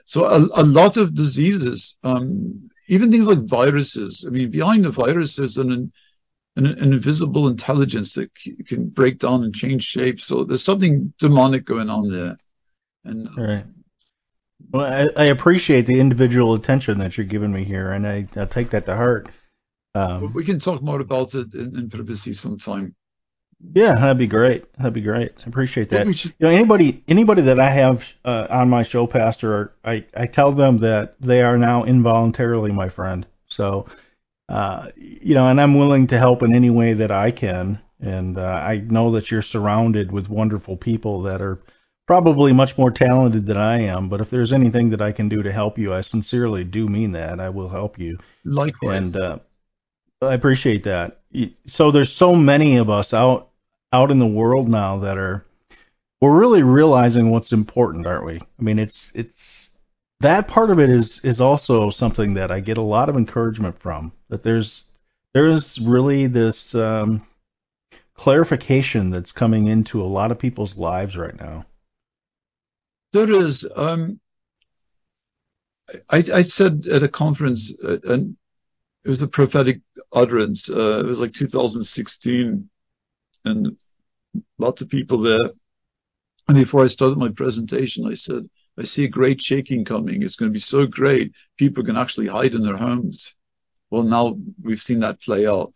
So 0.07 0.27
a, 0.27 0.63
a 0.63 0.65
lot 0.65 0.97
of 0.97 1.15
diseases, 1.15 1.97
um, 2.03 2.69
even 2.89 3.11
things 3.11 3.27
like 3.27 3.41
viruses. 3.41 4.25
I 4.27 4.31
mean, 4.31 4.51
behind 4.51 4.85
the 4.85 4.91
virus 4.91 5.39
is 5.39 5.57
an, 5.57 5.73
an, 5.73 6.67
an 6.67 6.93
invisible 6.93 7.49
intelligence 7.49 8.15
that 8.15 8.31
c- 8.37 8.57
can 8.67 8.89
break 8.89 9.19
down 9.19 9.45
and 9.45 9.55
change 9.55 9.85
shape. 9.85 10.21
So 10.21 10.45
there's 10.45 10.65
something 10.65 11.15
demonic 11.19 11.65
going 11.65 11.89
on 11.89 12.11
there. 12.11 12.37
And 13.05 13.29
All 13.29 13.45
right. 13.45 13.65
Well, 14.71 15.11
I, 15.17 15.23
I, 15.23 15.27
appreciate 15.27 15.87
the 15.87 16.01
individual 16.01 16.55
attention 16.55 16.99
that 16.99 17.17
you're 17.17 17.27
giving 17.27 17.53
me 17.53 17.65
here, 17.65 17.93
and 17.93 18.07
I, 18.07 18.27
I 18.35 18.47
take 18.47 18.71
that 18.71 18.87
to 18.87 18.97
heart. 18.97 19.29
Um, 19.95 20.33
we 20.33 20.45
can 20.45 20.59
talk 20.59 20.83
more 20.83 21.01
about 21.01 21.35
it 21.35 21.55
in, 21.55 21.79
in 21.79 21.91
privacy 21.91 22.33
sometime. 22.33 22.95
Yeah, 23.73 23.95
that'd 23.95 24.19
be 24.19 24.27
great. 24.27 24.73
That'd 24.75 24.93
be 24.93 25.01
great. 25.01 25.43
I 25.45 25.49
appreciate 25.49 25.89
that. 25.91 26.25
You 26.25 26.33
know, 26.41 26.51
anybody 26.51 27.03
anybody 27.09 27.43
that 27.43 27.59
I 27.59 27.71
have 27.71 28.05
uh, 28.25 28.47
on 28.51 28.69
my 28.69 28.83
show, 28.83 29.07
Pastor, 29.07 29.73
I 29.85 30.05
I 30.17 30.27
tell 30.27 30.53
them 30.53 30.79
that 30.79 31.17
they 31.21 31.43
are 31.43 31.57
now 31.57 31.83
involuntarily 31.83 32.73
my 32.73 32.89
friend. 32.89 33.27
So, 33.47 33.87
uh, 34.49 34.89
you 34.97 35.35
know, 35.35 35.49
and 35.49 35.61
I'm 35.61 35.79
willing 35.79 36.09
to 36.09 36.19
help 36.19 36.43
in 36.43 36.55
any 36.55 36.71
way 36.71 36.93
that 36.95 37.11
I 37.11 37.31
can. 37.31 37.81
And 38.01 38.37
uh, 38.37 38.43
I 38.43 38.79
know 38.79 39.13
that 39.13 39.31
you're 39.31 39.43
surrounded 39.43 40.13
with 40.13 40.29
wonderful 40.29 40.77
people 40.77 41.23
that 41.23 41.41
are 41.41 41.63
probably 42.07 42.53
much 42.53 42.77
more 42.77 42.91
talented 42.91 43.47
than 43.47 43.57
I 43.57 43.83
am. 43.83 44.09
But 44.09 44.21
if 44.21 44.29
there's 44.29 44.53
anything 44.53 44.91
that 44.91 45.01
I 45.01 45.13
can 45.13 45.29
do 45.29 45.43
to 45.43 45.53
help 45.53 45.79
you, 45.79 45.95
I 45.95 46.03
sincerely 46.03 46.65
do 46.65 46.87
mean 46.87 47.13
that. 47.13 47.41
I 47.41 47.49
will 47.49 47.69
help 47.69 47.99
you. 47.99 48.19
Likewise. 48.45 49.15
And 49.15 49.17
uh, 49.17 49.39
I 50.21 50.35
appreciate 50.35 50.83
that. 50.83 51.23
So 51.67 51.91
there's 51.91 52.13
so 52.13 52.35
many 52.35 52.77
of 52.77 52.91
us 52.91 53.15
out 53.15 53.51
out 53.95 54.11
in 54.11 54.19
the 54.19 54.27
world 54.27 54.69
now 54.69 54.99
that 54.99 55.17
are 55.17 55.47
we're 56.21 56.37
really 56.37 56.65
realizing 56.65 57.31
what's 57.31 57.53
important, 57.53 58.07
aren't 58.07 58.25
we? 58.25 58.41
I 58.41 58.63
mean, 58.63 58.81
it's 58.81 59.13
it's 59.15 59.71
that 60.19 60.49
part 60.49 60.71
of 60.71 60.81
it 60.81 60.91
is 60.91 61.21
is 61.23 61.41
also 61.41 61.91
something 61.91 62.35
that 62.35 62.51
I 62.51 62.59
get 62.59 62.77
a 62.77 62.83
lot 62.83 63.09
of 63.09 63.17
encouragement 63.17 63.79
from. 63.79 64.11
That 64.31 64.43
there's 64.43 64.89
there's 65.33 65.81
really 65.81 66.27
this 66.27 66.75
um, 66.75 67.25
clarification 68.15 69.11
that's 69.11 69.31
coming 69.31 69.69
into 69.69 70.03
a 70.03 70.13
lot 70.19 70.33
of 70.33 70.41
people's 70.41 70.77
lives 70.77 71.17
right 71.17 71.39
now. 71.39 71.65
There 73.13 73.31
is. 73.31 73.65
Um, 73.77 74.19
I, 76.11 76.25
I 76.33 76.43
said 76.43 76.87
at 76.91 77.05
a 77.05 77.09
conference, 77.09 77.73
uh, 77.85 77.99
and 78.03 78.37
it 79.05 79.09
was 79.09 79.23
a 79.23 79.29
prophetic 79.29 79.83
utterance. 80.13 80.69
Uh, 80.69 81.01
it 81.01 81.07
was 81.07 81.21
like 81.21 81.33
2016, 81.33 82.69
and 83.45 83.77
lots 84.59 84.83
of 84.83 84.89
people 84.89 85.19
there. 85.19 85.51
And 86.49 86.57
before 86.57 86.85
I 86.85 86.89
started 86.89 87.19
my 87.19 87.31
presentation, 87.31 88.07
I 88.07 88.15
said, 88.15 88.49
I 88.79 88.85
see 88.85 89.05
a 89.05 89.09
great 89.09 89.41
shaking 89.41 89.85
coming. 89.85 90.23
It's 90.23 90.37
going 90.37 90.51
to 90.51 90.55
be 90.55 90.61
so 90.61 90.87
great. 90.87 91.33
People 91.57 91.85
can 91.85 91.97
actually 91.97 92.27
hide 92.27 92.55
in 92.55 92.63
their 92.63 92.77
homes. 92.77 93.35
Well, 93.91 94.03
now 94.03 94.37
we've 94.63 94.83
seen 94.83 95.01
that 95.01 95.23
play 95.23 95.47
out. 95.47 95.73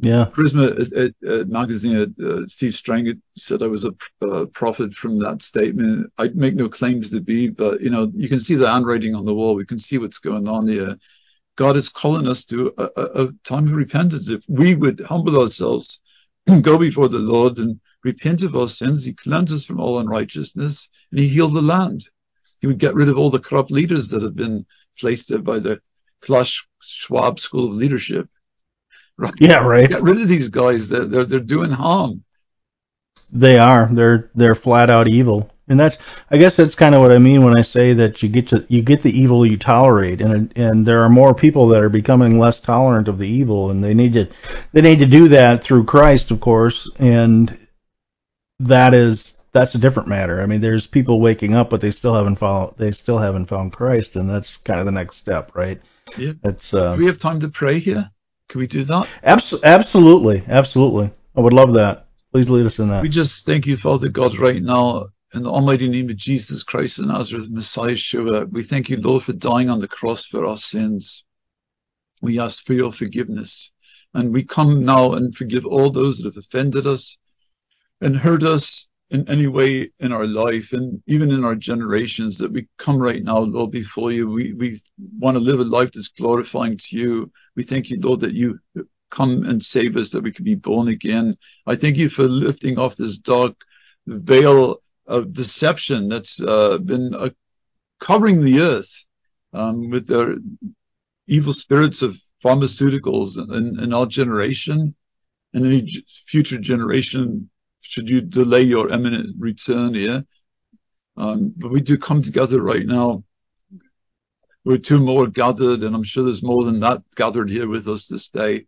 Yeah. 0.00 0.26
Charisma 0.32 0.80
at, 0.80 0.92
at, 0.92 1.30
at 1.30 1.48
magazine, 1.48 2.14
uh, 2.24 2.46
Steve 2.46 2.74
Strang 2.74 3.20
said 3.36 3.62
I 3.62 3.66
was 3.66 3.84
a 3.84 3.92
uh, 4.22 4.46
prophet 4.46 4.94
from 4.94 5.18
that 5.18 5.42
statement. 5.42 6.10
I 6.16 6.28
make 6.28 6.54
no 6.54 6.70
claims 6.70 7.10
to 7.10 7.20
be, 7.20 7.48
but 7.48 7.82
you 7.82 7.90
know, 7.90 8.10
you 8.14 8.28
can 8.28 8.40
see 8.40 8.54
the 8.54 8.70
handwriting 8.70 9.14
on 9.14 9.26
the 9.26 9.34
wall. 9.34 9.54
We 9.54 9.66
can 9.66 9.78
see 9.78 9.98
what's 9.98 10.18
going 10.18 10.48
on 10.48 10.66
here. 10.66 10.96
God 11.56 11.76
is 11.76 11.90
calling 11.90 12.26
us 12.26 12.44
to 12.46 12.72
a, 12.78 12.88
a, 12.96 13.24
a 13.24 13.32
time 13.44 13.66
of 13.66 13.72
repentance. 13.72 14.30
If 14.30 14.42
we 14.48 14.74
would 14.74 15.00
humble 15.00 15.38
ourselves, 15.38 16.00
go 16.62 16.78
before 16.78 17.08
the 17.08 17.18
Lord 17.18 17.58
and 17.58 17.80
repent 18.02 18.42
of 18.42 18.56
our 18.56 18.68
sins, 18.68 19.04
He 19.04 19.12
cleanses 19.12 19.64
from 19.64 19.80
all 19.80 19.98
unrighteousness, 19.98 20.88
and 21.10 21.20
He 21.20 21.28
healed 21.28 21.54
the 21.54 21.62
land. 21.62 22.08
He 22.60 22.66
would 22.66 22.78
get 22.78 22.94
rid 22.94 23.08
of 23.08 23.18
all 23.18 23.30
the 23.30 23.40
corrupt 23.40 23.70
leaders 23.70 24.08
that 24.08 24.22
have 24.22 24.36
been 24.36 24.66
placed 24.98 25.28
there 25.28 25.38
by 25.38 25.58
the 25.58 25.80
Klaus 26.20 26.64
Schwab 26.80 27.40
School 27.40 27.68
of 27.68 27.76
Leadership. 27.76 28.28
Right? 29.16 29.34
Yeah, 29.40 29.58
right. 29.58 29.88
Get 29.88 30.02
rid 30.02 30.20
of 30.20 30.28
these 30.28 30.48
guys. 30.48 30.88
They're 30.88 31.04
they're, 31.04 31.24
they're 31.24 31.40
doing 31.40 31.70
harm. 31.70 32.24
They 33.30 33.58
are. 33.58 33.88
They're 33.92 34.30
they're 34.34 34.54
flat 34.54 34.90
out 34.90 35.08
evil. 35.08 35.51
And 35.68 35.78
that's 35.78 35.98
I 36.30 36.38
guess 36.38 36.56
that's 36.56 36.74
kind 36.74 36.94
of 36.94 37.00
what 37.00 37.12
I 37.12 37.18
mean 37.18 37.44
when 37.44 37.56
I 37.56 37.62
say 37.62 37.94
that 37.94 38.22
you 38.22 38.28
get 38.28 38.48
to 38.48 38.66
you 38.68 38.82
get 38.82 39.02
the 39.02 39.16
evil 39.16 39.46
you 39.46 39.56
tolerate 39.56 40.20
and 40.20 40.52
and 40.56 40.84
there 40.84 41.02
are 41.04 41.08
more 41.08 41.34
people 41.34 41.68
that 41.68 41.82
are 41.82 41.88
becoming 41.88 42.38
less 42.38 42.60
tolerant 42.60 43.08
of 43.08 43.18
the 43.18 43.28
evil 43.28 43.70
and 43.70 43.82
they 43.82 43.94
need 43.94 44.12
to 44.14 44.28
they 44.72 44.80
need 44.80 44.98
to 44.98 45.06
do 45.06 45.28
that 45.28 45.62
through 45.62 45.84
Christ 45.84 46.30
of 46.30 46.40
course 46.40 46.90
and 46.98 47.56
that 48.58 48.92
is 48.92 49.36
that's 49.52 49.74
a 49.74 49.78
different 49.78 50.08
matter. 50.08 50.42
I 50.42 50.46
mean 50.46 50.60
there's 50.60 50.86
people 50.86 51.20
waking 51.20 51.54
up 51.54 51.70
but 51.70 51.80
they 51.80 51.92
still 51.92 52.14
haven't 52.14 52.36
found 52.36 52.74
they 52.76 52.90
still 52.90 53.18
haven't 53.18 53.46
found 53.46 53.72
Christ 53.72 54.16
and 54.16 54.28
that's 54.28 54.56
kind 54.58 54.80
of 54.80 54.86
the 54.86 54.92
next 54.92 55.16
step, 55.16 55.52
right? 55.54 55.80
Yeah. 56.18 56.32
That's 56.42 56.74
uh 56.74 56.96
Do 56.96 57.02
we 57.02 57.06
have 57.06 57.18
time 57.18 57.38
to 57.40 57.48
pray 57.48 57.78
here? 57.78 58.10
Can 58.48 58.58
we 58.58 58.66
do 58.66 58.82
that? 58.84 59.08
abs- 59.22 59.62
absolutely, 59.62 60.42
absolutely. 60.48 61.10
I 61.36 61.40
would 61.40 61.54
love 61.54 61.74
that. 61.74 62.08
Please 62.32 62.50
lead 62.50 62.66
us 62.66 62.78
in 62.78 62.88
that. 62.88 63.02
We 63.02 63.08
just 63.08 63.46
thank 63.46 63.66
you, 63.66 63.76
Father 63.76 64.08
God, 64.08 64.36
right 64.38 64.62
now, 64.62 65.06
in 65.34 65.42
the 65.42 65.50
almighty 65.50 65.88
name 65.88 66.10
of 66.10 66.16
Jesus 66.16 66.62
Christ 66.62 66.98
of 66.98 67.06
Nazareth, 67.06 67.48
Messiah 67.48 67.92
Yeshua. 67.92 68.50
We 68.50 68.62
thank 68.62 68.90
you, 68.90 68.98
Lord, 68.98 69.22
for 69.22 69.32
dying 69.32 69.70
on 69.70 69.80
the 69.80 69.88
cross 69.88 70.26
for 70.26 70.44
our 70.44 70.58
sins. 70.58 71.24
We 72.20 72.38
ask 72.38 72.64
for 72.66 72.74
your 72.74 72.92
forgiveness. 72.92 73.72
And 74.14 74.32
we 74.32 74.44
come 74.44 74.84
now 74.84 75.14
and 75.14 75.34
forgive 75.34 75.64
all 75.64 75.90
those 75.90 76.18
that 76.18 76.26
have 76.26 76.36
offended 76.36 76.86
us 76.86 77.16
and 78.02 78.14
hurt 78.14 78.44
us 78.44 78.88
in 79.08 79.26
any 79.28 79.46
way 79.46 79.90
in 80.00 80.12
our 80.12 80.26
life 80.26 80.72
and 80.72 81.02
even 81.06 81.30
in 81.30 81.44
our 81.44 81.54
generations 81.54 82.36
that 82.38 82.52
we 82.52 82.68
come 82.76 82.98
right 82.98 83.22
now, 83.22 83.38
Lord, 83.38 83.70
before 83.70 84.12
you. 84.12 84.28
We, 84.28 84.52
we 84.52 84.80
want 85.18 85.36
to 85.36 85.42
live 85.42 85.60
a 85.60 85.64
life 85.64 85.92
that's 85.92 86.08
glorifying 86.08 86.76
to 86.76 86.98
you. 86.98 87.32
We 87.56 87.62
thank 87.62 87.88
you, 87.88 87.98
Lord, 88.00 88.20
that 88.20 88.34
you 88.34 88.58
come 89.10 89.44
and 89.44 89.62
save 89.62 89.96
us, 89.96 90.10
that 90.10 90.22
we 90.22 90.32
can 90.32 90.44
be 90.44 90.56
born 90.56 90.88
again. 90.88 91.38
I 91.66 91.76
thank 91.76 91.96
you 91.96 92.10
for 92.10 92.24
lifting 92.24 92.78
off 92.78 92.96
this 92.96 93.16
dark 93.16 93.54
veil 94.06 94.82
of 95.12 95.32
deception 95.32 96.08
that's 96.08 96.40
uh, 96.40 96.78
been 96.78 97.14
uh, 97.14 97.30
covering 98.00 98.42
the 98.42 98.60
earth 98.60 99.04
um, 99.52 99.90
with 99.90 100.06
their 100.06 100.36
evil 101.26 101.52
spirits 101.52 102.00
of 102.00 102.18
pharmaceuticals 102.42 103.36
in, 103.56 103.78
in 103.78 103.92
our 103.92 104.06
generation 104.06 104.94
and 105.52 105.66
any 105.66 106.04
future 106.26 106.58
generation 106.58 107.50
should 107.82 108.08
you 108.08 108.20
delay 108.22 108.62
your 108.62 108.88
imminent 108.88 109.36
return 109.38 109.92
here. 109.92 110.24
Um, 111.16 111.52
but 111.56 111.70
we 111.70 111.82
do 111.82 111.98
come 111.98 112.22
together 112.22 112.62
right 112.62 112.86
now. 112.86 113.22
We're 114.64 114.78
two 114.78 115.00
more 115.00 115.26
gathered, 115.26 115.82
and 115.82 115.94
I'm 115.94 116.04
sure 116.04 116.24
there's 116.24 116.42
more 116.42 116.64
than 116.64 116.80
that 116.80 117.02
gathered 117.16 117.50
here 117.50 117.68
with 117.68 117.86
us 117.86 118.06
this 118.06 118.30
day 118.30 118.66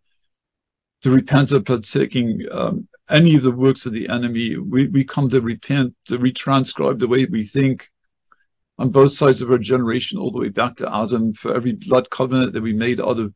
to 1.01 1.09
repent 1.09 1.53
of 1.53 1.65
partaking 1.65 2.45
um, 2.51 2.87
any 3.09 3.35
of 3.35 3.43
the 3.43 3.51
works 3.51 3.85
of 3.85 3.93
the 3.93 4.09
enemy. 4.09 4.57
We, 4.57 4.87
we 4.87 5.03
come 5.03 5.29
to 5.29 5.41
repent, 5.41 5.95
to 6.05 6.17
retranscribe 6.17 6.99
the 6.99 7.07
way 7.07 7.25
we 7.25 7.43
think 7.43 7.89
on 8.77 8.89
both 8.89 9.13
sides 9.13 9.41
of 9.41 9.51
our 9.51 9.57
generation, 9.57 10.17
all 10.17 10.31
the 10.31 10.39
way 10.39 10.49
back 10.49 10.77
to 10.77 10.93
Adam, 10.93 11.33
for 11.33 11.53
every 11.53 11.73
blood 11.73 12.09
covenant 12.09 12.53
that 12.53 12.63
we 12.63 12.73
made 12.73 12.99
out 12.99 13.19
of 13.19 13.33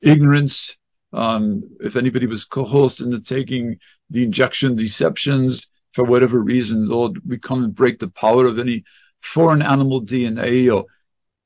ignorance. 0.00 0.76
Um, 1.12 1.62
if 1.80 1.96
anybody 1.96 2.26
was 2.26 2.44
coerced 2.44 3.00
into 3.00 3.20
taking 3.20 3.78
the 4.10 4.24
injection 4.24 4.74
deceptions 4.74 5.68
for 5.92 6.04
whatever 6.04 6.40
reason, 6.40 6.88
Lord, 6.88 7.20
we 7.26 7.38
come 7.38 7.62
and 7.62 7.74
break 7.74 7.98
the 7.98 8.08
power 8.08 8.46
of 8.46 8.58
any 8.58 8.84
foreign 9.20 9.62
animal 9.62 10.02
DNA 10.02 10.74
or 10.74 10.86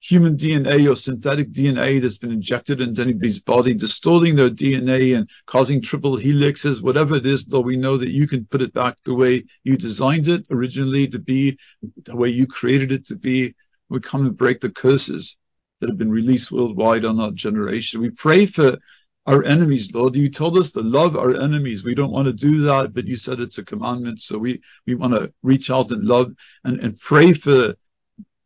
human 0.00 0.36
DNA 0.36 0.90
or 0.90 0.94
synthetic 0.94 1.50
DNA 1.50 2.00
that's 2.00 2.18
been 2.18 2.30
injected 2.30 2.80
into 2.80 3.02
anybody's 3.02 3.40
body, 3.40 3.74
distorting 3.74 4.36
their 4.36 4.50
DNA 4.50 5.16
and 5.16 5.28
causing 5.46 5.82
triple 5.82 6.16
helixes, 6.16 6.80
whatever 6.80 7.16
it 7.16 7.26
is, 7.26 7.46
Lord, 7.48 7.66
we 7.66 7.76
know 7.76 7.96
that 7.96 8.10
you 8.10 8.28
can 8.28 8.46
put 8.46 8.62
it 8.62 8.72
back 8.72 8.96
the 9.04 9.14
way 9.14 9.44
you 9.64 9.76
designed 9.76 10.28
it 10.28 10.46
originally 10.50 11.08
to 11.08 11.18
be, 11.18 11.58
the 12.04 12.16
way 12.16 12.28
you 12.28 12.46
created 12.46 12.92
it 12.92 13.06
to 13.06 13.16
be. 13.16 13.54
We 13.88 14.00
come 14.00 14.26
and 14.26 14.36
break 14.36 14.60
the 14.60 14.70
curses 14.70 15.36
that 15.80 15.88
have 15.88 15.98
been 15.98 16.10
released 16.10 16.52
worldwide 16.52 17.04
on 17.04 17.20
our 17.20 17.32
generation. 17.32 18.00
We 18.00 18.10
pray 18.10 18.46
for 18.46 18.78
our 19.26 19.44
enemies, 19.44 19.92
Lord. 19.94 20.16
You 20.16 20.30
told 20.30 20.56
us 20.56 20.70
to 20.72 20.80
love 20.80 21.16
our 21.16 21.34
enemies. 21.34 21.84
We 21.84 21.94
don't 21.94 22.12
want 22.12 22.26
to 22.26 22.32
do 22.32 22.62
that, 22.62 22.94
but 22.94 23.06
you 23.06 23.16
said 23.16 23.40
it's 23.40 23.58
a 23.58 23.64
commandment. 23.64 24.20
So 24.20 24.38
we, 24.38 24.62
we 24.86 24.94
want 24.94 25.14
to 25.14 25.32
reach 25.42 25.70
out 25.70 25.90
and 25.90 26.04
love 26.04 26.32
and, 26.64 26.80
and 26.80 26.98
pray 26.98 27.32
for 27.32 27.74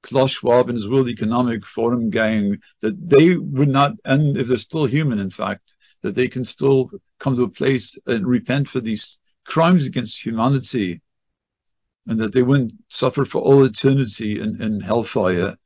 Klaus 0.03 0.33
Schwab 0.33 0.69
and 0.69 0.77
his 0.77 0.89
World 0.89 1.09
Economic 1.09 1.65
Forum 1.65 2.11
gang 2.11 2.61
that 2.81 3.09
they 3.09 3.37
would 3.37 3.69
not, 3.69 3.93
and 4.05 4.37
if 4.37 4.49
they're 4.49 4.57
still 4.57 4.85
human, 4.85 5.19
in 5.19 5.31
fact, 5.31 5.75
that 6.03 6.15
they 6.15 6.29
can 6.29 6.45
still 6.45 6.91
come 7.19 7.37
to 7.37 7.45
a 7.45 7.49
place 7.49 7.99
and 8.07 8.27
repent 8.27 8.69
for 8.69 8.81
these 8.81 9.19
crimes 9.45 9.87
against 9.87 10.25
humanity 10.25 11.01
and 12.07 12.21
that 12.21 12.33
they 12.33 12.43
wouldn't 12.43 12.73
suffer 12.89 13.25
for 13.25 13.41
all 13.41 13.65
eternity 13.65 14.41
in, 14.41 14.61
in 14.61 14.81
hellfire 14.81 15.57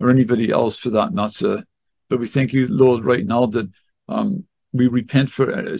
or 0.00 0.10
anybody 0.10 0.50
else 0.50 0.76
for 0.76 0.90
that 0.90 1.12
matter. 1.12 1.64
But 2.08 2.20
we 2.20 2.26
thank 2.26 2.52
you, 2.52 2.66
Lord, 2.68 3.04
right 3.04 3.24
now 3.24 3.46
that 3.46 3.70
um, 4.08 4.44
we 4.72 4.88
repent 4.88 5.30
for 5.30 5.52
uh, 5.52 5.76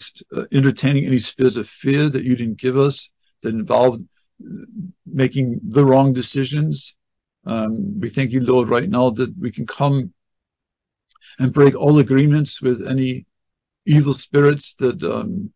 entertaining 0.52 1.06
any 1.06 1.18
spirit 1.18 1.56
of 1.56 1.68
fear 1.68 2.08
that 2.08 2.24
you 2.24 2.36
didn't 2.36 2.58
give 2.58 2.76
us 2.76 3.10
that 3.42 3.54
involved 3.54 4.04
making 5.06 5.60
the 5.62 5.84
wrong 5.84 6.12
decisions. 6.12 6.94
Um, 7.46 8.00
we 8.00 8.08
thank 8.08 8.32
you, 8.32 8.40
Lord, 8.40 8.68
right 8.68 8.88
now 8.88 9.10
that 9.10 9.32
we 9.38 9.52
can 9.52 9.66
come 9.66 10.12
and 11.38 11.52
break 11.52 11.74
all 11.74 11.98
agreements 11.98 12.60
with 12.60 12.86
any 12.86 13.26
evil 13.84 14.14
spirits 14.14 14.74
that 14.74 15.02
um, 15.02 15.52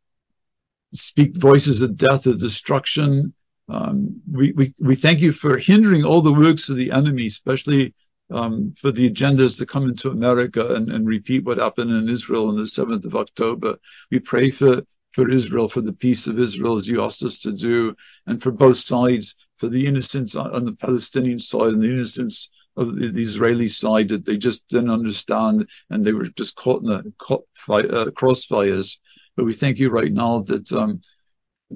speak 0.93 1.36
voices 1.36 1.82
of 1.82 1.97
death 1.97 2.26
or 2.26 2.34
destruction. 2.34 3.34
Um, 3.68 4.20
we, 4.30 4.72
thank 4.95 5.20
you 5.20 5.32
for 5.32 5.59
hindering 5.59 6.05
all 6.05 6.22
the 6.22 6.32
works 6.32 6.68
of 6.68 6.76
the 6.76 6.93
enemy, 6.93 7.26
especially 7.26 7.95
for 8.28 8.93
the 8.93 9.11
agendas 9.11 9.59
to 9.59 9.66
come 9.66 9.88
into 9.88 10.11
America 10.11 10.74
and, 10.74 11.07
repeat 11.07 11.45
what 11.45 11.59
happened 11.59 11.91
in 11.91 12.09
Israel 12.09 12.49
on 12.49 12.57
the 12.57 12.62
7th 12.62 13.05
of 13.05 13.16
October. 13.16 13.76
We 14.11 14.20
pray 14.20 14.51
for 14.51 14.82
for 15.12 15.28
Israel, 15.28 15.68
for 15.68 15.80
the 15.80 15.93
peace 15.93 16.28
of 16.28 16.38
Israel, 16.38 16.76
as 16.76 16.86
you 16.86 17.03
asked 17.03 17.24
us 17.24 17.41
to 17.41 17.51
do, 17.53 17.97
and 18.26 18.41
for 18.41 18.53
both 18.53 18.76
sides, 18.76 19.34
for 19.61 19.68
the 19.68 19.86
innocents 19.86 20.34
on 20.34 20.64
the 20.64 20.72
Palestinian 20.72 21.38
side 21.38 21.74
and 21.74 21.82
the 21.82 21.92
innocents 21.92 22.48
of 22.78 22.96
the, 22.96 23.11
the 23.11 23.22
Israeli 23.22 23.68
side 23.68 24.08
that 24.08 24.24
they 24.24 24.38
just 24.38 24.66
didn't 24.68 24.88
understand 24.90 25.68
and 25.90 26.02
they 26.02 26.14
were 26.14 26.28
just 26.28 26.56
caught 26.56 26.82
in 26.82 26.88
the 26.88 27.12
caught, 27.18 27.44
uh, 27.68 28.06
crossfires. 28.12 28.98
But 29.36 29.44
we 29.44 29.52
thank 29.52 29.78
you 29.78 29.90
right 29.90 30.11
now 30.11 30.40
that 30.44 30.72
um, 30.72 31.02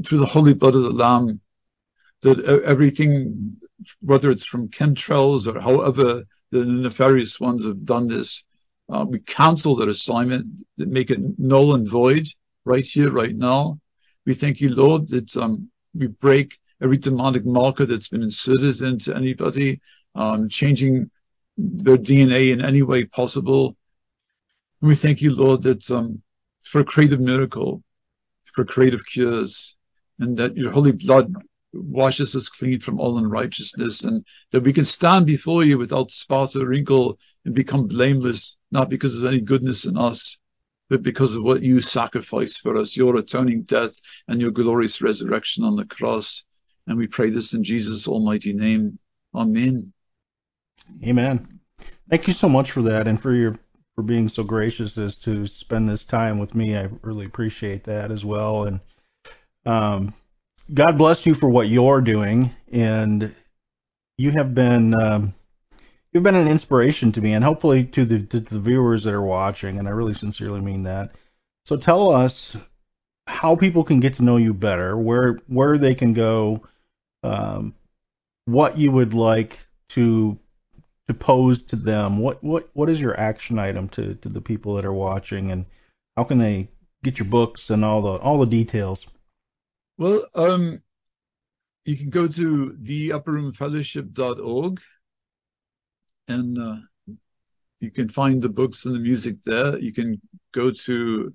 through 0.02 0.18
the 0.18 0.26
holy 0.26 0.54
blood 0.54 0.74
of 0.74 0.82
the 0.84 0.90
Lamb, 0.90 1.40
that 2.22 2.40
everything, 2.64 3.58
whether 4.00 4.30
it's 4.30 4.46
from 4.46 4.68
chemtrails 4.68 5.46
or 5.46 5.60
however 5.60 6.24
the 6.52 6.64
nefarious 6.64 7.38
ones 7.38 7.66
have 7.66 7.84
done 7.84 8.08
this, 8.08 8.44
uh, 8.88 9.04
we 9.06 9.18
cancel 9.18 9.76
that 9.76 9.88
assignment, 9.90 10.46
make 10.78 11.10
it 11.10 11.20
null 11.38 11.74
and 11.74 11.86
void 11.86 12.26
right 12.64 12.86
here, 12.86 13.10
right 13.10 13.36
now. 13.36 13.78
We 14.24 14.32
thank 14.32 14.62
you, 14.62 14.70
Lord, 14.70 15.08
that 15.08 15.36
um, 15.36 15.68
we 15.94 16.06
break 16.06 16.58
every 16.84 16.98
demonic 16.98 17.46
marker 17.46 17.86
that's 17.86 18.08
been 18.08 18.22
inserted 18.22 18.82
into 18.82 19.16
anybody, 19.16 19.80
um, 20.14 20.50
changing 20.50 21.10
their 21.56 21.96
DNA 21.96 22.52
in 22.52 22.62
any 22.62 22.82
way 22.82 23.04
possible. 23.04 23.74
And 24.80 24.88
we 24.90 24.94
thank 24.94 25.22
you, 25.22 25.34
Lord, 25.34 25.62
that 25.62 25.90
um, 25.90 26.22
for 26.62 26.82
a 26.82 26.84
creative 26.84 27.20
miracle, 27.20 27.82
for 28.54 28.66
creative 28.66 29.00
cures, 29.06 29.76
and 30.18 30.36
that 30.36 30.56
your 30.56 30.72
holy 30.72 30.92
blood 30.92 31.34
washes 31.72 32.36
us 32.36 32.50
clean 32.50 32.80
from 32.80 33.00
all 33.00 33.16
unrighteousness, 33.16 34.04
and 34.04 34.24
that 34.52 34.62
we 34.62 34.72
can 34.72 34.84
stand 34.84 35.24
before 35.24 35.64
you 35.64 35.78
without 35.78 36.10
spot 36.10 36.54
or 36.54 36.66
wrinkle 36.66 37.18
and 37.46 37.54
become 37.54 37.86
blameless, 37.86 38.56
not 38.70 38.90
because 38.90 39.18
of 39.18 39.24
any 39.24 39.40
goodness 39.40 39.86
in 39.86 39.96
us, 39.96 40.38
but 40.90 41.02
because 41.02 41.34
of 41.34 41.42
what 41.42 41.62
you 41.62 41.80
sacrificed 41.80 42.60
for 42.60 42.76
us, 42.76 42.96
your 42.96 43.16
atoning 43.16 43.62
death 43.62 43.98
and 44.28 44.40
your 44.40 44.50
glorious 44.50 45.00
resurrection 45.00 45.64
on 45.64 45.76
the 45.76 45.86
cross. 45.86 46.44
And 46.86 46.98
we 46.98 47.06
pray 47.06 47.30
this 47.30 47.54
in 47.54 47.64
Jesus' 47.64 48.06
almighty 48.08 48.52
name. 48.52 48.98
Amen. 49.34 49.92
Amen. 51.02 51.60
Thank 52.10 52.28
you 52.28 52.34
so 52.34 52.48
much 52.48 52.70
for 52.70 52.82
that 52.82 53.08
and 53.08 53.20
for 53.20 53.32
your 53.32 53.58
for 53.94 54.02
being 54.02 54.28
so 54.28 54.42
gracious 54.42 54.98
as 54.98 55.18
to 55.18 55.46
spend 55.46 55.88
this 55.88 56.04
time 56.04 56.38
with 56.38 56.54
me. 56.54 56.76
I 56.76 56.88
really 57.02 57.26
appreciate 57.26 57.84
that 57.84 58.10
as 58.10 58.24
well. 58.24 58.64
And 58.64 58.80
um, 59.64 60.14
God 60.72 60.98
bless 60.98 61.26
you 61.26 61.34
for 61.34 61.48
what 61.48 61.68
you're 61.68 62.00
doing. 62.00 62.50
And 62.72 63.34
you 64.18 64.32
have 64.32 64.54
been 64.54 64.94
um, 64.94 65.34
you've 66.12 66.22
been 66.22 66.36
an 66.36 66.48
inspiration 66.48 67.12
to 67.12 67.20
me 67.20 67.32
and 67.34 67.44
hopefully 67.44 67.84
to 67.84 68.04
the, 68.04 68.22
to 68.22 68.40
the 68.40 68.60
viewers 68.60 69.04
that 69.04 69.14
are 69.14 69.22
watching, 69.22 69.78
and 69.78 69.88
I 69.88 69.90
really 69.90 70.14
sincerely 70.14 70.60
mean 70.60 70.84
that. 70.84 71.12
So 71.66 71.76
tell 71.76 72.10
us 72.10 72.56
how 73.26 73.56
people 73.56 73.84
can 73.84 74.00
get 74.00 74.14
to 74.14 74.22
know 74.22 74.36
you 74.36 74.54
better, 74.54 74.96
where 74.96 75.40
where 75.46 75.78
they 75.78 75.94
can 75.94 76.12
go, 76.12 76.62
um, 77.24 77.74
what 78.44 78.78
you 78.78 78.92
would 78.92 79.14
like 79.14 79.58
to 79.90 80.38
to 81.08 81.14
pose 81.14 81.62
to 81.62 81.76
them. 81.76 82.18
What 82.18 82.42
what 82.42 82.68
what 82.74 82.90
is 82.90 83.00
your 83.00 83.18
action 83.18 83.58
item 83.58 83.88
to 83.90 84.14
to 84.14 84.28
the 84.28 84.40
people 84.40 84.74
that 84.74 84.84
are 84.84 84.92
watching, 84.92 85.50
and 85.50 85.64
how 86.16 86.24
can 86.24 86.38
they 86.38 86.68
get 87.02 87.18
your 87.18 87.28
books 87.28 87.70
and 87.70 87.84
all 87.84 88.02
the 88.02 88.16
all 88.18 88.38
the 88.38 88.46
details? 88.46 89.06
Well, 89.96 90.26
um, 90.34 90.82
you 91.84 91.96
can 91.96 92.10
go 92.10 92.26
to 92.26 92.76
theupperroomfellowship.org 92.82 94.80
and 96.28 96.58
uh, 96.58 96.76
you 97.80 97.90
can 97.90 98.08
find 98.08 98.40
the 98.40 98.48
books 98.48 98.86
and 98.86 98.94
the 98.94 98.98
music 98.98 99.42
there. 99.42 99.78
You 99.78 99.92
can 99.92 100.20
go 100.52 100.70
to 100.70 101.34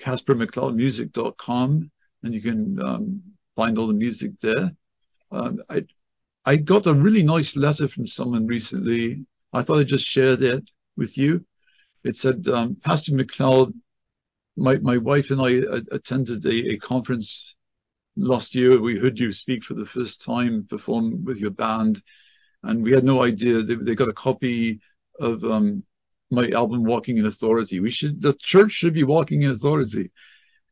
CasparMcCloudmusic.com 0.00 1.90
and 2.22 2.34
you 2.34 2.40
can 2.40 2.80
um, 2.80 3.22
find 3.56 3.76
all 3.78 3.88
the 3.88 3.92
music 3.92 4.38
there. 4.40 4.72
Um, 5.30 5.62
I 5.68 5.84
I 6.44 6.56
got 6.56 6.86
a 6.86 6.94
really 6.94 7.22
nice 7.22 7.56
letter 7.56 7.88
from 7.88 8.06
someone 8.06 8.46
recently. 8.46 9.26
I 9.52 9.62
thought 9.62 9.80
I'd 9.80 9.88
just 9.88 10.06
share 10.06 10.36
that 10.36 10.62
with 10.96 11.18
you. 11.18 11.44
It 12.04 12.16
said, 12.16 12.48
um, 12.48 12.76
Pastor 12.76 13.12
McCloud, 13.12 13.74
my, 14.56 14.78
my 14.78 14.96
wife 14.96 15.30
and 15.30 15.42
I 15.42 15.82
attended 15.92 16.44
a, 16.46 16.72
a 16.72 16.76
conference 16.78 17.54
last 18.16 18.54
year. 18.54 18.80
We 18.80 18.98
heard 18.98 19.18
you 19.18 19.32
speak 19.32 19.62
for 19.62 19.74
the 19.74 19.84
first 19.84 20.22
time, 20.22 20.66
perform 20.68 21.24
with 21.24 21.38
your 21.38 21.50
band 21.50 22.02
and 22.62 22.82
we 22.82 22.92
had 22.92 23.04
no 23.04 23.22
idea 23.22 23.62
they, 23.62 23.74
they 23.74 23.94
got 23.94 24.08
a 24.08 24.14
copy 24.14 24.80
of 25.20 25.44
um, 25.44 25.82
my 26.30 26.48
album 26.50 26.84
Walking 26.84 27.18
in 27.18 27.26
Authority. 27.26 27.80
We 27.80 27.90
should 27.90 28.20
the 28.20 28.34
church 28.34 28.72
should 28.72 28.94
be 28.94 29.04
walking 29.04 29.42
in 29.42 29.50
authority, 29.50 30.10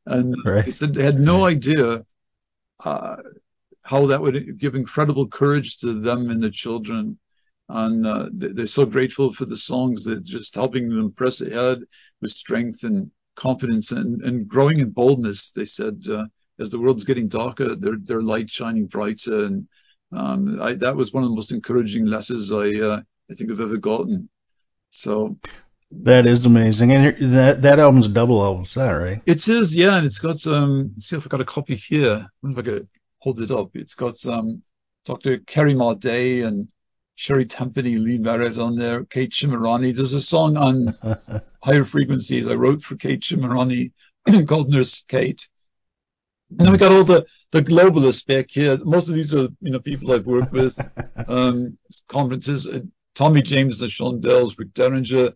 and 0.04 0.34
right. 0.44 0.64
they 0.64 0.70
said 0.70 0.94
they 0.94 1.04
had 1.04 1.20
no 1.20 1.44
idea 1.44 2.04
uh, 2.84 3.16
how 3.86 4.06
that 4.06 4.20
would 4.20 4.58
give 4.58 4.74
incredible 4.74 5.28
courage 5.28 5.78
to 5.78 6.00
them 6.00 6.30
and 6.30 6.42
the 6.42 6.50
children. 6.50 7.18
And 7.68 8.06
uh, 8.06 8.28
they're 8.32 8.66
so 8.66 8.86
grateful 8.86 9.32
for 9.32 9.44
the 9.44 9.56
songs 9.56 10.04
that 10.04 10.24
just 10.24 10.54
helping 10.54 10.88
them 10.88 11.12
press 11.12 11.40
ahead 11.40 11.78
with 12.20 12.30
strength 12.30 12.84
and 12.84 13.10
confidence 13.36 13.92
and, 13.92 14.22
and 14.22 14.48
growing 14.48 14.78
in 14.80 14.90
boldness. 14.90 15.50
They 15.50 15.64
said 15.64 16.02
uh, 16.10 16.26
as 16.58 16.70
the 16.70 16.78
world's 16.78 17.04
getting 17.04 17.28
darker, 17.28 17.74
their 17.76 17.96
their 17.96 18.22
light 18.22 18.50
shining 18.50 18.86
brighter 18.86 19.44
and 19.46 19.68
um, 20.12 20.60
I, 20.62 20.74
that 20.74 20.96
was 20.96 21.12
one 21.12 21.24
of 21.24 21.30
the 21.30 21.34
most 21.34 21.52
encouraging 21.52 22.06
letters 22.06 22.52
I 22.52 22.74
uh, 22.80 23.00
I 23.30 23.34
think 23.34 23.50
I've 23.50 23.60
ever 23.60 23.76
gotten. 23.76 24.28
So 24.90 25.38
that 25.90 26.26
is 26.26 26.46
amazing, 26.46 26.92
and 26.92 27.34
that 27.34 27.62
that 27.62 27.78
album's 27.78 28.06
a 28.06 28.10
double 28.10 28.42
album, 28.42 28.62
is 28.62 28.74
that 28.74 28.90
right? 28.90 29.22
It 29.26 29.46
is, 29.48 29.74
yeah, 29.74 29.96
and 29.96 30.06
it's 30.06 30.18
got 30.18 30.46
um. 30.46 30.94
see 30.98 31.16
if 31.16 31.26
I 31.26 31.28
got 31.28 31.40
a 31.40 31.44
copy 31.44 31.76
here. 31.76 32.26
if 32.44 32.58
I 32.58 32.62
hold 33.26 33.40
it 33.40 33.50
up. 33.50 33.70
It's 33.74 33.94
got 33.94 34.24
um 34.24 34.62
Dr. 35.04 35.38
Kerry 35.38 35.76
Day 35.98 36.42
and 36.42 36.68
Sherri 37.16 37.44
Tenpenny, 37.44 37.96
Lee 37.96 38.18
Merritt 38.18 38.56
on 38.56 38.76
there, 38.76 39.04
Kate 39.04 39.32
Shemirani. 39.32 39.92
There's 39.92 40.12
a 40.12 40.20
song 40.20 40.56
on 40.56 40.96
higher 41.60 41.84
frequencies 41.84 42.46
I 42.46 42.54
wrote 42.54 42.84
for 42.84 42.94
Kate 42.94 43.20
Shemirani 43.20 43.90
called 44.46 44.70
Nurse 44.70 45.02
Kate. 45.08 45.48
And 46.50 46.60
then 46.60 46.70
we 46.70 46.78
got 46.78 46.92
all 46.92 47.02
the, 47.02 47.26
the 47.50 47.62
globalists 47.62 48.24
back 48.24 48.46
here. 48.48 48.78
Most 48.84 49.08
of 49.08 49.16
these 49.16 49.34
are, 49.34 49.48
you 49.60 49.72
know, 49.72 49.80
people 49.80 50.12
I've 50.12 50.26
worked 50.26 50.52
with, 50.52 50.78
um, 51.28 51.76
conferences. 52.08 52.68
Uh, 52.68 52.80
Tommy 53.16 53.42
James, 53.42 53.80
the 53.80 53.86
Shondells, 53.86 54.56
Rick 54.56 54.72
Derringer. 54.74 55.32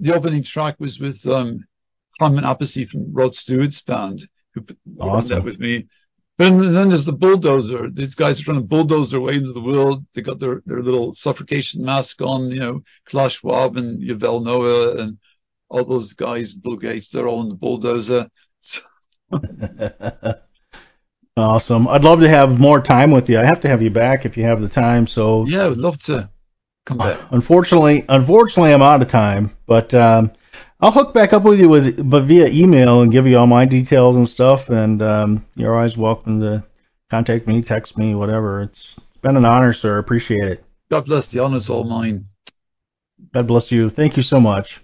The 0.00 0.14
opening 0.14 0.42
track 0.42 0.78
was 0.78 1.00
with 1.00 1.26
um, 1.26 1.64
Carmine 2.18 2.44
Appice 2.44 2.90
from 2.90 3.14
Rod 3.14 3.34
Stewart's 3.34 3.80
band, 3.80 4.28
who 4.52 4.66
awesome. 5.00 5.28
that 5.30 5.44
with 5.44 5.58
me. 5.58 5.86
But 6.38 6.50
then 6.50 6.88
there's 6.88 7.04
the 7.04 7.12
bulldozer. 7.12 7.90
These 7.90 8.14
guys 8.14 8.40
are 8.40 8.44
trying 8.44 8.60
to 8.60 8.66
bulldoze 8.66 9.10
their 9.10 9.20
way 9.20 9.34
into 9.34 9.52
the 9.52 9.60
world. 9.60 10.04
They 10.14 10.22
got 10.22 10.38
their, 10.38 10.62
their 10.64 10.82
little 10.82 11.14
suffocation 11.14 11.84
mask 11.84 12.22
on, 12.22 12.50
you 12.50 12.60
know, 12.60 12.82
Klaus 13.04 13.32
Schwab 13.32 13.76
and 13.76 14.00
Yuval 14.00 14.42
Noah 14.42 14.96
and 14.96 15.18
all 15.68 15.84
those 15.84 16.12
guys, 16.12 16.52
Bill 16.52 16.76
Gates, 16.76 17.08
they're 17.08 17.26
all 17.26 17.42
in 17.42 17.48
the 17.48 17.54
bulldozer. 17.54 18.28
So, 18.60 18.80
awesome. 21.36 21.88
I'd 21.88 22.04
love 22.04 22.20
to 22.20 22.28
have 22.28 22.60
more 22.60 22.80
time 22.80 23.10
with 23.10 23.28
you. 23.30 23.38
I 23.38 23.44
have 23.44 23.60
to 23.60 23.68
have 23.68 23.82
you 23.82 23.90
back 23.90 24.26
if 24.26 24.36
you 24.36 24.44
have 24.44 24.60
the 24.60 24.68
time. 24.68 25.06
So 25.06 25.46
yeah, 25.46 25.64
I 25.64 25.68
would 25.68 25.78
love 25.78 25.98
to 26.04 26.28
come 26.84 26.98
back. 26.98 27.18
Unfortunately, 27.30 28.04
unfortunately, 28.08 28.72
I'm 28.72 28.82
out 28.82 29.00
of 29.02 29.08
time, 29.08 29.56
but 29.66 29.94
um, 29.94 30.30
I'll 30.82 30.90
hook 30.90 31.14
back 31.14 31.32
up 31.32 31.44
with 31.44 31.60
you 31.60 31.68
with 31.68 32.10
but 32.10 32.24
via 32.24 32.48
email 32.48 33.02
and 33.02 33.12
give 33.12 33.24
you 33.28 33.38
all 33.38 33.46
my 33.46 33.64
details 33.64 34.16
and 34.16 34.28
stuff. 34.28 34.68
And 34.68 35.00
um, 35.00 35.46
you're 35.54 35.76
always 35.76 35.96
welcome 35.96 36.40
to 36.40 36.64
contact 37.08 37.46
me, 37.46 37.62
text 37.62 37.96
me, 37.96 38.16
whatever. 38.16 38.62
It's 38.62 38.98
it's 38.98 39.16
been 39.18 39.36
an 39.36 39.44
honor, 39.44 39.72
sir. 39.72 39.98
Appreciate 39.98 40.44
it. 40.44 40.64
God 40.90 41.06
bless. 41.06 41.30
The 41.30 41.38
honor's 41.38 41.70
all 41.70 41.84
mine. 41.84 42.26
God 43.32 43.46
bless 43.46 43.70
you. 43.70 43.90
Thank 43.90 44.16
you 44.16 44.24
so 44.24 44.40
much. 44.40 44.82